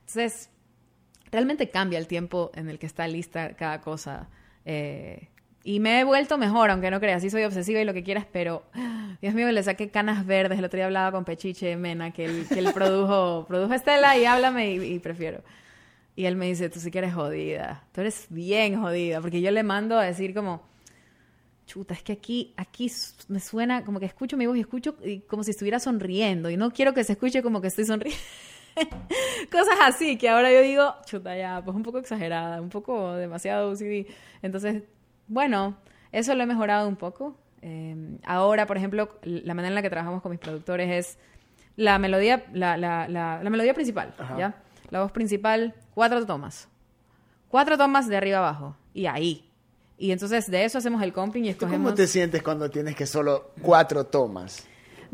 Entonces, 0.00 0.50
realmente 1.30 1.70
cambia 1.70 1.96
el 1.96 2.08
tiempo 2.08 2.50
en 2.56 2.68
el 2.68 2.80
que 2.80 2.86
está 2.86 3.06
lista 3.06 3.54
cada 3.54 3.80
cosa. 3.82 4.28
Eh, 4.64 5.28
y 5.62 5.78
me 5.78 6.00
he 6.00 6.04
vuelto 6.04 6.36
mejor, 6.36 6.72
aunque 6.72 6.90
no 6.90 6.98
creas, 6.98 7.22
sí 7.22 7.30
soy 7.30 7.44
obsesiva 7.44 7.80
y 7.80 7.84
lo 7.84 7.94
que 7.94 8.02
quieras, 8.02 8.26
pero 8.32 8.64
Dios 9.20 9.32
mío, 9.32 9.48
le 9.52 9.62
saqué 9.62 9.90
canas 9.90 10.26
verdes. 10.26 10.58
El 10.58 10.64
otro 10.64 10.78
día 10.78 10.86
hablaba 10.86 11.12
con 11.12 11.24
Pechiche 11.24 11.76
Mena, 11.76 12.10
que 12.10 12.24
él, 12.24 12.46
que 12.48 12.64
produjo, 12.72 13.44
produjo 13.46 13.74
Estela 13.74 14.18
y 14.18 14.24
háblame 14.24 14.74
y, 14.74 14.98
prefiero. 14.98 15.44
Y 16.14 16.26
él 16.26 16.36
me 16.36 16.46
dice, 16.46 16.68
tú 16.68 16.78
sí 16.78 16.90
que 16.90 16.98
eres 16.98 17.14
jodida, 17.14 17.84
tú 17.92 18.02
eres 18.02 18.26
bien 18.28 18.80
jodida, 18.80 19.20
porque 19.20 19.40
yo 19.40 19.50
le 19.50 19.62
mando 19.62 19.98
a 19.98 20.04
decir 20.04 20.34
como, 20.34 20.62
chuta, 21.66 21.94
es 21.94 22.02
que 22.02 22.12
aquí, 22.12 22.52
aquí 22.56 22.90
me 23.28 23.40
suena 23.40 23.84
como 23.84 23.98
que 23.98 24.06
escucho 24.06 24.36
mi 24.36 24.46
voz 24.46 24.56
y 24.56 24.60
escucho 24.60 24.96
como 25.26 25.42
si 25.42 25.52
estuviera 25.52 25.78
sonriendo 25.78 26.50
y 26.50 26.56
no 26.56 26.70
quiero 26.70 26.92
que 26.92 27.02
se 27.04 27.12
escuche 27.12 27.42
como 27.42 27.60
que 27.60 27.68
estoy 27.68 27.86
sonriendo. 27.86 28.20
Cosas 29.50 29.78
así 29.82 30.18
que 30.18 30.28
ahora 30.28 30.52
yo 30.52 30.60
digo, 30.60 30.94
chuta, 31.06 31.36
ya, 31.36 31.62
pues 31.64 31.74
un 31.74 31.82
poco 31.82 31.98
exagerada, 31.98 32.60
un 32.60 32.68
poco 32.68 33.14
demasiado 33.14 33.70
OCD. 33.70 34.06
Entonces, 34.42 34.82
bueno, 35.28 35.78
eso 36.10 36.34
lo 36.34 36.42
he 36.42 36.46
mejorado 36.46 36.88
un 36.88 36.96
poco. 36.96 37.36
Em, 37.62 38.18
ahora, 38.24 38.66
por 38.66 38.76
ejemplo, 38.76 39.18
la 39.22 39.54
manera 39.54 39.68
en 39.68 39.74
la 39.74 39.82
que 39.82 39.90
trabajamos 39.90 40.20
con 40.20 40.30
mis 40.30 40.40
productores 40.40 40.90
es 40.90 41.18
la 41.76 41.98
melodía, 41.98 42.44
la, 42.52 42.76
la, 42.76 43.08
la, 43.08 43.40
melodía 43.48 43.72
principal, 43.72 44.14
¿ya? 44.36 44.61
La 44.92 45.00
voz 45.00 45.10
principal, 45.10 45.74
cuatro 45.94 46.26
tomas. 46.26 46.68
Cuatro 47.48 47.78
tomas 47.78 48.08
de 48.08 48.16
arriba 48.18 48.38
abajo. 48.38 48.76
Y 48.92 49.06
ahí. 49.06 49.50
Y 49.96 50.12
entonces 50.12 50.50
de 50.50 50.66
eso 50.66 50.76
hacemos 50.76 51.02
el 51.02 51.14
comping 51.14 51.46
y 51.46 51.48
escogemos... 51.48 51.86
¿Cómo 51.86 51.94
te 51.94 52.06
sientes 52.06 52.42
cuando 52.42 52.68
tienes 52.68 52.94
que 52.94 53.06
solo 53.06 53.52
cuatro 53.62 54.04
tomas? 54.04 54.66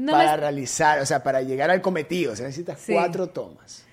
para 0.04 0.36
realizar, 0.36 1.00
o 1.00 1.06
sea, 1.06 1.22
para 1.22 1.42
llegar 1.42 1.70
al 1.70 1.80
cometido, 1.80 2.32
o 2.32 2.36
sea, 2.36 2.46
necesitas 2.46 2.84
cuatro 2.88 3.28
tomas. 3.28 3.86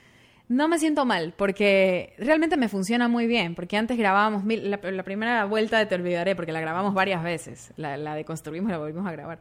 No 0.48 0.67
me 0.67 0.80
siento 0.80 1.06
mal, 1.06 1.36
porque 1.38 2.15
realmente 2.17 2.58
me 2.58 2.67
funciona 2.67 3.08
muy 3.08 3.28
bien, 3.28 3.54
porque 3.54 3.78
antes 3.78 3.95
grabábamos, 3.95 4.43
la, 4.45 5.04
primera 5.04 5.45
vuelta 5.45 5.78
de 5.78 5.86
Te 5.86 5.95
Olvidaré, 5.95 6.36
porque 6.36 6.52
la 6.52 6.62
grabamos 6.62 6.95
varias 6.95 7.24
veces, 7.24 7.71
la, 7.78 7.95
la 7.98 8.15
deconstruimos 8.15 8.69
y 8.69 8.71
la 8.71 8.80
volvimos 8.80 9.06
a 9.06 9.12
grabar. 9.12 9.39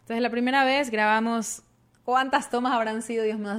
Entonces, 0.00 0.22
la 0.22 0.30
primera 0.30 0.64
vez 0.64 0.90
grabamos, 0.90 1.62
¿cuántas 2.04 2.50
tomas 2.50 2.72
habrán 2.72 3.02
sido? 3.02 3.24
Dios 3.24 3.38
mío, 3.38 3.52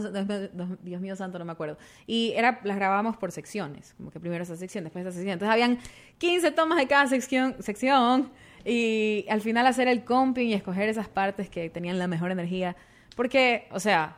Dios 0.81 1.01
mío 1.01 1.15
santo, 1.15 1.39
no 1.39 1.45
me 1.45 1.51
acuerdo. 1.51 1.77
Y 2.07 2.33
era, 2.35 2.59
las 2.63 2.77
grabábamos 2.77 3.17
por 3.17 3.31
secciones, 3.31 3.93
como 3.97 4.11
que 4.11 4.19
primero 4.19 4.43
esa 4.43 4.55
sección, 4.55 4.83
después 4.83 5.05
esa 5.05 5.13
sección. 5.13 5.33
Entonces, 5.33 5.53
habían 5.53 5.79
15 6.17 6.51
tomas 6.51 6.77
de 6.77 6.87
cada 6.87 7.07
sección, 7.07 7.55
sección 7.59 8.31
y 8.65 9.25
al 9.29 9.41
final 9.41 9.67
hacer 9.67 9.87
el 9.87 10.03
comping 10.03 10.47
y 10.47 10.53
escoger 10.53 10.89
esas 10.89 11.09
partes 11.09 11.49
que 11.49 11.69
tenían 11.69 11.99
la 11.99 12.07
mejor 12.07 12.31
energía. 12.31 12.75
Porque, 13.15 13.67
o 13.71 13.79
sea, 13.79 14.17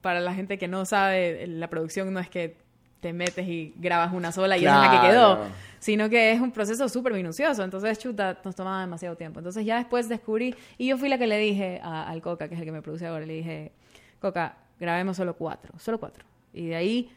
para 0.00 0.20
la 0.20 0.34
gente 0.34 0.58
que 0.58 0.68
no 0.68 0.84
sabe, 0.84 1.46
la 1.46 1.68
producción 1.68 2.12
no 2.12 2.20
es 2.20 2.28
que 2.28 2.61
te 3.02 3.12
metes 3.12 3.46
y 3.48 3.74
grabas 3.76 4.12
una 4.12 4.30
sola 4.30 4.56
y 4.56 4.64
es 4.64 4.70
la 4.70 4.90
que 4.90 5.08
quedó, 5.08 5.40
sino 5.80 6.08
que 6.08 6.30
es 6.30 6.40
un 6.40 6.52
proceso 6.52 6.88
súper 6.88 7.12
minucioso. 7.12 7.64
Entonces, 7.64 7.98
chuta, 7.98 8.38
nos 8.44 8.54
tomaba 8.54 8.80
demasiado 8.80 9.16
tiempo. 9.16 9.40
Entonces, 9.40 9.66
ya 9.66 9.76
después 9.76 10.08
descubrí, 10.08 10.54
y 10.78 10.86
yo 10.86 10.96
fui 10.96 11.08
la 11.08 11.18
que 11.18 11.26
le 11.26 11.36
dije 11.36 11.80
al 11.82 12.22
Coca, 12.22 12.48
que 12.48 12.54
es 12.54 12.60
el 12.60 12.64
que 12.64 12.72
me 12.72 12.80
produce 12.80 13.04
ahora, 13.08 13.26
le 13.26 13.34
dije, 13.34 13.72
Coca, 14.20 14.54
grabemos 14.78 15.16
solo 15.16 15.34
cuatro, 15.34 15.72
solo 15.80 15.98
cuatro. 15.98 16.24
Y 16.54 16.66
de 16.66 16.76
ahí 16.76 17.10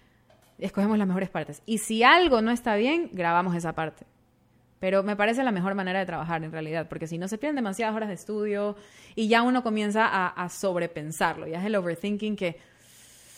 escogemos 0.57 0.97
las 0.97 1.07
mejores 1.07 1.29
partes. 1.29 1.61
Y 1.67 1.77
si 1.77 2.01
algo 2.01 2.41
no 2.41 2.49
está 2.49 2.75
bien, 2.75 3.11
grabamos 3.13 3.55
esa 3.55 3.73
parte. 3.73 4.07
Pero 4.79 5.03
me 5.03 5.15
parece 5.15 5.43
la 5.43 5.51
mejor 5.51 5.75
manera 5.75 5.99
de 5.99 6.07
trabajar 6.07 6.43
en 6.43 6.51
realidad, 6.51 6.87
porque 6.89 7.05
si 7.05 7.19
no 7.19 7.27
se 7.27 7.37
pierden 7.37 7.57
demasiadas 7.57 7.95
horas 7.95 8.09
de 8.09 8.15
estudio 8.15 8.75
y 9.13 9.27
ya 9.27 9.43
uno 9.43 9.61
comienza 9.61 10.07
a, 10.07 10.49
sobrepensarlo, 10.49 11.47
ya 11.47 11.59
es 11.59 11.65
el 11.65 11.75
overthinking 11.75 12.35
que 12.35 12.57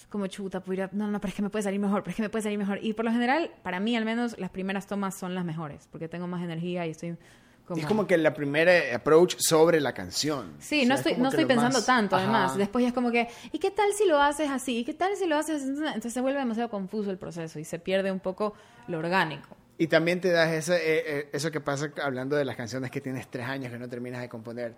como 0.10 0.28
chuta, 0.28 0.62
pudiera, 0.62 0.90
no, 0.94 1.10
no, 1.10 1.20
pero 1.20 1.30
es 1.30 1.36
que 1.36 1.42
me 1.42 1.50
puede 1.50 1.64
salir 1.64 1.80
mejor, 1.80 2.04
pero 2.04 2.12
es 2.12 2.16
que 2.16 2.22
me 2.22 2.30
puede 2.30 2.44
salir 2.44 2.58
mejor. 2.58 2.80
Y 2.82 2.94
por 2.94 3.06
lo 3.06 3.12
general, 3.12 3.52
para 3.64 3.80
mí 3.80 3.96
al 3.96 4.06
menos, 4.06 4.38
las 4.40 4.50
primeras 4.50 4.88
tomas 4.88 5.18
son 5.18 5.36
las 5.36 5.44
mejores, 5.44 5.88
porque 5.92 6.08
tengo 6.08 6.28
más 6.28 6.44
energía 6.44 6.86
y 6.86 6.92
estoy... 6.92 7.18
Como... 7.66 7.82
Es 7.82 7.86
como 7.86 8.08
que 8.08 8.18
la 8.18 8.34
primera 8.34 8.72
approach 8.96 9.36
sobre 9.40 9.82
la 9.82 9.94
canción. 9.94 10.54
Sí, 10.60 10.86
no 10.86 10.96
estoy, 10.96 11.18
no 11.18 11.28
estoy 11.28 11.44
pensando 11.44 11.84
tanto, 11.84 12.16
además. 12.16 12.56
Después 12.56 12.82
ya 12.82 12.88
es 12.88 12.94
como 12.94 13.12
que, 13.12 13.28
¿y 13.52 13.60
qué 13.60 13.72
tal 13.72 13.92
si 13.92 14.08
lo 14.08 14.22
haces 14.22 14.50
así? 14.50 14.78
¿Y 14.78 14.84
qué 14.86 14.94
tal 14.94 15.18
si 15.18 15.28
lo 15.28 15.36
haces 15.36 15.64
así? 15.64 15.72
Entonces 15.72 16.14
se 16.14 16.22
vuelve 16.22 16.40
demasiado 16.40 16.70
confuso 16.70 17.12
el 17.12 17.18
proceso 17.18 17.60
y 17.60 17.66
se 17.66 17.78
pierde 17.78 18.10
un 18.10 18.22
poco 18.22 18.54
lo 18.88 19.00
orgánico. 19.00 19.58
Y 19.78 19.88
también 19.88 20.22
te 20.22 20.32
das 20.32 20.54
ese, 20.54 20.76
eh, 20.76 21.04
eh, 21.06 21.30
eso 21.34 21.52
que 21.52 21.60
pasa 21.60 21.92
hablando 22.02 22.38
de 22.38 22.46
las 22.46 22.56
canciones 22.56 22.90
que 22.90 23.02
tienes 23.02 23.28
tres 23.28 23.46
años 23.46 23.70
que 23.70 23.78
no 23.78 23.90
terminas 23.90 24.22
de 24.22 24.30
componer. 24.30 24.74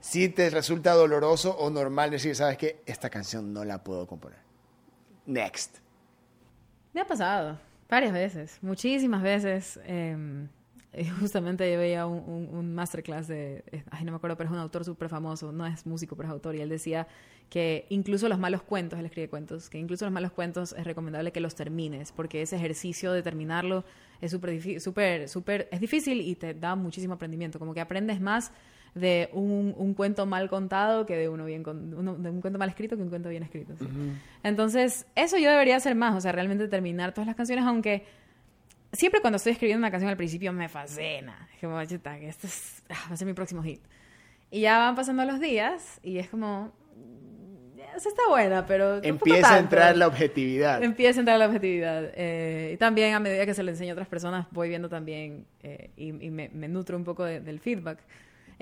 Si 0.00 0.28
te 0.28 0.50
resulta 0.50 0.94
doloroso 0.94 1.56
o 1.56 1.70
normal 1.70 2.10
decir, 2.10 2.34
¿sabes 2.34 2.58
qué? 2.58 2.82
Esta 2.86 3.08
canción 3.08 3.52
no 3.52 3.64
la 3.64 3.84
puedo 3.84 4.04
componer. 4.08 4.41
Next. 5.26 5.78
Me 6.92 7.00
ha 7.00 7.06
pasado 7.06 7.58
varias 7.88 8.12
veces, 8.12 8.58
muchísimas 8.62 9.22
veces. 9.22 9.80
Em, 9.84 10.48
justamente 11.20 11.70
yo 11.72 11.78
veía 11.78 12.06
un, 12.06 12.48
un, 12.52 12.74
masterclass 12.74 13.28
de, 13.28 13.64
ay, 13.90 14.04
no 14.04 14.12
me 14.12 14.16
acuerdo, 14.16 14.36
pero 14.36 14.48
es 14.48 14.52
un 14.52 14.60
autor 14.60 14.84
súper 14.84 15.08
famoso, 15.08 15.50
no 15.52 15.66
es 15.66 15.86
músico, 15.86 16.16
pero 16.16 16.28
es 16.28 16.32
autor, 16.32 16.54
y 16.54 16.60
él 16.60 16.68
decía 16.68 17.06
que 17.48 17.86
incluso 17.88 18.28
los 18.28 18.38
malos 18.38 18.62
cuentos, 18.62 18.98
él 18.98 19.06
escribe 19.06 19.28
cuentos, 19.28 19.70
que 19.70 19.78
incluso 19.78 20.04
los 20.04 20.12
malos 20.12 20.32
cuentos 20.32 20.74
es 20.76 20.84
recomendable 20.84 21.32
que 21.32 21.40
los 21.40 21.54
termines, 21.54 22.12
porque 22.12 22.42
ese 22.42 22.56
ejercicio 22.56 23.12
de 23.12 23.22
terminarlo 23.22 23.84
es 24.20 24.30
súper, 24.30 24.80
súper, 24.80 25.28
súper, 25.28 25.68
es 25.70 25.80
difícil 25.80 26.20
y 26.20 26.34
te 26.34 26.54
da 26.54 26.76
muchísimo 26.76 27.14
aprendimiento, 27.14 27.58
como 27.58 27.72
que 27.74 27.80
aprendes 27.80 28.20
más 28.20 28.52
de 28.94 29.30
un, 29.32 29.74
un 29.76 29.94
cuento 29.94 30.26
mal 30.26 30.50
contado 30.50 31.06
que 31.06 31.16
de 31.16 31.28
uno 31.28 31.44
bien 31.44 31.62
uno, 31.66 32.14
de 32.16 32.30
un 32.30 32.40
cuento 32.40 32.58
mal 32.58 32.68
escrito 32.68 32.96
que 32.96 33.02
un 33.02 33.08
cuento 33.08 33.28
bien 33.28 33.42
escrito. 33.42 33.74
Entonces, 34.42 35.06
eso 35.14 35.38
yo 35.38 35.50
debería 35.50 35.76
hacer 35.76 35.94
más, 35.94 36.14
o 36.14 36.20
sea, 36.20 36.32
realmente 36.32 36.68
terminar 36.68 37.12
todas 37.12 37.26
las 37.26 37.36
canciones, 37.36 37.64
aunque 37.64 38.04
siempre 38.92 39.20
cuando 39.20 39.36
estoy 39.36 39.52
escribiendo 39.52 39.78
una 39.78 39.90
canción 39.90 40.10
al 40.10 40.16
principio 40.16 40.52
me 40.52 40.68
fascina. 40.68 41.48
Es 41.54 41.60
como, 41.60 41.82
chuta, 41.84 42.18
que 42.18 42.28
esto 42.28 42.46
es, 42.46 42.82
ah, 42.90 43.06
va 43.08 43.14
a 43.14 43.16
ser 43.16 43.26
mi 43.26 43.32
próximo 43.32 43.62
hit. 43.62 43.80
Y 44.50 44.60
ya 44.60 44.78
van 44.78 44.94
pasando 44.94 45.24
los 45.24 45.40
días 45.40 45.98
y 46.02 46.18
es 46.18 46.28
como, 46.28 46.72
esa 47.96 48.08
está 48.08 48.22
buena, 48.28 48.66
pero... 48.66 49.02
Empieza 49.02 49.54
a 49.54 49.58
entrar 49.58 49.96
la 49.96 50.06
objetividad. 50.06 50.82
Empieza 50.82 51.20
a 51.20 51.22
entrar 51.22 51.38
la 51.38 51.46
objetividad. 51.46 52.10
Eh, 52.14 52.72
y 52.74 52.76
también 52.76 53.14
a 53.14 53.20
medida 53.20 53.46
que 53.46 53.54
se 53.54 53.62
le 53.62 53.70
enseña 53.70 53.92
a 53.92 53.94
otras 53.94 54.08
personas, 54.08 54.46
voy 54.50 54.68
viendo 54.68 54.88
también 54.88 55.46
eh, 55.62 55.90
y, 55.96 56.12
me, 56.12 56.48
nutro 56.68 56.96
un 56.96 57.04
poco 57.04 57.24
del 57.24 57.60
feedback. 57.60 57.98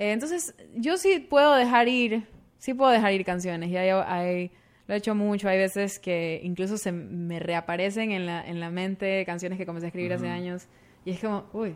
Eh, 0.01 0.13
entonces, 0.13 0.55
yo 0.73 0.97
sí 0.97 1.19
puedo 1.19 1.53
dejar 1.53 1.87
ir, 1.87 2.27
sí 2.57 2.73
puedo 2.73 2.89
dejar 2.89 3.13
ir 3.13 3.23
canciones. 3.23 3.69
Y 3.69 3.77
hay, 3.77 4.51
lo 4.87 4.95
he 4.95 4.97
hecho 4.97 5.13
mucho. 5.13 5.47
Hay 5.47 5.59
veces 5.59 5.99
que 5.99 6.41
incluso 6.43 6.79
se 6.79 6.91
me 6.91 7.39
reaparecen 7.39 8.11
en 8.11 8.25
la, 8.25 8.43
en 8.43 8.59
la 8.59 8.71
mente 8.71 9.23
canciones 9.27 9.59
que 9.59 9.67
comencé 9.67 9.85
a 9.85 9.89
escribir 9.89 10.11
hace 10.13 10.27
años. 10.27 10.63
Y 11.05 11.11
es 11.11 11.19
como, 11.19 11.45
uy, 11.53 11.75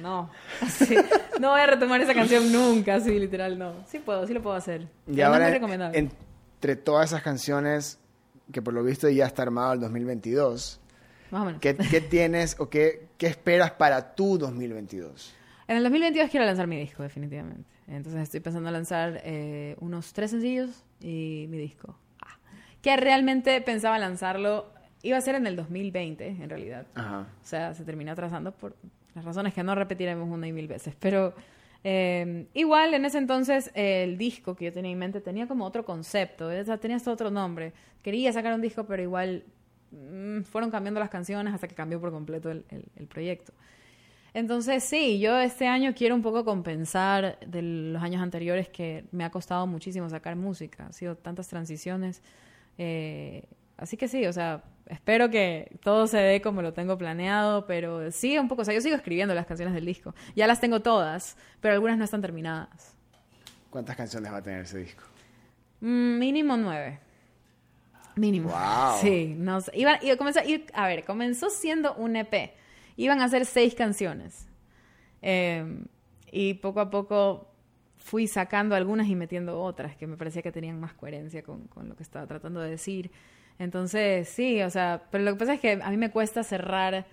no, 0.00 0.30
no 1.40 1.50
voy 1.50 1.60
a 1.60 1.66
retomar 1.66 2.00
esa 2.00 2.14
canción 2.14 2.50
nunca, 2.50 2.94
así 2.94 3.18
literal, 3.18 3.58
no. 3.58 3.74
Sí 3.86 3.98
puedo, 3.98 4.26
sí 4.26 4.32
lo 4.32 4.40
puedo 4.40 4.56
hacer. 4.56 4.88
Y 5.06 5.20
ahora, 5.20 5.50
recomendable 5.50 5.98
entre 5.98 6.74
todas 6.74 7.10
esas 7.10 7.22
canciones, 7.22 7.98
que 8.50 8.62
por 8.62 8.72
lo 8.72 8.82
visto 8.82 9.10
ya 9.10 9.26
está 9.26 9.42
armado 9.42 9.74
el 9.74 9.80
2022, 9.80 10.80
más 11.30 11.42
o 11.42 11.44
menos. 11.44 11.60
¿qué, 11.60 11.74
tienes 12.00 12.56
o 12.58 12.70
qué, 12.70 13.08
qué 13.18 13.26
esperas 13.26 13.72
para 13.72 14.14
tu 14.14 14.38
2022? 14.38 15.34
En 15.68 15.76
el 15.76 15.82
2022 15.84 16.30
quiero 16.30 16.46
lanzar 16.46 16.66
mi 16.66 16.78
disco, 16.78 17.02
definitivamente. 17.02 17.70
Entonces 17.86 18.22
estoy 18.22 18.40
pensando 18.40 18.68
en 18.68 18.72
lanzar 18.72 19.20
eh, 19.24 19.76
unos 19.80 20.12
tres 20.12 20.30
sencillos 20.30 20.84
y 21.00 21.46
mi 21.48 21.58
disco. 21.58 21.96
Ah, 22.20 22.36
que 22.82 22.96
realmente 22.96 23.60
pensaba 23.60 23.98
lanzarlo, 23.98 24.72
iba 25.02 25.16
a 25.16 25.20
ser 25.20 25.36
en 25.36 25.46
el 25.46 25.54
2020, 25.54 26.26
en 26.26 26.50
realidad. 26.50 26.86
O 26.96 27.46
sea, 27.46 27.74
se 27.74 27.84
terminó 27.84 28.12
atrasando 28.12 28.52
por 28.52 28.76
las 29.14 29.24
razones 29.24 29.54
que 29.54 29.62
no 29.62 29.74
repetiremos 29.74 30.28
una 30.28 30.48
y 30.48 30.52
mil 30.52 30.66
veces. 30.66 30.96
Pero 30.98 31.34
Em, 31.84 32.46
igual 32.54 32.92
en 32.94 33.04
ese 33.04 33.18
entonces 33.18 33.70
el 33.74 34.18
disco 34.18 34.56
que 34.56 34.66
yo 34.66 34.72
tenía 34.72 34.90
en 34.90 34.98
mente 34.98 35.20
tenía 35.20 35.46
como 35.46 35.64
otro 35.64 35.84
concepto, 35.84 36.48
tenía 36.78 36.96
hasta 36.96 37.12
otro 37.12 37.30
nombre. 37.30 37.72
Quería 38.02 38.32
sacar 38.32 38.54
un 38.54 38.60
disco, 38.60 38.84
pero 38.84 39.02
igual 39.02 39.44
mm, 39.92 40.42
fueron 40.42 40.70
cambiando 40.70 41.00
las 41.00 41.08
canciones 41.08 41.54
hasta 41.54 41.68
que 41.68 41.74
cambió 41.74 42.00
por 42.00 42.10
completo 42.10 42.50
el, 42.50 42.64
proyecto. 43.08 43.52
Entonces 44.38 44.84
sí, 44.84 45.18
yo 45.18 45.36
este 45.40 45.66
año 45.66 45.92
quiero 45.96 46.14
un 46.14 46.22
poco 46.22 46.44
compensar 46.44 47.38
de 47.44 47.60
los 47.60 48.00
años 48.00 48.22
anteriores 48.22 48.68
que 48.68 49.04
me 49.10 49.24
ha 49.24 49.30
costado 49.30 49.66
muchísimo 49.66 50.08
sacar 50.08 50.36
música. 50.36 50.86
Ha 50.86 50.92
sido 50.92 51.16
tantas 51.16 51.48
transiciones. 51.48 52.22
Eh, 52.78 53.42
así 53.76 53.96
que 53.96 54.06
sí, 54.06 54.24
o 54.26 54.32
sea, 54.32 54.62
espero 54.86 55.28
que 55.28 55.76
todo 55.82 56.06
se 56.06 56.18
dé 56.18 56.40
como 56.40 56.62
lo 56.62 56.72
tengo 56.72 56.96
planeado, 56.96 57.66
pero 57.66 58.12
sí, 58.12 58.38
un 58.38 58.46
poco, 58.46 58.62
o 58.62 58.64
sea, 58.64 58.74
yo 58.74 58.80
sigo 58.80 58.94
escribiendo 58.94 59.34
las 59.34 59.44
canciones 59.46 59.74
del 59.74 59.84
disco. 59.84 60.14
Ya 60.36 60.46
las 60.46 60.60
tengo 60.60 60.78
todas, 60.80 61.36
pero 61.60 61.74
algunas 61.74 61.98
no 61.98 62.04
están 62.04 62.22
terminadas. 62.22 62.94
¿Cuántas 63.70 63.96
canciones 63.96 64.32
va 64.32 64.36
a 64.36 64.42
tener 64.42 64.60
ese 64.62 64.78
disco? 64.78 65.02
Mm, 65.80 66.16
mínimo 66.18 66.56
nueve. 66.56 67.00
Mínimo. 68.14 68.50
Wow. 68.50 69.00
Sí, 69.00 69.34
no 69.36 69.60
sé. 69.60 69.72
Iba, 69.74 69.98
iba- 70.02 70.16
comenzó, 70.16 70.40
y- 70.46 70.64
a 70.74 70.86
ver, 70.86 71.04
comenzó 71.04 71.50
siendo 71.50 71.94
un 71.96 72.14
EP. 72.14 72.52
Iban 72.98 73.22
a 73.22 73.28
ser 73.28 73.46
seis 73.46 73.74
canciones. 73.74 74.48
Eh, 75.22 75.84
y 76.32 76.54
poco 76.54 76.80
a 76.80 76.90
poco 76.90 77.48
fui 77.96 78.26
sacando 78.26 78.74
algunas 78.74 79.06
y 79.08 79.14
metiendo 79.14 79.60
otras 79.60 79.96
que 79.96 80.06
me 80.08 80.16
parecía 80.16 80.42
que 80.42 80.50
tenían 80.50 80.80
más 80.80 80.94
coherencia 80.94 81.42
con, 81.44 81.68
con 81.68 81.88
lo 81.88 81.96
que 81.96 82.02
estaba 82.02 82.26
tratando 82.26 82.60
de 82.60 82.70
decir. 82.70 83.10
Entonces, 83.60 84.28
sí, 84.28 84.62
o 84.62 84.70
sea, 84.70 85.04
pero 85.12 85.22
lo 85.22 85.32
que 85.32 85.38
pasa 85.38 85.54
es 85.54 85.60
que 85.60 85.78
a 85.80 85.90
mí 85.90 85.96
me 85.96 86.10
cuesta 86.10 86.42
cerrar, 86.42 87.06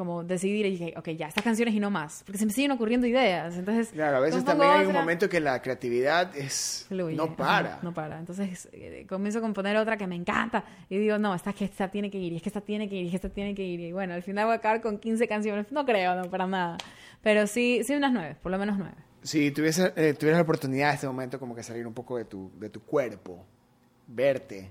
como 0.00 0.24
decidir 0.24 0.64
y 0.64 0.70
dije, 0.70 0.94
ok, 0.96 1.10
ya, 1.10 1.28
estas 1.28 1.44
canciones 1.44 1.74
y 1.74 1.78
no 1.78 1.90
más, 1.90 2.22
porque 2.24 2.38
se 2.38 2.46
me 2.46 2.52
siguen 2.52 2.70
ocurriendo 2.70 3.06
ideas. 3.06 3.54
Entonces, 3.54 3.90
Claro, 3.90 4.16
a 4.16 4.20
veces 4.20 4.42
también 4.46 4.70
hay 4.70 4.86
un 4.86 4.94
momento 4.94 5.28
que 5.28 5.40
la 5.40 5.60
creatividad 5.60 6.34
es 6.34 6.86
Fluye, 6.88 7.14
no 7.14 7.24
ajá, 7.24 7.36
para. 7.36 7.78
no 7.82 7.92
para. 7.92 8.18
Entonces 8.18 8.66
eh, 8.72 9.04
comienzo 9.06 9.40
a 9.40 9.42
componer 9.42 9.76
otra 9.76 9.98
que 9.98 10.06
me 10.06 10.16
encanta 10.16 10.64
y 10.88 10.96
digo, 10.96 11.18
no, 11.18 11.34
esta 11.34 11.52
que 11.52 11.66
esta 11.66 11.88
tiene 11.90 12.10
que 12.10 12.16
ir, 12.16 12.32
y 12.32 12.36
es 12.36 12.42
que 12.42 12.48
esta 12.48 12.62
tiene 12.62 12.88
que 12.88 12.94
ir, 12.94 13.02
y 13.02 13.06
es 13.08 13.10
que 13.10 13.16
esta 13.16 13.28
tiene 13.28 13.54
que 13.54 13.62
ir. 13.62 13.78
Y 13.80 13.92
bueno, 13.92 14.14
al 14.14 14.22
final 14.22 14.46
voy 14.46 14.54
a 14.54 14.56
acabar 14.56 14.80
con 14.80 14.96
15 14.96 15.28
canciones. 15.28 15.70
No 15.70 15.84
creo, 15.84 16.14
no, 16.14 16.30
para 16.30 16.46
nada. 16.46 16.78
Pero 17.22 17.46
sí, 17.46 17.82
sí 17.84 17.94
unas 17.94 18.14
nueve, 18.14 18.36
por 18.42 18.50
lo 18.50 18.58
menos 18.58 18.78
nueve. 18.78 18.94
Si 19.22 19.50
tuviese, 19.50 19.92
eh, 19.96 20.14
tuvieras 20.14 20.38
la 20.38 20.44
oportunidad 20.44 20.88
en 20.88 20.94
este 20.94 21.06
momento 21.08 21.38
como 21.38 21.54
que 21.54 21.62
salir 21.62 21.86
un 21.86 21.92
poco 21.92 22.16
de 22.16 22.24
tu, 22.24 22.50
de 22.58 22.70
tu 22.70 22.80
cuerpo, 22.80 23.44
verte 24.06 24.70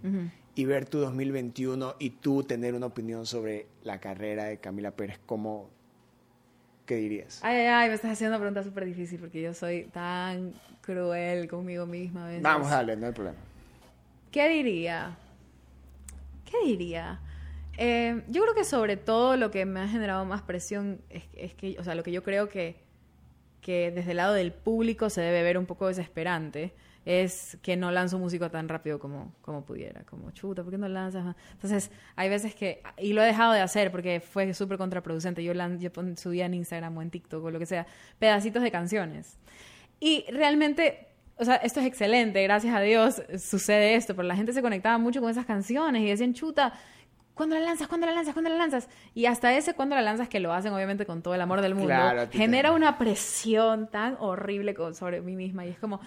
y 0.60 0.66
ver 0.66 0.86
tu 0.86 1.00
2021 1.00 1.96
y 2.00 2.10
tú 2.10 2.44
tener 2.44 2.76
una 2.76 2.88
opinión 2.88 3.26
sobre 3.26 3.68
la 3.82 4.02
carrera 4.02 4.44
de 4.44 4.58
Camila 4.58 4.92
Pérez, 4.92 5.18
¿cómo, 5.26 5.70
qué 6.86 6.98
dirías? 6.98 7.40
Ay, 7.44 7.60
ay, 7.60 7.68
ay, 7.68 7.88
me 7.88 7.96
estás 7.96 8.12
haciendo 8.12 8.36
una 8.36 8.42
pregunta 8.42 8.62
súper 8.62 8.84
difícil 8.84 9.22
porque 9.22 9.42
yo 9.42 9.54
soy 9.54 9.86
tan 9.86 10.52
cruel 10.82 11.48
conmigo 11.48 11.86
misma 11.86 12.26
a 12.26 12.28
veces. 12.28 12.44
Vamos, 12.44 12.70
dale, 12.70 12.98
no 12.98 13.06
hay 13.06 13.14
problema. 13.14 13.38
¿Qué 14.34 14.50
diría? 14.50 15.16
¿Qué 16.44 16.58
diría? 16.68 17.22
Eh, 17.78 18.22
yo 18.28 18.42
creo 18.42 18.54
que 18.54 18.66
sobre 18.66 18.98
todo 18.98 19.38
lo 19.38 19.52
que 19.52 19.66
me 19.66 19.80
ha 19.80 19.88
generado 19.88 20.26
más 20.26 20.42
presión 20.42 21.00
es, 21.10 21.24
es 21.38 21.54
que, 21.54 21.78
o 21.80 21.86
sea, 21.86 21.96
lo 21.96 22.04
que 22.04 22.12
yo 22.12 22.22
creo 22.22 22.50
que, 22.50 22.76
que 23.62 23.92
desde 23.92 24.12
el 24.12 24.18
lado 24.18 24.34
del 24.34 24.52
público 24.52 25.10
se 25.10 25.22
debe 25.22 25.42
ver 25.42 25.58
un 25.58 25.66
poco 25.66 25.88
desesperante 25.88 26.74
es 27.12 27.58
que 27.64 27.76
no 27.76 27.90
lanzo 27.90 28.20
música 28.20 28.50
tan 28.50 28.70
rápido 28.70 29.00
como, 29.00 29.34
como 29.42 29.66
pudiera, 29.66 30.04
como 30.04 30.30
chuta, 30.30 30.62
¿por 30.62 30.72
qué 30.72 30.78
no 30.78 30.88
lanzas? 30.88 31.36
Entonces, 31.54 31.90
hay 32.16 32.30
veces 32.30 32.54
que, 32.54 32.84
y 33.00 33.14
lo 33.14 33.24
he 33.24 33.26
dejado 33.26 33.52
de 33.54 33.62
hacer 33.62 33.90
porque 33.90 34.20
fue 34.20 34.54
súper 34.54 34.78
contraproducente, 34.78 35.44
yo, 35.44 35.54
lan- 35.56 35.80
yo 35.80 35.90
subía 36.16 36.46
en 36.46 36.54
Instagram 36.54 36.96
o 36.98 37.02
en 37.02 37.10
TikTok 37.10 37.44
o 37.44 37.50
lo 37.50 37.58
que 37.58 37.66
sea, 37.66 37.88
pedacitos 38.20 38.62
de 38.62 38.70
canciones. 38.70 39.40
Y 40.00 40.24
realmente, 40.32 41.08
o 41.38 41.46
sea, 41.46 41.56
esto 41.56 41.80
es 41.80 41.88
excelente, 41.88 42.44
gracias 42.44 42.76
a 42.76 42.80
Dios 42.80 43.24
sucede 43.40 43.96
esto, 43.96 44.16
pero 44.16 44.28
la 44.28 44.36
gente 44.36 44.54
se 44.54 44.62
conectaba 44.62 45.00
mucho 45.00 45.20
con 45.20 45.32
esas 45.32 45.48
canciones 45.48 46.04
y 46.04 46.10
decían, 46.10 46.36
chuta, 46.36 46.74
¿cuándo 47.34 47.56
la 47.56 47.62
lanzas? 47.62 47.88
¿Cuándo 47.88 48.06
la 48.06 48.14
lanzas? 48.14 48.34
¿Cuándo 48.36 48.52
la 48.52 48.58
lanzas? 48.58 48.88
Y 49.16 49.26
hasta 49.26 49.52
ese 49.58 49.74
cuándo 49.74 49.96
la 49.96 50.04
lanzas, 50.04 50.30
que 50.30 50.40
lo 50.40 50.54
hacen 50.54 50.74
obviamente 50.74 51.08
con 51.08 51.24
todo 51.24 51.34
el 51.34 51.42
amor 51.42 51.62
del 51.62 51.74
mundo, 51.74 51.88
Claro, 51.90 52.28
genera 52.32 52.72
una 52.72 53.00
presión 53.00 53.90
tan 53.90 54.16
horrible 54.20 54.76
con- 54.76 54.94
sobre 54.94 55.22
mí 55.22 55.36
misma 55.36 55.66
y 55.66 55.70
es 55.70 55.80
como, 55.80 56.02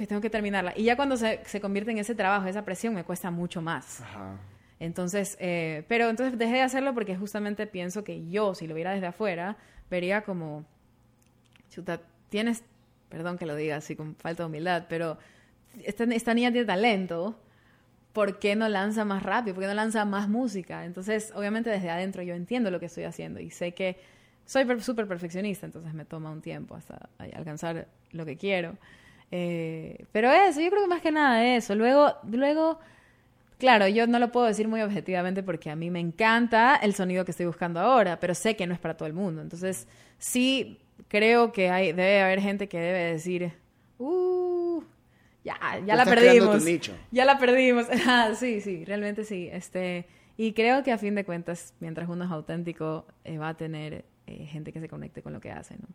ok, 0.00 0.08
tengo 0.08 0.20
que 0.20 0.30
terminarla. 0.30 0.72
Y 0.76 0.84
ya 0.84 0.96
cuando 0.96 1.16
se, 1.16 1.40
se 1.44 1.60
convierte 1.60 1.90
en 1.90 1.98
ese 1.98 2.14
trabajo, 2.14 2.46
esa 2.46 2.64
presión 2.64 2.94
me 2.94 3.04
cuesta 3.04 3.30
mucho 3.30 3.60
más. 3.62 4.00
Ajá. 4.00 4.36
Entonces, 4.78 5.36
eh, 5.40 5.84
pero 5.88 6.08
entonces 6.08 6.38
dejé 6.38 6.54
de 6.54 6.62
hacerlo 6.62 6.94
porque 6.94 7.16
justamente 7.16 7.66
pienso 7.66 8.02
que 8.02 8.28
yo, 8.30 8.54
si 8.54 8.66
lo 8.66 8.74
viera 8.74 8.92
desde 8.92 9.06
afuera, 9.06 9.56
vería 9.90 10.22
como, 10.22 10.64
chuta, 11.70 12.00
tienes, 12.30 12.62
perdón 13.10 13.36
que 13.36 13.44
lo 13.44 13.54
diga 13.54 13.76
así 13.76 13.94
con 13.94 14.14
falta 14.16 14.42
de 14.42 14.48
humildad, 14.48 14.86
pero 14.88 15.18
esta, 15.84 16.04
esta 16.04 16.32
niña 16.32 16.50
tiene 16.50 16.66
talento, 16.66 17.38
¿por 18.14 18.38
qué 18.38 18.56
no 18.56 18.68
lanza 18.68 19.04
más 19.04 19.22
rápido? 19.22 19.54
¿Por 19.54 19.64
qué 19.64 19.68
no 19.68 19.74
lanza 19.74 20.04
más 20.06 20.28
música? 20.30 20.86
Entonces, 20.86 21.32
obviamente 21.36 21.68
desde 21.68 21.90
adentro 21.90 22.22
yo 22.22 22.34
entiendo 22.34 22.70
lo 22.70 22.80
que 22.80 22.86
estoy 22.86 23.04
haciendo 23.04 23.38
y 23.38 23.50
sé 23.50 23.72
que 23.72 23.98
soy 24.46 24.64
per- 24.64 24.82
súper 24.82 25.06
perfeccionista, 25.06 25.66
entonces 25.66 25.92
me 25.92 26.06
toma 26.06 26.30
un 26.30 26.40
tiempo 26.40 26.74
hasta 26.74 27.10
alcanzar 27.18 27.86
lo 28.12 28.24
que 28.24 28.36
quiero. 28.36 28.78
Eh, 29.30 30.06
pero 30.12 30.30
eso, 30.30 30.60
yo 30.60 30.70
creo 30.70 30.82
que 30.82 30.88
más 30.88 31.02
que 31.02 31.12
nada 31.12 31.54
eso. 31.54 31.74
Luego, 31.74 32.14
luego 32.24 32.78
Claro, 33.60 33.86
yo 33.88 34.06
no 34.06 34.18
lo 34.18 34.32
puedo 34.32 34.46
decir 34.46 34.68
muy 34.68 34.80
objetivamente 34.80 35.42
porque 35.42 35.68
a 35.68 35.76
mí 35.76 35.90
me 35.90 36.00
encanta 36.00 36.76
el 36.76 36.94
sonido 36.94 37.26
que 37.26 37.32
estoy 37.32 37.44
buscando 37.44 37.78
ahora, 37.78 38.18
pero 38.18 38.34
sé 38.34 38.56
que 38.56 38.66
no 38.66 38.72
es 38.72 38.80
para 38.80 38.96
todo 38.96 39.06
el 39.06 39.12
mundo. 39.12 39.42
Entonces, 39.42 39.86
sí 40.16 40.78
creo 41.08 41.52
que 41.52 41.68
hay, 41.68 41.92
debe 41.92 42.22
haber 42.22 42.40
gente 42.40 42.70
que 42.70 42.78
debe 42.80 43.12
decir, 43.12 43.52
uh, 43.98 44.82
ya, 45.44 45.58
ya 45.84 45.94
la 45.94 46.06
perdimos. 46.06 46.64
Ya 47.10 47.26
la 47.26 47.38
perdimos. 47.38 47.86
Ah, 48.06 48.32
sí, 48.34 48.62
sí, 48.62 48.86
realmente 48.86 49.24
sí. 49.24 49.50
Este, 49.52 50.06
y 50.38 50.54
creo 50.54 50.82
que 50.82 50.92
a 50.92 50.96
fin 50.96 51.14
de 51.14 51.26
cuentas, 51.26 51.74
mientras 51.80 52.08
uno 52.08 52.24
es 52.24 52.30
auténtico, 52.30 53.06
eh, 53.24 53.36
va 53.36 53.50
a 53.50 53.56
tener 53.58 54.06
eh, 54.26 54.46
gente 54.46 54.72
que 54.72 54.80
se 54.80 54.88
conecte 54.88 55.20
con 55.20 55.34
lo 55.34 55.40
que 55.40 55.50
hace, 55.50 55.74
¿no? 55.76 55.88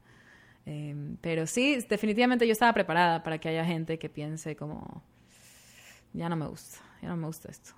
Eh, 0.65 1.15
pero 1.21 1.45
sí, 1.45 1.77
definitivamente 1.87 2.47
yo 2.47 2.51
estaba 2.53 2.73
preparada 2.73 3.21
para 3.23 3.37
que 3.37 3.49
haya 3.49 3.63
gente 3.65 3.99
que 3.99 4.09
piense 4.09 4.55
como, 4.55 5.03
ya 6.13 6.27
no 6.29 6.35
me 6.35 6.47
gusta, 6.47 6.79
ya 7.01 7.09
no 7.09 7.17
me 7.17 7.27
gusta 7.27 7.49
esto. 7.51 7.71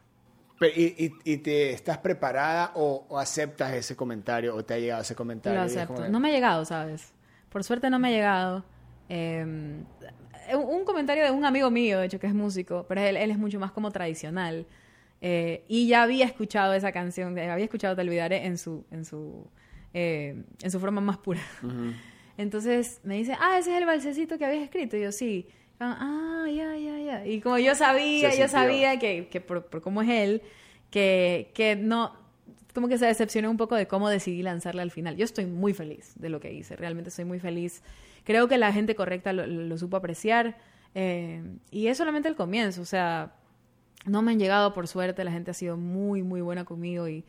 Pero, 0.59 0.73
¿y, 0.75 1.13
y, 1.23 1.33
y 1.33 1.37
te 1.37 1.71
estás 1.71 1.99
preparada 1.99 2.71
o, 2.75 3.05
o 3.09 3.19
aceptas 3.19 3.73
ese 3.73 3.95
comentario 3.95 4.55
o 4.55 4.63
te 4.65 4.73
ha 4.73 4.79
llegado 4.79 5.01
ese 5.01 5.15
comentario? 5.15 5.59
Lo 5.59 5.65
acepto. 5.65 5.95
como 5.95 6.07
No 6.07 6.19
me 6.19 6.29
ha 6.29 6.31
llegado, 6.31 6.65
¿sabes? 6.65 7.13
Por 7.49 7.63
suerte 7.63 7.89
no 7.89 7.99
me 7.99 8.07
ha 8.07 8.11
llegado. 8.11 8.65
Eh, 9.09 9.83
un 10.53 10.85
comentario 10.85 11.23
de 11.23 11.31
un 11.31 11.45
amigo 11.45 11.69
mío, 11.69 11.99
de 11.99 12.05
hecho, 12.07 12.19
que 12.19 12.27
es 12.27 12.33
músico, 12.33 12.85
pero 12.87 13.01
él, 13.01 13.17
él 13.17 13.31
es 13.31 13.37
mucho 13.37 13.59
más 13.59 13.71
como 13.71 13.91
tradicional. 13.91 14.65
Eh, 15.21 15.63
y 15.67 15.87
ya 15.87 16.03
había 16.03 16.25
escuchado 16.25 16.73
esa 16.73 16.91
canción, 16.91 17.37
había 17.37 17.65
escuchado 17.65 17.95
Te 17.95 18.01
olvidaré 18.01 18.45
en 18.45 18.57
su, 18.57 18.85
en 18.91 19.03
su, 19.05 19.49
eh, 19.93 20.43
en 20.61 20.71
su 20.71 20.79
forma 20.79 21.01
más 21.01 21.17
pura. 21.17 21.41
Ujú. 21.61 21.93
Entonces 22.37 22.99
me 23.03 23.15
dice, 23.17 23.33
ah, 23.39 23.57
ese 23.59 23.71
es 23.71 23.77
el 23.79 23.85
balsecito 23.85 24.37
que 24.37 24.45
habías 24.45 24.63
escrito. 24.63 24.95
Y 24.97 25.01
yo, 25.01 25.11
sí. 25.11 25.47
Ah, 25.79 26.45
ya, 26.53 26.75
ya, 26.77 26.99
ya. 26.99 27.25
Y 27.25 27.41
como 27.41 27.57
yo 27.57 27.75
sabía, 27.75 28.29
yo 28.39 28.47
sabía 28.47 28.99
que, 28.99 29.27
que 29.27 29.41
por, 29.41 29.65
por 29.65 29.81
cómo 29.81 30.01
es 30.01 30.09
él, 30.09 30.41
que, 30.89 31.51
que 31.53 31.75
no, 31.75 32.13
como 32.73 32.87
que 32.87 32.97
se 32.97 33.05
decepcionó 33.05 33.49
un 33.51 33.57
poco 33.57 33.75
de 33.75 33.87
cómo 33.87 34.09
decidí 34.09 34.41
lanzarla 34.43 34.81
al 34.81 34.91
final. 34.91 35.15
Yo 35.17 35.25
estoy 35.25 35.45
muy 35.45 35.73
feliz 35.73 36.13
de 36.15 36.29
lo 36.29 36.39
que 36.39 36.51
hice, 36.53 36.75
realmente 36.75 37.09
estoy 37.09 37.25
muy 37.25 37.39
feliz. 37.39 37.83
Creo 38.23 38.47
que 38.47 38.57
la 38.57 38.71
gente 38.73 38.95
correcta 38.95 39.33
lo, 39.33 39.45
lo 39.47 39.77
supo 39.77 39.97
apreciar. 39.97 40.57
eh, 40.95 41.43
y 41.71 41.87
es 41.87 41.97
solamente 41.97 42.27
el 42.27 42.35
comienzo, 42.35 42.81
o 42.81 42.85
sea, 42.85 43.33
no 44.05 44.21
me 44.21 44.31
han 44.31 44.39
llegado 44.39 44.73
por 44.73 44.87
suerte, 44.87 45.23
la 45.23 45.31
gente 45.31 45.51
ha 45.51 45.53
sido 45.53 45.77
muy, 45.77 46.23
muy 46.23 46.41
buena 46.41 46.65
conmigo 46.65 47.07
y, 47.07 47.23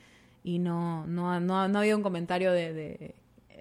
y 0.45 0.59
no, 0.59 1.07
no, 1.07 1.31
ha- 1.33 1.41
no, 1.41 1.61
ha- 1.61 1.69
no 1.69 1.79
ha 1.79 1.83
habido 1.83 1.97
un 1.99 2.03
comentario 2.03 2.53
de, 2.53 2.73
de 2.73 3.15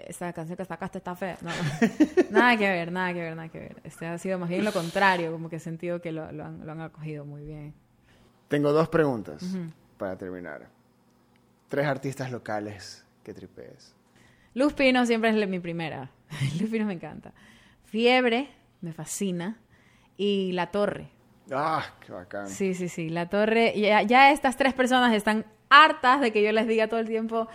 esta 0.05 0.31
canción 0.33 0.57
que 0.57 0.65
sacaste 0.65 0.99
está 0.99 1.15
fea. 1.15 1.37
No, 1.41 1.49
nada 2.29 2.57
que 2.57 2.69
ver, 2.69 2.91
nada 2.91 3.13
que 3.13 3.19
ver, 3.19 3.35
nada 3.35 3.49
que 3.49 3.59
ver. 3.59 3.81
Este 3.83 4.05
ha 4.05 4.17
sido 4.17 4.37
más 4.39 4.49
bien 4.49 4.63
lo 4.63 4.71
contrario, 4.71 5.31
como 5.31 5.49
que 5.49 5.57
he 5.57 5.59
sentido 5.59 6.01
que 6.01 6.11
lo, 6.11 6.31
lo 6.31 6.45
han, 6.45 6.65
lo 6.65 6.71
han 6.71 6.81
acogido 6.81 7.25
muy 7.25 7.43
bien. 7.43 7.73
Tengo 8.47 8.71
dos 8.71 8.87
preguntas 8.89 9.43
para 9.97 10.17
terminar. 10.17 10.69
Tres 11.67 11.85
artistas 11.85 12.31
locales 12.31 13.05
que 13.23 13.33
tripees. 13.33 13.93
Luz 14.53 14.73
Pino 14.73 15.05
siempre 15.05 15.29
es 15.29 15.49
mi 15.49 15.59
primera. 15.59 16.09
Luz 16.59 16.69
Pino 16.69 16.85
me 16.85 16.93
encanta. 16.93 17.33
Fiebre, 17.85 18.49
me 18.81 18.93
fascina. 18.93 19.57
Y 20.15 20.53
La 20.53 20.71
Torre. 20.71 21.09
Ah, 21.51 21.83
qué 22.05 22.11
bacán. 22.11 22.47
Sí, 22.47 22.73
sí, 22.73 22.89
sí. 22.89 23.09
La 23.09 23.29
Torre. 23.29 23.79
Ya, 23.79 24.01
ya 24.01 24.31
estas 24.31 24.57
tres 24.57 24.73
personas 24.73 25.13
están 25.13 25.45
hartas 25.69 26.21
de 26.21 26.31
que 26.31 26.41
yo 26.43 26.51
les 26.51 26.67
diga 26.67 26.87
todo 26.87 26.99
el 26.99 27.07
tiempo, 27.07 27.47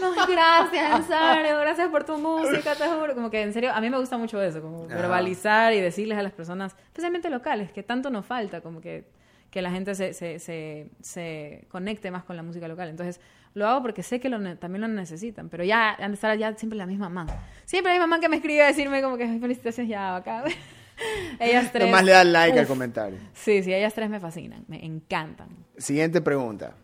no, 0.00 0.12
gracias, 0.28 0.96
en 0.96 1.04
serio, 1.04 1.58
gracias 1.60 1.88
por 1.88 2.04
tu 2.04 2.18
música, 2.18 2.74
te 2.74 2.86
juro. 2.88 3.14
Como 3.14 3.30
que 3.30 3.42
en 3.42 3.52
serio, 3.52 3.72
a 3.72 3.80
mí 3.80 3.90
me 3.90 3.98
gusta 3.98 4.16
mucho 4.18 4.40
eso, 4.42 4.62
como 4.62 4.84
Ajá. 4.86 4.94
verbalizar 4.96 5.72
y 5.74 5.80
decirles 5.80 6.18
a 6.18 6.22
las 6.22 6.32
personas, 6.32 6.74
especialmente 6.86 7.28
locales, 7.30 7.70
que 7.72 7.82
tanto 7.82 8.10
nos 8.10 8.24
falta, 8.26 8.60
como 8.60 8.80
que, 8.80 9.04
que 9.50 9.62
la 9.62 9.70
gente 9.70 9.94
se, 9.94 10.12
se, 10.14 10.38
se, 10.38 10.88
se 11.00 11.64
conecte 11.68 12.10
más 12.10 12.24
con 12.24 12.36
la 12.36 12.42
música 12.42 12.68
local. 12.68 12.88
Entonces, 12.88 13.20
lo 13.54 13.66
hago 13.66 13.82
porque 13.82 14.02
sé 14.02 14.20
que 14.20 14.28
lo 14.28 14.38
también 14.56 14.82
lo 14.82 14.88
necesitan, 14.88 15.48
pero 15.48 15.64
ya 15.64 15.90
han 15.94 16.10
de 16.12 16.14
estar 16.14 16.36
ya 16.38 16.54
siempre 16.54 16.78
la 16.78 16.86
misma 16.86 17.08
man. 17.08 17.26
Siempre 17.64 17.92
la 17.92 17.98
misma 17.98 18.06
man 18.06 18.20
que 18.20 18.28
me 18.28 18.36
escribe 18.36 18.62
a 18.62 18.66
decirme 18.66 19.02
como 19.02 19.16
que 19.16 19.24
"Ay, 19.24 19.40
felicitaciones 19.40 19.90
ya 19.90 20.16
acá. 20.16 20.44
ellas 21.40 21.72
tres. 21.72 21.86
Nomás 21.86 22.04
le 22.04 22.12
das 22.12 22.26
like 22.26 22.58
al 22.58 22.66
comentario. 22.66 23.18
Sí, 23.34 23.62
sí, 23.62 23.72
ellas 23.72 23.94
tres 23.94 24.10
me 24.10 24.20
fascinan, 24.20 24.64
me 24.68 24.84
encantan. 24.84 25.48
Siguiente 25.76 26.20
pregunta. 26.20 26.74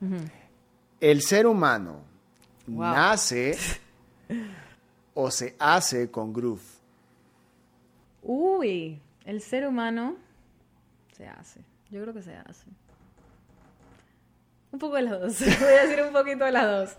¿El 1.00 1.22
ser 1.22 1.46
humano 1.46 2.02
Wow. 2.66 2.94
nace 2.94 3.56
o 5.14 5.30
se 5.30 5.54
hace 5.58 6.10
con 6.10 6.32
groove? 6.32 6.62
Uy, 8.22 9.00
el 9.24 9.40
ser 9.42 9.66
humano 9.66 10.16
se 11.12 11.26
hace. 11.26 11.60
Yo 11.90 12.00
creo 12.02 12.14
que 12.14 12.22
se 12.22 12.34
hace. 12.34 12.66
Un 14.72 14.78
poco 14.78 14.96
de 14.96 15.02
las 15.02 15.20
dos. 15.20 15.40
Voy 15.60 15.72
a 15.74 15.86
decir 15.86 16.02
un 16.02 16.12
poquito 16.12 16.44
de 16.44 16.52
las 16.52 16.64
dos. 16.66 16.96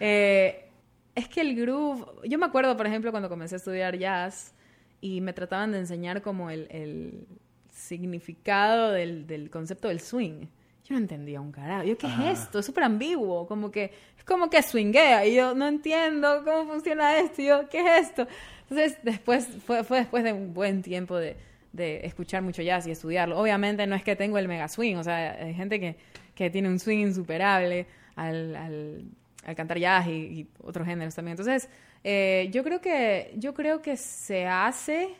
Eh, 0.00 0.68
es 1.14 1.28
que 1.28 1.40
el 1.40 1.54
groove. 1.54 2.04
Yo 2.28 2.38
me 2.38 2.46
acuerdo, 2.46 2.76
por 2.76 2.86
ejemplo, 2.86 3.10
cuando 3.12 3.28
comencé 3.28 3.54
a 3.54 3.58
estudiar 3.58 3.96
jazz 3.96 4.52
y 5.00 5.20
me 5.20 5.32
trataban 5.32 5.72
de 5.72 5.78
enseñar 5.78 6.22
como 6.22 6.50
el, 6.50 6.66
el 6.70 7.26
significado 7.70 8.90
del, 8.90 9.26
del, 9.26 9.48
concepto 9.48 9.88
del 9.88 10.00
swing. 10.00 10.46
Yo 10.84 10.94
no 10.94 10.98
entendía 10.98 11.40
un 11.40 11.50
carajo. 11.50 11.84
Yo, 11.84 11.96
¿qué 11.96 12.06
es 12.06 12.40
esto? 12.40 12.58
Es 12.58 12.66
súper 12.66 12.84
ambiguo. 12.84 13.46
Como 13.46 13.70
que, 13.70 13.84
es 14.18 14.24
como 14.24 14.50
que 14.50 14.62
swinguea. 14.62 15.24
Y 15.24 15.34
yo, 15.34 15.54
no 15.54 15.66
entiendo 15.66 16.42
cómo 16.44 16.70
funciona 16.70 17.18
esto. 17.18 17.40
Y 17.40 17.46
yo, 17.46 17.68
¿qué 17.70 17.80
es 17.80 18.08
esto? 18.08 18.26
Entonces, 18.68 18.98
después, 19.02 19.48
fue, 19.64 19.82
fue 19.82 20.00
después 20.00 20.22
de 20.24 20.34
un 20.34 20.52
buen 20.52 20.82
tiempo 20.82 21.16
de, 21.16 21.36
de 21.72 22.04
escuchar 22.04 22.42
mucho 22.42 22.60
jazz 22.60 22.86
y 22.86 22.90
estudiarlo. 22.90 23.38
Obviamente 23.38 23.86
no 23.86 23.96
es 23.96 24.02
que 24.02 24.14
tengo 24.14 24.36
el 24.36 24.46
mega 24.46 24.68
swing. 24.68 24.96
O 24.96 25.04
sea, 25.04 25.32
hay 25.32 25.54
gente 25.54 25.80
que, 25.80 25.96
que 26.34 26.50
tiene 26.50 26.68
un 26.68 26.78
swing 26.78 26.98
insuperable 26.98 27.86
al, 28.14 28.54
al, 28.54 29.04
al 29.46 29.54
cantar 29.56 29.78
jazz 29.78 30.06
y, 30.06 30.10
y, 30.10 30.48
otros 30.62 30.86
géneros 30.86 31.14
también. 31.14 31.32
Entonces, 31.38 31.70
eh, 32.02 32.50
yo 32.52 32.62
creo 32.62 32.82
que, 32.82 33.32
yo 33.36 33.54
creo 33.54 33.80
que 33.80 33.96
se 33.96 34.46
hace. 34.46 35.14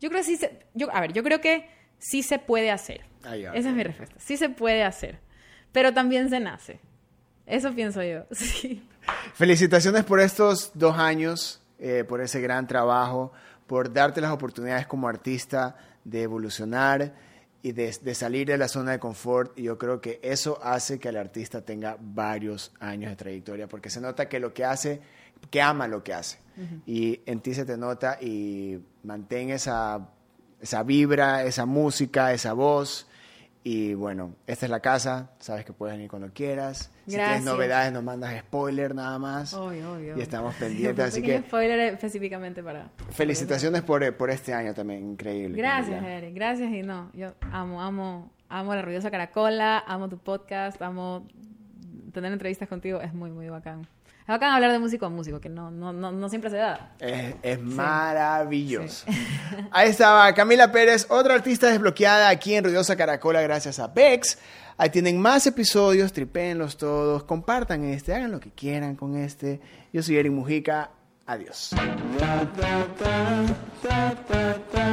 Yo 0.00 0.08
creo 0.08 0.20
que 0.20 0.26
sí 0.26 0.36
se, 0.36 0.58
yo, 0.74 0.92
a 0.92 1.00
ver, 1.00 1.12
yo 1.12 1.22
creo 1.22 1.40
que 1.40 1.77
sí 1.98 2.22
se 2.22 2.38
puede 2.38 2.70
hacer. 2.70 3.02
Esa 3.24 3.56
es 3.56 3.74
mi 3.74 3.82
respuesta. 3.82 4.16
Sí 4.18 4.36
se 4.36 4.48
puede 4.48 4.84
hacer. 4.84 5.18
Pero 5.72 5.92
también 5.92 6.30
se 6.30 6.40
nace. 6.40 6.80
Eso 7.46 7.72
pienso 7.72 8.02
yo. 8.02 8.24
Sí. 8.32 8.84
Felicitaciones 9.34 10.04
por 10.04 10.20
estos 10.20 10.70
dos 10.74 10.98
años, 10.98 11.62
eh, 11.78 12.04
por 12.06 12.20
ese 12.20 12.42
gran 12.42 12.66
trabajo, 12.66 13.32
por 13.66 13.90
darte 13.90 14.20
las 14.20 14.32
oportunidades 14.32 14.86
como 14.86 15.08
artista 15.08 15.76
de 16.04 16.22
evolucionar 16.22 17.14
y 17.62 17.72
de, 17.72 17.96
de, 18.02 18.14
salir 18.14 18.48
de 18.48 18.58
la 18.58 18.68
zona 18.68 18.92
de 18.92 18.98
confort. 18.98 19.58
Y 19.58 19.62
yo 19.64 19.78
creo 19.78 20.00
que 20.00 20.20
eso 20.22 20.58
hace 20.62 20.98
que 20.98 21.08
el 21.08 21.16
artista 21.16 21.62
tenga 21.62 21.96
varios 21.98 22.72
años 22.80 23.10
de 23.10 23.16
trayectoria, 23.16 23.66
porque 23.66 23.88
se 23.88 24.00
nota 24.00 24.28
que 24.28 24.40
lo 24.40 24.52
que 24.52 24.66
hace, 24.66 25.00
que 25.50 25.62
ama 25.62 25.88
lo 25.88 26.04
que 26.04 26.12
hace. 26.12 26.38
Uh 26.56 26.60
-huh. 26.60 26.82
Y 26.84 27.20
en 27.24 27.40
ti 27.40 27.54
se 27.54 27.64
te 27.64 27.78
nota 27.78 28.18
y 28.20 28.78
mantén 29.04 29.50
esa 29.50 30.06
esa 30.60 30.82
vibra, 30.82 31.44
esa 31.44 31.66
música, 31.66 32.32
esa 32.32 32.52
voz. 32.52 33.06
Y 33.64 33.92
bueno, 33.94 34.34
esta 34.46 34.66
es 34.66 34.70
la 34.70 34.80
casa, 34.80 35.32
sabes 35.40 35.64
que 35.64 35.72
puedes 35.72 35.94
venir 35.94 36.08
cuando 36.08 36.32
quieras. 36.32 36.90
Si 37.06 37.12
Gracias. 37.12 37.38
tienes 37.38 37.44
novedades, 37.44 37.92
nos 37.92 38.02
mandas 38.02 38.38
spoiler 38.40 38.94
nada 38.94 39.18
más. 39.18 39.52
Obvio, 39.52 39.92
obvio. 39.92 40.16
Y 40.16 40.22
estamos 40.22 40.54
pendientes, 40.60 41.04
así 41.04 41.20
que... 41.20 41.40
spoiler 41.40 41.78
específicamente 41.80 42.62
para... 42.62 42.88
Felicitaciones 43.10 43.82
por, 43.82 44.16
por 44.16 44.30
este 44.30 44.54
año 44.54 44.72
también, 44.72 45.10
increíble. 45.10 45.58
Gracias, 45.58 46.02
Eric, 46.02 46.34
gracias 46.34 46.70
y 46.70 46.82
no, 46.82 47.10
yo 47.12 47.34
amo, 47.52 47.82
amo, 47.82 48.32
amo 48.48 48.74
la 48.74 48.80
ruidosa 48.80 49.10
caracola, 49.10 49.84
amo 49.86 50.08
tu 50.08 50.18
podcast, 50.18 50.80
amo 50.80 51.26
tener 52.12 52.32
entrevistas 52.32 52.68
contigo, 52.68 53.00
es 53.00 53.12
muy, 53.12 53.30
muy 53.30 53.48
bacán. 53.48 53.86
Es 54.28 54.32
bacán 54.32 54.52
hablar 54.52 54.72
de 54.72 54.78
músico 54.78 55.06
a 55.06 55.08
músico, 55.08 55.40
que 55.40 55.48
no, 55.48 55.70
no, 55.70 55.90
no, 55.90 56.12
no 56.12 56.28
siempre 56.28 56.50
se 56.50 56.58
da. 56.58 56.92
Es, 57.00 57.58
maravilloso. 57.62 59.06
Sí. 59.10 59.26
Ahí 59.70 59.88
estaba 59.88 60.34
Camila 60.34 60.70
Pérez, 60.70 61.06
otra 61.08 61.32
artista 61.32 61.68
desbloqueada 61.68 62.28
aquí 62.28 62.54
en 62.54 62.62
Ruidosa 62.62 62.94
Caracola 62.94 63.40
gracias 63.40 63.78
a 63.78 63.86
Bex. 63.86 64.38
Ahí 64.76 64.90
tienen 64.90 65.18
más 65.18 65.46
episodios, 65.46 66.12
tripéenlos 66.12 66.76
todos, 66.76 67.24
compartan 67.24 67.84
este, 67.84 68.14
hagan 68.14 68.30
lo 68.30 68.38
que 68.38 68.50
quieran 68.50 68.96
con 68.96 69.16
este. 69.16 69.62
Yo 69.94 70.02
soy 70.02 70.18
Eric 70.18 70.32
Mujica, 70.32 70.90
adiós. 71.24 71.70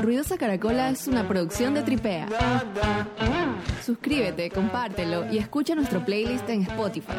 Ruidosa 0.01 0.37
Caracola 0.37 0.91
es 0.91 1.09
una 1.09 1.27
producción 1.27 1.73
de 1.73 1.81
Tripea. 1.81 2.29
Suscríbete, 3.85 4.49
compártelo 4.49 5.29
y 5.29 5.39
escucha 5.39 5.75
nuestro 5.75 6.05
playlist 6.05 6.47
en 6.47 6.61
Spotify. 6.61 7.11